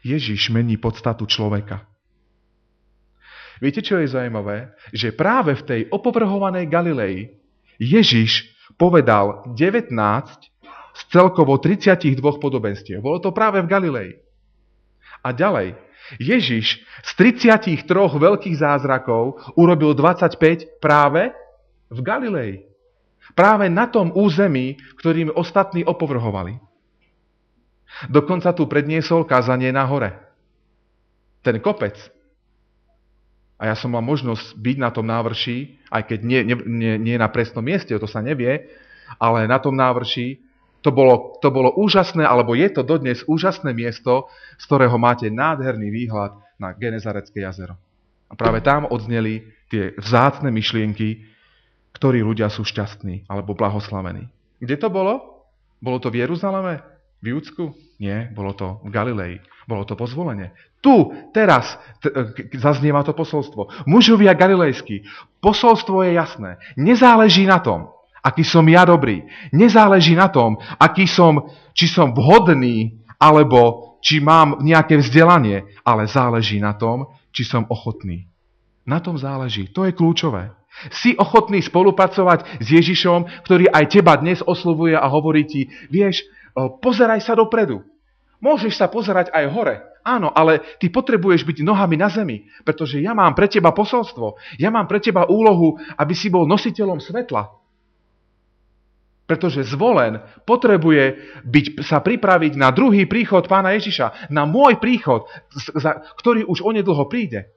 Ježiš 0.03 0.51
mení 0.55 0.77
podstatu 0.79 1.27
človeka. 1.27 1.87
Viete, 3.59 3.83
čo 3.83 3.99
je 3.99 4.07
zaujímavé? 4.07 4.71
Že 4.95 5.19
práve 5.19 5.59
v 5.59 5.63
tej 5.67 5.81
opovrhovanej 5.91 6.71
Galilei 6.71 7.35
Ježiš 7.79 8.47
povedal 8.79 9.51
19 9.55 9.91
z 10.95 11.03
celkovo 11.11 11.59
32 11.59 12.19
podobenstiev. 12.39 13.03
Bolo 13.03 13.19
to 13.19 13.31
práve 13.35 13.59
v 13.63 13.71
Galilei. 13.71 14.11
A 15.23 15.35
ďalej, 15.35 15.75
Ježiš 16.23 16.83
z 17.03 17.11
33 17.19 17.83
veľkých 17.95 18.57
zázrakov 18.57 19.43
urobil 19.59 19.93
25 19.93 20.79
práve 20.79 21.35
v 21.91 22.01
Galilei. 22.01 22.53
Práve 23.35 23.69
na 23.69 23.91
tom 23.91 24.15
území, 24.15 24.79
ktorým 24.99 25.35
ostatní 25.35 25.85
opovrhovali. 25.85 26.68
Dokonca 28.07 28.53
tu 28.55 28.69
predniesol 28.69 29.25
kázanie 29.25 29.73
na 29.75 29.89
hore. 29.89 30.15
Ten 31.43 31.59
kopec. 31.59 31.97
A 33.59 33.73
ja 33.73 33.75
som 33.75 33.91
mal 33.91 34.05
možnosť 34.07 34.55
byť 34.55 34.77
na 34.79 34.91
tom 34.95 35.11
návrši, 35.11 35.89
aj 35.91 36.03
keď 36.07 36.19
nie, 36.23 36.41
nie, 36.47 36.95
nie 36.95 37.17
na 37.19 37.27
presnom 37.27 37.65
mieste, 37.65 37.91
to 37.91 38.07
sa 38.07 38.23
nevie, 38.23 38.71
ale 39.19 39.51
na 39.51 39.59
tom 39.59 39.75
návrši 39.75 40.39
to 40.79 40.95
bolo, 40.95 41.43
to 41.43 41.51
bolo 41.51 41.75
úžasné, 41.75 42.23
alebo 42.23 42.55
je 42.55 42.71
to 42.71 42.87
dodnes 42.87 43.27
úžasné 43.27 43.75
miesto, 43.75 44.31
z 44.63 44.65
ktorého 44.71 44.95
máte 44.95 45.27
nádherný 45.27 45.91
výhľad 45.91 46.39
na 46.55 46.71
Genezarecké 46.71 47.43
jazero. 47.43 47.75
A 48.31 48.39
práve 48.39 48.63
tam 48.63 48.87
odzneli 48.87 49.43
tie 49.73 49.97
vzácne 49.99 50.55
myšlienky, 50.55 51.27
ktorí 51.99 52.23
ľudia 52.23 52.47
sú 52.47 52.63
šťastní 52.63 53.27
alebo 53.27 53.59
blahoslavení. 53.59 54.31
Kde 54.63 54.77
to 54.79 54.87
bolo? 54.87 55.43
Bolo 55.83 55.99
to 55.99 56.15
v 56.15 56.23
Jeruzaleme? 56.23 56.98
V 57.19 57.27
Júdsku? 57.35 57.75
Nie, 57.99 58.31
bolo 58.31 58.55
to 58.55 58.79
v 58.87 58.91
Galilei. 58.95 59.35
Bolo 59.67 59.83
to 59.83 59.99
pozvolenie. 59.99 60.55
Tu, 60.79 60.95
teraz, 61.35 61.75
t- 61.99 62.09
e, 62.15 62.57
zaznieva 62.57 63.03
to 63.03 63.11
posolstvo. 63.11 63.85
Mužovia 63.91 64.39
galilejskí. 64.39 65.03
Posolstvo 65.43 66.07
je 66.07 66.15
jasné. 66.15 66.63
Nezáleží 66.79 67.43
na 67.43 67.59
tom, 67.59 67.91
aký 68.23 68.47
som 68.47 68.63
ja 68.71 68.87
dobrý. 68.87 69.27
Nezáleží 69.51 70.15
na 70.15 70.31
tom, 70.31 70.63
aký 70.79 71.11
som, 71.11 71.51
či 71.75 71.91
som 71.91 72.15
vhodný, 72.15 73.03
alebo 73.19 73.99
či 73.99 74.23
mám 74.23 74.63
nejaké 74.63 75.03
vzdelanie, 75.03 75.67
ale 75.83 76.07
záleží 76.07 76.63
na 76.63 76.79
tom, 76.79 77.11
či 77.35 77.43
som 77.43 77.67
ochotný. 77.67 78.31
Na 78.87 79.03
tom 79.03 79.19
záleží. 79.19 79.67
To 79.75 79.83
je 79.85 79.93
kľúčové. 79.93 80.55
Si 80.95 81.19
ochotný 81.19 81.59
spolupracovať 81.59 82.63
s 82.63 82.67
Ježišom, 82.71 83.43
ktorý 83.43 83.67
aj 83.75 83.99
teba 83.99 84.15
dnes 84.15 84.39
oslovuje 84.47 84.95
a 84.95 85.11
hovorí 85.11 85.43
ti, 85.43 85.67
vieš, 85.91 86.23
pozeraj 86.83 87.23
sa 87.23 87.39
dopredu. 87.39 87.87
Môžeš 88.39 88.79
sa 88.79 88.87
pozerať 88.87 89.35
aj 89.35 89.45
hore, 89.51 89.83
áno, 90.07 90.31
ale 90.31 90.63
ty 90.79 90.87
potrebuješ 90.87 91.43
byť 91.43 91.59
nohami 91.67 91.99
na 91.99 92.07
zemi, 92.07 92.47
pretože 92.63 93.03
ja 93.03 93.11
mám 93.11 93.35
pre 93.35 93.51
teba 93.51 93.75
posolstvo, 93.75 94.39
ja 94.63 94.71
mám 94.71 94.87
pre 94.87 95.03
teba 95.03 95.27
úlohu, 95.27 95.75
aby 95.99 96.15
si 96.15 96.31
bol 96.31 96.47
nositeľom 96.47 97.03
svetla. 97.03 97.51
Pretože 99.27 99.67
zvolen 99.67 100.23
potrebuje 100.49 101.19
byť, 101.45 101.67
sa 101.85 102.01
pripraviť 102.01 102.57
na 102.57 102.73
druhý 102.73 103.05
príchod 103.05 103.45
pána 103.45 103.77
Ježiša, 103.77 104.33
na 104.33 104.49
môj 104.49 104.79
príchod, 104.81 105.29
ktorý 106.23 106.47
už 106.49 106.65
onedlho 106.65 107.05
príde. 107.11 107.53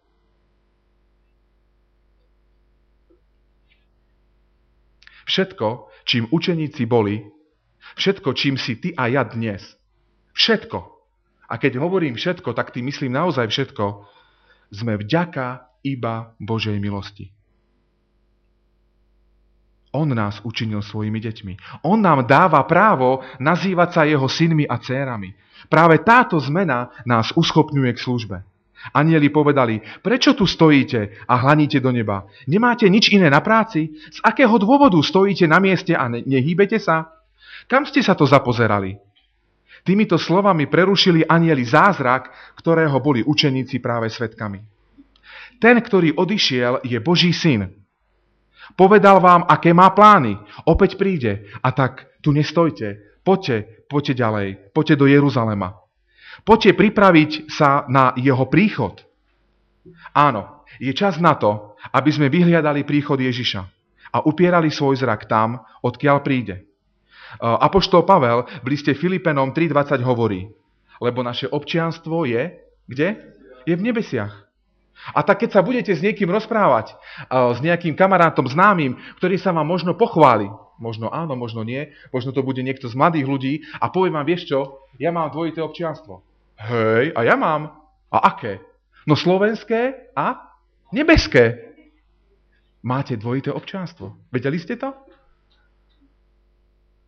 Všetko, 5.29 5.87
čím 6.03 6.27
učeníci 6.27 6.83
boli, 6.83 7.23
Všetko, 7.95 8.33
čím 8.33 8.55
si 8.55 8.79
ty 8.79 8.95
a 8.95 9.07
ja 9.11 9.23
dnes. 9.23 9.63
Všetko. 10.33 10.79
A 11.51 11.59
keď 11.59 11.83
hovorím 11.83 12.15
všetko, 12.15 12.55
tak 12.55 12.71
tým 12.71 12.87
myslím 12.87 13.11
naozaj 13.11 13.51
všetko. 13.51 14.07
Sme 14.71 14.95
vďaka 14.95 15.67
iba 15.83 16.31
Božej 16.39 16.79
milosti. 16.79 17.35
On 19.91 20.07
nás 20.07 20.39
učinil 20.47 20.79
svojimi 20.79 21.19
deťmi. 21.19 21.83
On 21.83 21.99
nám 21.99 22.23
dáva 22.23 22.63
právo 22.63 23.27
nazývať 23.43 23.89
sa 23.91 24.01
jeho 24.07 24.23
synmi 24.31 24.63
a 24.63 24.79
dcérami. 24.79 25.35
Práve 25.67 25.99
táto 25.99 26.39
zmena 26.39 26.95
nás 27.03 27.35
uschopňuje 27.35 27.91
k 27.91 27.99
službe. 27.99 28.37
Anieli 28.95 29.29
povedali, 29.29 29.83
prečo 30.01 30.33
tu 30.33 30.49
stojíte 30.49 31.27
a 31.29 31.33
hlaníte 31.37 31.77
do 31.77 31.93
neba? 31.93 32.25
Nemáte 32.49 32.89
nič 32.89 33.13
iné 33.13 33.29
na 33.29 33.43
práci? 33.43 33.93
Z 34.09 34.23
akého 34.25 34.57
dôvodu 34.57 34.97
stojíte 34.97 35.45
na 35.45 35.61
mieste 35.61 35.93
a 35.93 36.09
ne- 36.09 36.25
nehýbete 36.25 36.81
sa? 36.81 37.20
Kam 37.71 37.87
ste 37.87 38.03
sa 38.03 38.19
to 38.19 38.27
zapozerali? 38.27 38.99
Týmito 39.87 40.19
slovami 40.19 40.67
prerušili 40.67 41.23
anieli 41.23 41.63
zázrak, 41.63 42.27
ktorého 42.59 42.99
boli 42.99 43.23
učeníci 43.23 43.79
práve 43.79 44.11
svetkami. 44.11 44.59
Ten, 45.55 45.79
ktorý 45.79 46.19
odišiel, 46.19 46.83
je 46.83 46.99
Boží 46.99 47.31
syn. 47.31 47.71
Povedal 48.75 49.23
vám, 49.23 49.47
aké 49.47 49.71
má 49.71 49.87
plány. 49.95 50.35
Opäť 50.67 50.99
príde. 50.99 51.47
A 51.63 51.71
tak 51.71 52.11
tu 52.19 52.35
nestojte. 52.35 52.99
Poďte, 53.23 53.87
poďte 53.87 54.19
ďalej. 54.19 54.47
Poďte 54.75 54.99
do 54.99 55.07
Jeruzalema. 55.07 55.79
Poďte 56.43 56.75
pripraviť 56.75 57.47
sa 57.47 57.87
na 57.87 58.11
jeho 58.19 58.51
príchod. 58.51 58.99
Áno, 60.11 60.67
je 60.75 60.91
čas 60.91 61.23
na 61.23 61.39
to, 61.39 61.79
aby 61.95 62.11
sme 62.11 62.27
vyhliadali 62.27 62.83
príchod 62.83 63.15
Ježiša 63.15 63.61
a 64.11 64.17
upierali 64.27 64.67
svoj 64.67 64.99
zrak 64.99 65.31
tam, 65.31 65.63
odkiaľ 65.79 66.19
príde. 66.19 66.70
Apoštol 67.39 68.03
Pavel 68.03 68.43
v 68.65 68.67
liste 68.67 68.91
Filipenom 68.91 69.55
3.20 69.55 70.03
hovorí, 70.03 70.51
lebo 70.99 71.23
naše 71.23 71.47
občianstvo 71.47 72.27
je, 72.27 72.59
kde? 72.89 73.15
Je 73.63 73.75
v 73.77 73.85
nebesiach. 73.85 74.51
A 75.15 75.25
tak 75.25 75.41
keď 75.41 75.49
sa 75.57 75.65
budete 75.65 75.93
s 75.95 76.01
niekým 76.03 76.29
rozprávať, 76.29 76.93
s 77.29 77.59
nejakým 77.61 77.97
kamarátom 77.97 78.45
známym, 78.45 78.97
ktorý 79.17 79.41
sa 79.41 79.49
vám 79.49 79.65
možno 79.65 79.97
pochváli, 79.97 80.45
možno 80.77 81.09
áno, 81.09 81.33
možno 81.33 81.65
nie, 81.65 81.89
možno 82.13 82.33
to 82.33 82.45
bude 82.45 82.61
niekto 82.61 82.85
z 82.85 82.97
mladých 82.97 83.25
ľudí 83.25 83.53
a 83.81 83.89
povie 83.89 84.13
vám, 84.13 84.25
vieš 84.25 84.49
čo, 84.49 84.85
ja 85.01 85.09
mám 85.09 85.33
dvojité 85.33 85.61
občianstvo. 85.61 86.21
Hej, 86.57 87.17
a 87.17 87.25
ja 87.25 87.33
mám. 87.33 87.81
A 88.13 88.17
aké? 88.33 88.61
No 89.09 89.17
slovenské 89.17 90.13
a 90.13 90.53
nebeské. 90.93 91.73
Máte 92.85 93.17
dvojité 93.17 93.49
občianstvo. 93.53 94.17
Vedeli 94.29 94.61
ste 94.61 94.77
to? 94.77 94.93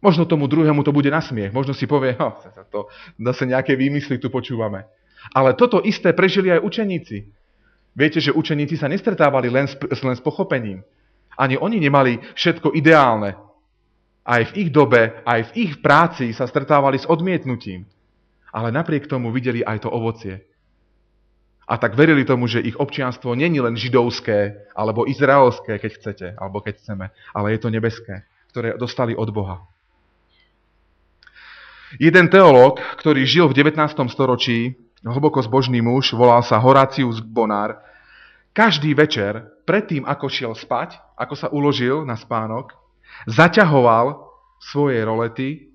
Možno 0.04 0.28
tomu 0.28 0.52
druhému 0.52 0.84
to 0.84 0.92
bude 0.92 1.08
nasmiech. 1.08 1.56
Možno 1.56 1.72
si 1.72 1.88
povie, 1.88 2.14
no, 2.22 2.36
to 2.70 2.92
zase 3.16 3.48
nejaké 3.48 3.80
výmysly 3.80 4.20
tu 4.20 4.28
počúvame. 4.28 4.84
Ale 5.32 5.56
toto 5.56 5.80
isté 5.80 6.12
prežili 6.12 6.52
aj 6.52 6.60
učeníci. 6.60 7.18
Viete, 7.96 8.20
že 8.20 8.36
učeníci 8.36 8.76
sa 8.76 8.92
nestretávali 8.92 9.48
len 9.48 9.72
s, 9.72 9.80
len 9.80 10.18
s 10.18 10.22
pochopením. 10.22 10.84
Ani 11.40 11.56
oni 11.56 11.80
nemali 11.80 12.20
všetko 12.36 12.76
ideálne. 12.76 13.40
Aj 14.28 14.44
v 14.44 14.68
ich 14.68 14.70
dobe, 14.70 15.24
aj 15.24 15.52
v 15.52 15.52
ich 15.68 15.74
práci 15.80 16.36
sa 16.36 16.44
stretávali 16.44 17.00
s 17.00 17.08
odmietnutím 17.08 17.88
ale 18.54 18.70
napriek 18.70 19.10
tomu 19.10 19.34
videli 19.34 19.66
aj 19.66 19.84
to 19.84 19.90
ovocie. 19.90 20.46
A 21.66 21.82
tak 21.82 21.98
verili 21.98 22.22
tomu, 22.22 22.46
že 22.46 22.62
ich 22.62 22.78
občianstvo 22.78 23.34
není 23.34 23.58
len 23.58 23.74
židovské, 23.74 24.70
alebo 24.78 25.10
izraelské, 25.10 25.82
keď 25.82 25.92
chcete, 25.98 26.28
alebo 26.38 26.62
keď 26.62 26.78
chceme, 26.78 27.06
ale 27.34 27.48
je 27.58 27.60
to 27.60 27.74
nebeské, 27.74 28.30
ktoré 28.54 28.78
dostali 28.78 29.18
od 29.18 29.34
Boha. 29.34 29.66
Jeden 32.02 32.26
teológ, 32.30 32.82
ktorý 32.98 33.22
žil 33.22 33.46
v 33.50 33.58
19. 33.58 33.78
storočí, 34.10 34.74
hlboko 35.06 35.46
zbožný 35.46 35.84
muž, 35.84 36.18
volal 36.18 36.42
sa 36.42 36.58
Horacius 36.58 37.22
Bonár, 37.22 37.78
každý 38.54 38.94
večer, 38.94 39.46
predtým 39.66 40.06
ako 40.06 40.26
šiel 40.30 40.54
spať, 40.54 40.98
ako 41.18 41.34
sa 41.38 41.48
uložil 41.50 42.06
na 42.06 42.18
spánok, 42.18 42.74
zaťahoval 43.30 44.30
svoje 44.62 45.02
rolety 45.06 45.74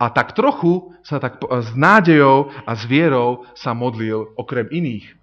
a 0.00 0.10
tak 0.10 0.36
trochu 0.36 0.92
sa 1.06 1.20
tak 1.20 1.40
s 1.40 1.70
nádejou 1.72 2.50
a 2.64 2.72
s 2.74 2.82
vierou 2.84 3.46
sa 3.54 3.76
modlil, 3.76 4.34
okrem 4.34 4.68
iných 4.68 5.04
eh, 5.06 5.16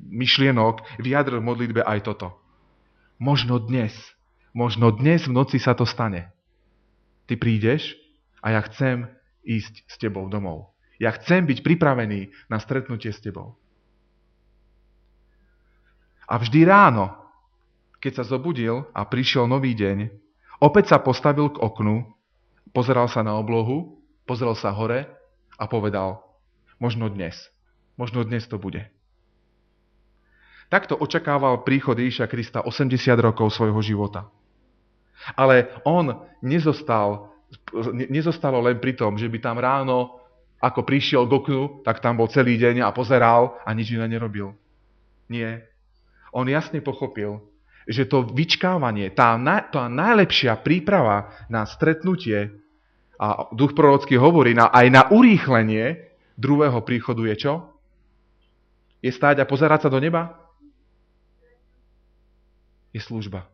myšlienok, 0.00 1.00
vyjadril 1.00 1.40
v 1.40 1.48
modlitbe 1.48 1.80
aj 1.84 2.08
toto. 2.08 2.36
Možno 3.22 3.62
dnes, 3.62 3.94
možno 4.52 4.90
dnes 4.90 5.24
v 5.24 5.32
noci 5.32 5.56
sa 5.62 5.72
to 5.72 5.86
stane. 5.86 6.34
Ty 7.30 7.40
prídeš 7.40 7.96
a 8.42 8.58
ja 8.58 8.60
chcem 8.66 9.13
ísť 9.44 9.86
s 9.86 9.94
tebou 10.00 10.26
domov. 10.26 10.72
Ja 10.98 11.12
chcem 11.14 11.44
byť 11.44 11.60
pripravený 11.60 12.32
na 12.48 12.58
stretnutie 12.58 13.12
s 13.12 13.20
tebou. 13.20 13.56
A 16.24 16.40
vždy 16.40 16.64
ráno, 16.64 17.12
keď 18.00 18.22
sa 18.22 18.24
zobudil 18.24 18.88
a 18.96 19.04
prišiel 19.04 19.44
nový 19.44 19.76
deň, 19.76 20.08
opäť 20.64 20.96
sa 20.96 20.98
postavil 21.00 21.52
k 21.52 21.60
oknu 21.60 22.14
Pozeral 22.74 23.06
sa 23.06 23.22
na 23.22 23.38
oblohu, 23.38 24.02
pozrel 24.26 24.58
sa 24.58 24.74
hore 24.74 25.06
a 25.54 25.64
povedal, 25.70 26.26
možno 26.82 27.06
dnes, 27.06 27.38
možno 27.94 28.26
dnes 28.26 28.50
to 28.50 28.58
bude. 28.58 28.82
Takto 30.74 30.98
očakával 30.98 31.62
príchod 31.62 31.94
Ježiša 31.94 32.26
Krista 32.26 32.66
80 32.66 32.98
rokov 33.22 33.54
svojho 33.54 33.78
života. 33.78 34.26
Ale 35.38 35.70
on 35.86 36.26
nezostal, 36.42 37.30
nezostalo 38.10 38.60
len 38.62 38.78
pri 38.78 38.94
tom, 38.94 39.18
že 39.18 39.28
by 39.28 39.38
tam 39.40 39.58
ráno, 39.58 40.20
ako 40.64 40.80
prišiel 40.80 41.28
k 41.28 41.32
oknu, 41.36 41.62
tak 41.84 42.00
tam 42.00 42.16
bol 42.16 42.30
celý 42.32 42.56
deň 42.56 42.88
a 42.88 42.94
pozeral 42.94 43.60
a 43.64 43.70
nič 43.76 43.92
iné 43.92 44.08
nerobil. 44.08 44.56
Nie. 45.28 45.68
On 46.32 46.48
jasne 46.48 46.80
pochopil, 46.80 47.44
že 47.84 48.08
to 48.08 48.24
vyčkávanie, 48.24 49.12
tá, 49.12 49.36
tá 49.68 49.92
najlepšia 49.92 50.56
príprava 50.64 51.28
na 51.52 51.68
stretnutie 51.68 52.48
a 53.20 53.46
duch 53.52 53.76
prorocký 53.76 54.16
hovorí, 54.16 54.56
na, 54.56 54.72
aj 54.72 54.86
na 54.88 55.02
urýchlenie 55.12 56.10
druhého 56.34 56.80
príchodu 56.80 57.22
je 57.28 57.36
čo? 57.36 57.54
Je 59.04 59.12
stáť 59.12 59.44
a 59.44 59.48
pozerať 59.48 59.86
sa 59.86 59.92
do 59.92 60.00
neba? 60.00 60.32
Je 62.96 63.04
služba. 63.04 63.44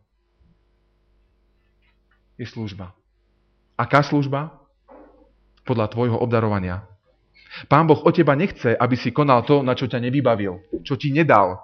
Je 2.39 2.47
služba. 2.47 2.95
Aká 3.81 4.05
služba? 4.05 4.61
Podľa 5.65 5.89
tvojho 5.89 6.17
obdarovania. 6.21 6.85
Pán 7.65 7.89
Boh 7.89 7.97
o 8.05 8.13
teba 8.13 8.37
nechce, 8.37 8.77
aby 8.77 8.93
si 8.93 9.09
konal 9.09 9.41
to, 9.41 9.65
na 9.65 9.73
čo 9.73 9.89
ťa 9.89 9.97
nevybavil, 9.97 10.85
čo 10.85 10.95
ti 10.95 11.09
nedal, 11.09 11.57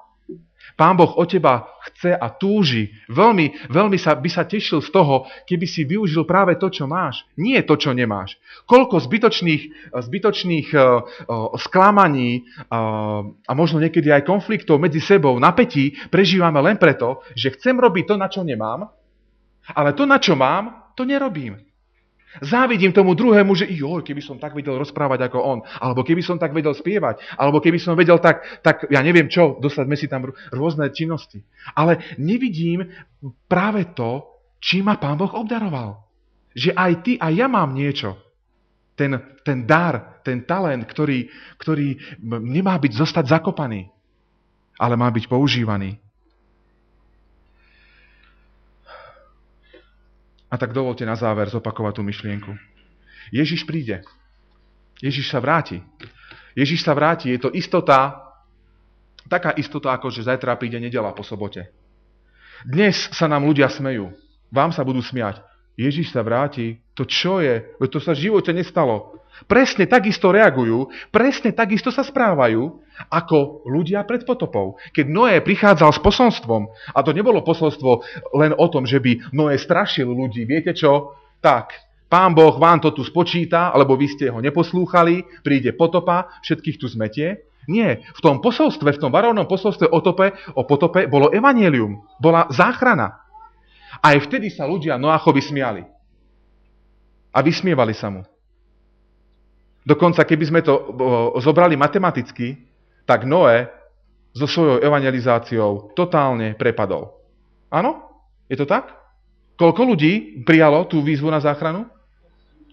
Pán 0.75 0.93
Boh 0.93 1.09
o 1.15 1.23
teba 1.25 1.73
chce 1.89 2.11
a 2.13 2.27
túži. 2.29 2.93
Veľmi, 3.07 3.71
veľmi 3.71 3.95
sa, 3.95 4.13
by 4.13 4.29
sa 4.29 4.43
tešil 4.43 4.83
z 4.83 4.89
toho, 4.93 5.25
keby 5.47 5.65
si 5.65 5.87
využil 5.87 6.27
práve 6.27 6.59
to, 6.59 6.67
čo 6.67 6.85
máš. 6.85 7.23
Nie 7.39 7.63
to, 7.63 7.79
čo 7.79 7.95
nemáš. 7.95 8.35
Koľko 8.67 8.99
zbytočných, 9.01 9.95
zbytočných 9.95 10.67
uh, 10.75 10.81
uh, 10.83 11.55
sklamaní 11.57 12.43
uh, 12.43 13.25
a 13.47 13.51
možno 13.57 13.79
niekedy 13.79 14.11
aj 14.11 14.27
konfliktov 14.27 14.77
medzi 14.77 14.99
sebou, 14.99 15.39
napätí 15.39 15.95
prežívame 16.11 16.59
len 16.59 16.75
preto, 16.75 17.23
že 17.33 17.55
chcem 17.55 17.73
robiť 17.73 18.03
to, 18.03 18.15
na 18.19 18.27
čo 18.27 18.45
nemám, 18.45 18.91
ale 19.71 19.95
to, 19.95 20.03
na 20.03 20.21
čo 20.21 20.35
mám, 20.35 20.93
to 20.93 21.07
nerobím. 21.07 21.66
Závidím 22.43 22.91
tomu 22.91 23.15
druhému, 23.15 23.55
že 23.55 23.71
joj, 23.71 24.03
keby 24.03 24.21
som 24.21 24.37
tak 24.37 24.51
vedel 24.51 24.75
rozprávať 24.77 25.31
ako 25.31 25.39
on, 25.41 25.59
alebo 25.79 26.03
keby 26.03 26.19
som 26.21 26.35
tak 26.35 26.51
vedel 26.51 26.75
spievať, 26.75 27.23
alebo 27.39 27.63
keby 27.63 27.79
som 27.79 27.95
vedel 27.95 28.19
tak, 28.19 28.43
tak 28.61 28.85
ja 28.91 28.99
neviem 29.01 29.31
čo, 29.31 29.57
dosadme 29.57 29.95
si 29.95 30.11
tam 30.11 30.27
rôzne 30.51 30.91
činnosti. 30.91 31.41
Ale 31.73 32.03
nevidím 32.19 32.83
práve 33.47 33.95
to, 33.95 34.27
čím 34.59 34.91
ma 34.91 34.99
Pán 34.99 35.17
Boh 35.17 35.31
obdaroval. 35.33 36.03
Že 36.51 36.75
aj 36.75 36.91
ty 37.05 37.13
a 37.17 37.31
ja 37.31 37.47
mám 37.47 37.73
niečo. 37.73 38.17
Ten, 38.97 39.13
ten 39.45 39.63
dar, 39.69 40.21
ten 40.25 40.41
talent, 40.41 40.83
ktorý, 40.89 41.29
ktorý 41.61 42.17
nemá 42.41 42.81
byť 42.81 42.91
zostať 42.97 43.29
zakopaný, 43.29 43.87
ale 44.81 44.97
má 44.97 45.07
byť 45.13 45.29
používaný. 45.29 46.01
A 50.47 50.55
tak 50.55 50.71
dovolte 50.71 51.03
na 51.03 51.19
záver 51.19 51.51
zopakovať 51.51 51.99
tú 51.99 52.03
myšlienku. 52.07 52.51
Ježiš 53.35 53.67
príde. 53.67 54.03
Ježiš 55.03 55.27
sa 55.27 55.43
vráti. 55.43 55.83
Ježiš 56.55 56.87
sa 56.87 56.95
vráti. 56.95 57.29
Je 57.29 57.39
to 57.39 57.51
istota, 57.51 58.23
taká 59.27 59.51
istota, 59.59 59.91
ako 59.91 60.07
že 60.07 60.25
zajtra 60.25 60.55
príde 60.55 60.79
nedela 60.79 61.11
po 61.11 61.21
sobote. 61.21 61.67
Dnes 62.63 62.95
sa 63.13 63.27
nám 63.27 63.45
ľudia 63.45 63.67
smejú. 63.67 64.15
Vám 64.49 64.71
sa 64.71 64.81
budú 64.87 65.03
smiať. 65.03 65.43
Ježiš 65.77 66.09
sa 66.09 66.25
vráti. 66.25 66.81
To 66.97 67.05
čo 67.05 67.37
je? 67.37 67.77
To 67.77 67.99
sa 68.01 68.17
v 68.17 68.27
živote 68.27 68.49
nestalo. 68.49 69.17
Presne 69.45 69.85
takisto 69.85 70.33
reagujú, 70.33 70.89
presne 71.13 71.53
takisto 71.53 71.93
sa 71.93 72.01
správajú, 72.01 72.81
ako 73.13 73.69
ľudia 73.69 74.01
pred 74.01 74.25
potopou. 74.25 74.81
Keď 74.89 75.05
Noé 75.05 75.37
prichádzal 75.45 75.93
s 75.93 76.01
posolstvom, 76.01 76.65
a 76.97 76.99
to 77.05 77.13
nebolo 77.13 77.45
posolstvo 77.45 78.01
len 78.33 78.57
o 78.57 78.65
tom, 78.65 78.89
že 78.89 78.97
by 78.97 79.29
Noé 79.37 79.61
strašil 79.61 80.09
ľudí, 80.09 80.49
viete 80.49 80.73
čo? 80.73 81.13
Tak, 81.37 81.69
pán 82.09 82.33
Boh 82.33 82.57
vám 82.57 82.81
to 82.81 82.89
tu 82.89 83.05
spočíta, 83.05 83.69
alebo 83.69 83.93
vy 83.93 84.09
ste 84.09 84.33
ho 84.33 84.41
neposlúchali, 84.41 85.45
príde 85.45 85.77
potopa, 85.77 86.33
všetkých 86.41 86.81
tu 86.81 86.89
zmetie. 86.89 87.45
Nie, 87.69 88.09
v 88.15 88.19
tom 88.23 88.41
posolstve, 88.41 88.95
v 88.95 89.01
tom 89.05 89.13
varovnom 89.13 89.45
posolstve 89.45 89.91
o, 89.91 89.99
tope, 90.01 90.33
o 90.57 90.65
potope 90.65 91.05
bolo 91.05 91.29
evanielium, 91.29 91.99
bola 92.17 92.49
záchrana. 92.49 93.26
Aj 94.01 94.15
vtedy 94.17 94.49
sa 94.53 94.65
ľudia 94.69 94.97
Noachovi 94.97 95.41
smiali. 95.41 95.83
A 97.33 97.39
vysmievali 97.45 97.93
sa 97.93 98.09
mu. 98.09 98.25
Dokonca, 99.87 100.27
keby 100.27 100.45
sme 100.47 100.61
to 100.65 100.73
zobrali 101.39 101.79
matematicky, 101.79 102.59
tak 103.07 103.23
Noé 103.23 103.71
so 104.35 104.43
svojou 104.43 104.83
evangelizáciou 104.83 105.95
totálne 105.95 106.59
prepadol. 106.59 107.15
Áno? 107.71 108.03
Je 108.51 108.59
to 108.59 108.67
tak? 108.67 108.91
Koľko 109.55 109.81
ľudí 109.95 110.43
prijalo 110.43 110.85
tú 110.85 110.99
výzvu 110.99 111.31
na 111.31 111.39
záchranu? 111.39 111.87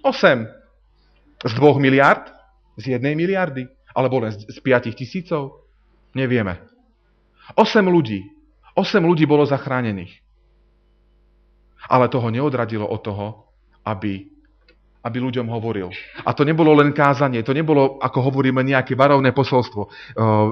8. 0.02 1.44
Z 1.44 1.52
2 1.54 1.78
miliard? 1.78 2.28
Z 2.76 2.98
1 2.98 3.00
miliardy? 3.14 3.68
Alebo 3.94 4.18
len 4.20 4.34
z 4.34 4.58
5 4.58 4.90
tisícov? 4.98 5.64
Nevieme. 6.12 6.60
8 7.54 7.84
ľudí. 7.86 8.26
8 8.74 9.00
ľudí 9.06 9.24
bolo 9.24 9.46
zachránených. 9.46 10.23
Ale 11.88 12.08
toho 12.08 12.28
neodradilo 12.30 12.86
od 12.86 13.00
toho, 13.04 13.26
aby, 13.84 14.24
aby 15.04 15.16
ľuďom 15.20 15.48
hovoril. 15.48 15.92
A 16.24 16.32
to 16.32 16.44
nebolo 16.44 16.72
len 16.76 16.96
kázanie, 16.96 17.44
to 17.44 17.52
nebolo, 17.52 18.00
ako 18.00 18.32
hovoríme, 18.32 18.64
nejaké 18.64 18.96
varovné 18.96 19.36
posolstvo. 19.36 19.82
Uh, 19.84 19.90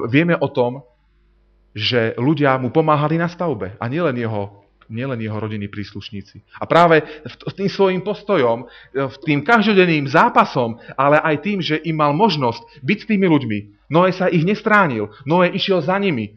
vieme 0.09 0.37
o 0.37 0.49
tom, 0.53 0.85
že 1.73 2.13
ľudia 2.21 2.61
mu 2.61 2.69
pomáhali 2.69 3.17
na 3.17 3.33
stavbe 3.33 3.81
a 3.81 3.85
nielen 3.89 4.17
jeho 4.21 4.63
nielen 4.93 5.25
jeho 5.25 5.41
rodinní 5.41 5.73
príslušníci. 5.73 6.61
A 6.61 6.69
práve 6.69 7.01
tým 7.57 7.71
svojim 7.73 8.05
postojom, 8.05 8.69
e, 8.93 8.99
tým 9.25 9.41
každodenným 9.41 10.05
zápasom, 10.05 10.77
ale 11.01 11.17
aj 11.17 11.37
tým, 11.41 11.59
že 11.65 11.81
im 11.81 11.97
mal 11.97 12.13
možnosť 12.13 12.85
byť 12.85 12.99
s 13.01 13.09
tými 13.09 13.25
ľuďmi, 13.25 13.59
Noé 13.89 14.13
sa 14.13 14.29
ich 14.29 14.45
nestránil, 14.45 15.09
Noé 15.25 15.53
išiel 15.53 15.81
za 15.81 15.97
nimi. 15.97 16.37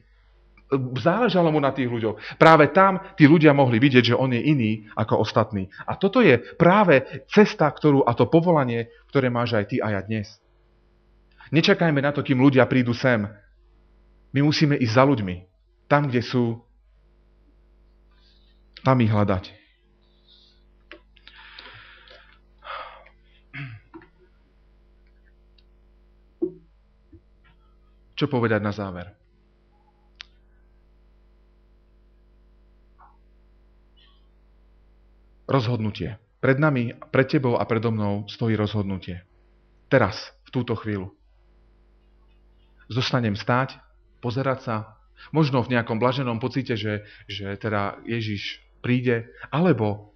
Záležalo 0.97 1.53
mu 1.53 1.61
na 1.61 1.69
tých 1.69 1.85
ľuďoch. 1.85 2.41
Práve 2.41 2.73
tam 2.73 2.97
tí 3.13 3.29
ľudia 3.29 3.53
mohli 3.53 3.77
vidieť, 3.77 4.13
že 4.13 4.17
on 4.17 4.33
je 4.33 4.41
iný 4.41 4.89
ako 4.97 5.21
ostatní. 5.21 5.69
A 5.85 5.93
toto 5.93 6.25
je 6.25 6.41
práve 6.57 7.05
cesta, 7.29 7.69
ktorú, 7.69 8.01
a 8.01 8.17
to 8.17 8.25
povolanie, 8.25 8.89
ktoré 9.13 9.29
máš 9.29 9.53
aj 9.53 9.65
ty 9.69 9.77
a 9.77 9.93
ja 9.93 10.01
dnes. 10.01 10.41
Nečakajme 11.53 12.01
na 12.01 12.09
to, 12.09 12.25
kým 12.25 12.41
ľudia 12.41 12.65
prídu 12.65 12.97
sem. 12.97 13.29
My 14.33 14.41
musíme 14.41 14.73
ísť 14.73 14.95
za 14.97 15.05
ľuďmi. 15.05 15.35
Tam, 15.85 16.09
kde 16.09 16.25
sú, 16.25 16.65
tam 18.81 18.97
ich 19.05 19.13
hľadať. 19.13 19.53
Čo 28.15 28.31
povedať 28.31 28.63
na 28.63 28.73
záver? 28.73 29.24
Rozhodnutie. 35.45 36.17
Pred 36.41 36.57
nami, 36.57 36.93
pred 37.13 37.27
tebou 37.29 37.57
a 37.57 37.63
predo 37.65 37.93
mnou 37.93 38.25
stojí 38.29 38.57
rozhodnutie. 38.57 39.25
Teraz, 39.89 40.33
v 40.45 40.49
túto 40.49 40.73
chvíľu. 40.73 41.13
Zostanem 42.89 43.37
stáť, 43.37 43.77
pozerať 44.21 44.59
sa, 44.61 44.75
možno 45.29 45.61
v 45.61 45.77
nejakom 45.77 45.97
blaženom 45.97 46.41
pocite, 46.41 46.77
že, 46.77 47.05
že 47.25 47.57
teda 47.57 48.01
Ježiš 48.05 48.61
príde, 48.81 49.29
alebo, 49.49 50.13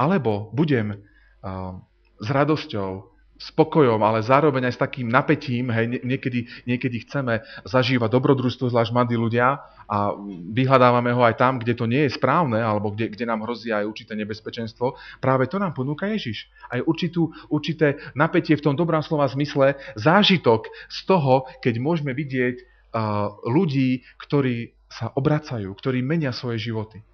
alebo 0.00 0.48
budem 0.52 0.96
uh, 0.96 1.76
s 2.20 2.28
radosťou, 2.28 3.15
spokojom, 3.36 4.00
ale 4.00 4.24
zároveň 4.24 4.68
aj 4.68 4.74
s 4.76 4.82
takým 4.82 5.08
napätím, 5.12 5.68
hej, 5.68 6.00
niekedy, 6.00 6.48
niekedy 6.64 7.04
chceme 7.04 7.44
zažívať 7.68 8.08
dobrodružstvo, 8.08 8.72
zvlášť 8.72 8.92
mladí 8.96 9.16
ľudia 9.16 9.60
a 9.86 10.16
vyhľadávame 10.50 11.14
ho 11.14 11.22
aj 11.22 11.38
tam, 11.38 11.60
kde 11.60 11.76
to 11.78 11.86
nie 11.86 12.08
je 12.08 12.16
správne, 12.16 12.58
alebo 12.58 12.90
kde, 12.90 13.12
kde 13.12 13.24
nám 13.28 13.44
hrozí 13.46 13.70
aj 13.70 13.86
určité 13.86 14.18
nebezpečenstvo. 14.18 14.98
Práve 15.22 15.46
to 15.46 15.60
nám 15.60 15.76
ponúka 15.76 16.10
Ježiš. 16.10 16.50
Aj 16.72 16.82
určitú, 16.82 17.30
určité 17.52 18.00
napätie 18.18 18.58
v 18.58 18.64
tom 18.64 18.74
dobrám 18.74 19.04
slova 19.04 19.28
zmysle, 19.30 19.78
zážitok 19.94 20.66
z 20.90 20.98
toho, 21.06 21.46
keď 21.62 21.74
môžeme 21.78 22.16
vidieť 22.16 22.56
uh, 22.58 23.30
ľudí, 23.46 24.02
ktorí 24.18 24.74
sa 24.90 25.12
obracajú, 25.14 25.70
ktorí 25.76 26.00
menia 26.02 26.32
svoje 26.32 26.72
životy. 26.72 27.04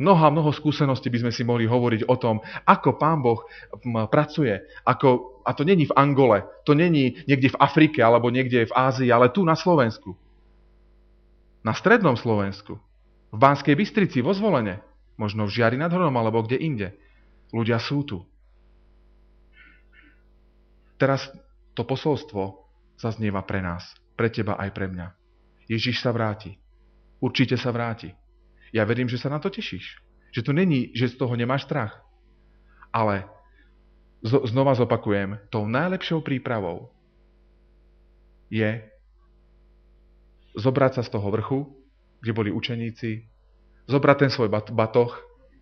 Mnoho 0.00 0.22
a 0.24 0.32
mnoho 0.32 0.48
skúseností 0.48 1.12
by 1.12 1.28
sme 1.28 1.32
si 1.36 1.44
mohli 1.44 1.68
hovoriť 1.68 2.08
o 2.08 2.16
tom, 2.16 2.40
ako 2.64 2.96
Pán 2.96 3.20
Boh 3.20 3.44
pracuje. 4.08 4.56
Ako, 4.88 5.44
a 5.44 5.52
to 5.52 5.60
není 5.60 5.84
v 5.84 5.92
Angole, 5.92 6.48
to 6.64 6.72
není 6.72 7.20
niekde 7.28 7.52
v 7.52 7.60
Afrike 7.60 8.00
alebo 8.00 8.32
niekde 8.32 8.64
v 8.64 8.72
Ázii, 8.72 9.12
ale 9.12 9.28
tu 9.28 9.44
na 9.44 9.52
Slovensku. 9.52 10.16
Na 11.60 11.76
strednom 11.76 12.16
Slovensku. 12.16 12.80
V 13.28 13.36
Banskej 13.36 13.76
Bystrici, 13.76 14.24
vo 14.24 14.32
Zvolene. 14.32 14.80
Možno 15.20 15.44
v 15.44 15.52
Žiari 15.52 15.76
nad 15.76 15.92
Hronom 15.92 16.16
alebo 16.16 16.40
kde 16.48 16.56
inde. 16.56 16.88
Ľudia 17.52 17.76
sú 17.76 18.00
tu. 18.08 18.24
Teraz 20.96 21.28
to 21.76 21.84
posolstvo 21.84 22.64
zaznieva 22.96 23.44
pre 23.44 23.60
nás, 23.60 23.84
pre 24.16 24.32
teba 24.32 24.56
aj 24.56 24.72
pre 24.72 24.88
mňa. 24.88 25.12
Ježiš 25.68 26.00
sa 26.00 26.08
vráti. 26.08 26.56
Určite 27.20 27.60
sa 27.60 27.68
vráti. 27.68 28.16
Ja 28.70 28.86
verím, 28.86 29.10
že 29.10 29.18
sa 29.18 29.30
na 29.30 29.42
to 29.42 29.50
tešíš. 29.50 29.98
Že 30.30 30.44
to 30.46 30.52
není, 30.54 30.94
že 30.94 31.10
z 31.10 31.18
toho 31.18 31.34
nemáš 31.34 31.66
strach. 31.66 32.02
Ale 32.94 33.26
znova 34.22 34.74
zopakujem, 34.74 35.38
tou 35.48 35.66
najlepšou 35.66 36.20
prípravou 36.20 36.92
je 38.50 38.82
zobrať 40.58 41.00
sa 41.00 41.02
z 41.06 41.10
toho 41.14 41.28
vrchu, 41.30 41.60
kde 42.20 42.32
boli 42.34 42.50
učeníci, 42.50 43.30
zobrať 43.86 44.16
ten 44.26 44.30
svoj 44.30 44.50
batoh, 44.50 45.14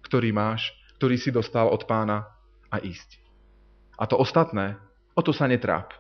ktorý 0.05 0.33
máš, 0.33 0.73
ktorý 0.99 1.17
si 1.21 1.31
dostal 1.31 1.69
od 1.69 1.85
pána 1.87 2.27
a 2.73 2.81
ísť. 2.83 3.21
A 4.01 4.09
to 4.09 4.19
ostatné, 4.19 4.81
o 5.15 5.21
to 5.23 5.31
sa 5.31 5.47
netráp. 5.47 5.95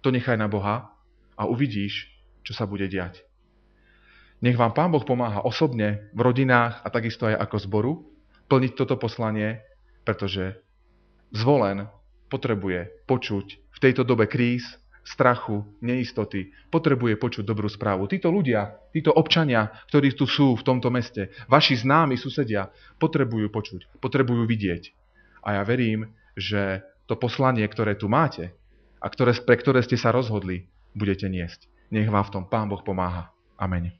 To 0.00 0.08
nechaj 0.08 0.38
na 0.38 0.48
Boha 0.48 0.88
a 1.36 1.42
uvidíš, 1.44 2.08
čo 2.40 2.56
sa 2.56 2.64
bude 2.64 2.88
diať. 2.88 3.29
Nech 4.40 4.56
vám 4.56 4.72
Pán 4.72 4.88
Boh 4.88 5.04
pomáha 5.04 5.44
osobne, 5.44 6.08
v 6.16 6.20
rodinách 6.24 6.80
a 6.80 6.88
takisto 6.88 7.28
aj 7.28 7.36
ako 7.44 7.56
zboru 7.60 7.92
plniť 8.48 8.72
toto 8.74 8.96
poslanie, 8.96 9.60
pretože 10.02 10.56
zvolen 11.30 11.86
potrebuje 12.32 13.04
počuť 13.04 13.46
v 13.70 13.78
tejto 13.78 14.02
dobe 14.02 14.24
kríz, 14.26 14.80
strachu, 15.04 15.64
neistoty, 15.80 16.52
potrebuje 16.72 17.16
počuť 17.16 17.44
dobrú 17.44 17.68
správu. 17.68 18.06
Títo 18.08 18.32
ľudia, 18.32 18.80
títo 18.94 19.10
občania, 19.12 19.68
ktorí 19.88 20.14
tu 20.14 20.24
sú 20.24 20.56
v 20.56 20.64
tomto 20.64 20.88
meste, 20.92 21.32
vaši 21.50 21.76
známi 21.80 22.16
susedia, 22.16 22.68
potrebujú 23.00 23.48
počuť, 23.50 24.00
potrebujú 24.00 24.44
vidieť. 24.46 24.82
A 25.44 25.60
ja 25.60 25.62
verím, 25.64 26.12
že 26.36 26.84
to 27.08 27.16
poslanie, 27.16 27.64
ktoré 27.66 27.96
tu 27.98 28.06
máte 28.06 28.54
a 29.00 29.06
ktoré, 29.08 29.34
pre 29.40 29.56
ktoré 29.58 29.80
ste 29.82 29.98
sa 29.98 30.12
rozhodli, 30.14 30.68
budete 30.94 31.26
niesť. 31.26 31.66
Nech 31.90 32.06
vám 32.06 32.24
v 32.28 32.32
tom 32.38 32.44
Pán 32.46 32.70
Boh 32.70 32.80
pomáha. 32.84 33.34
Amen. 33.58 33.99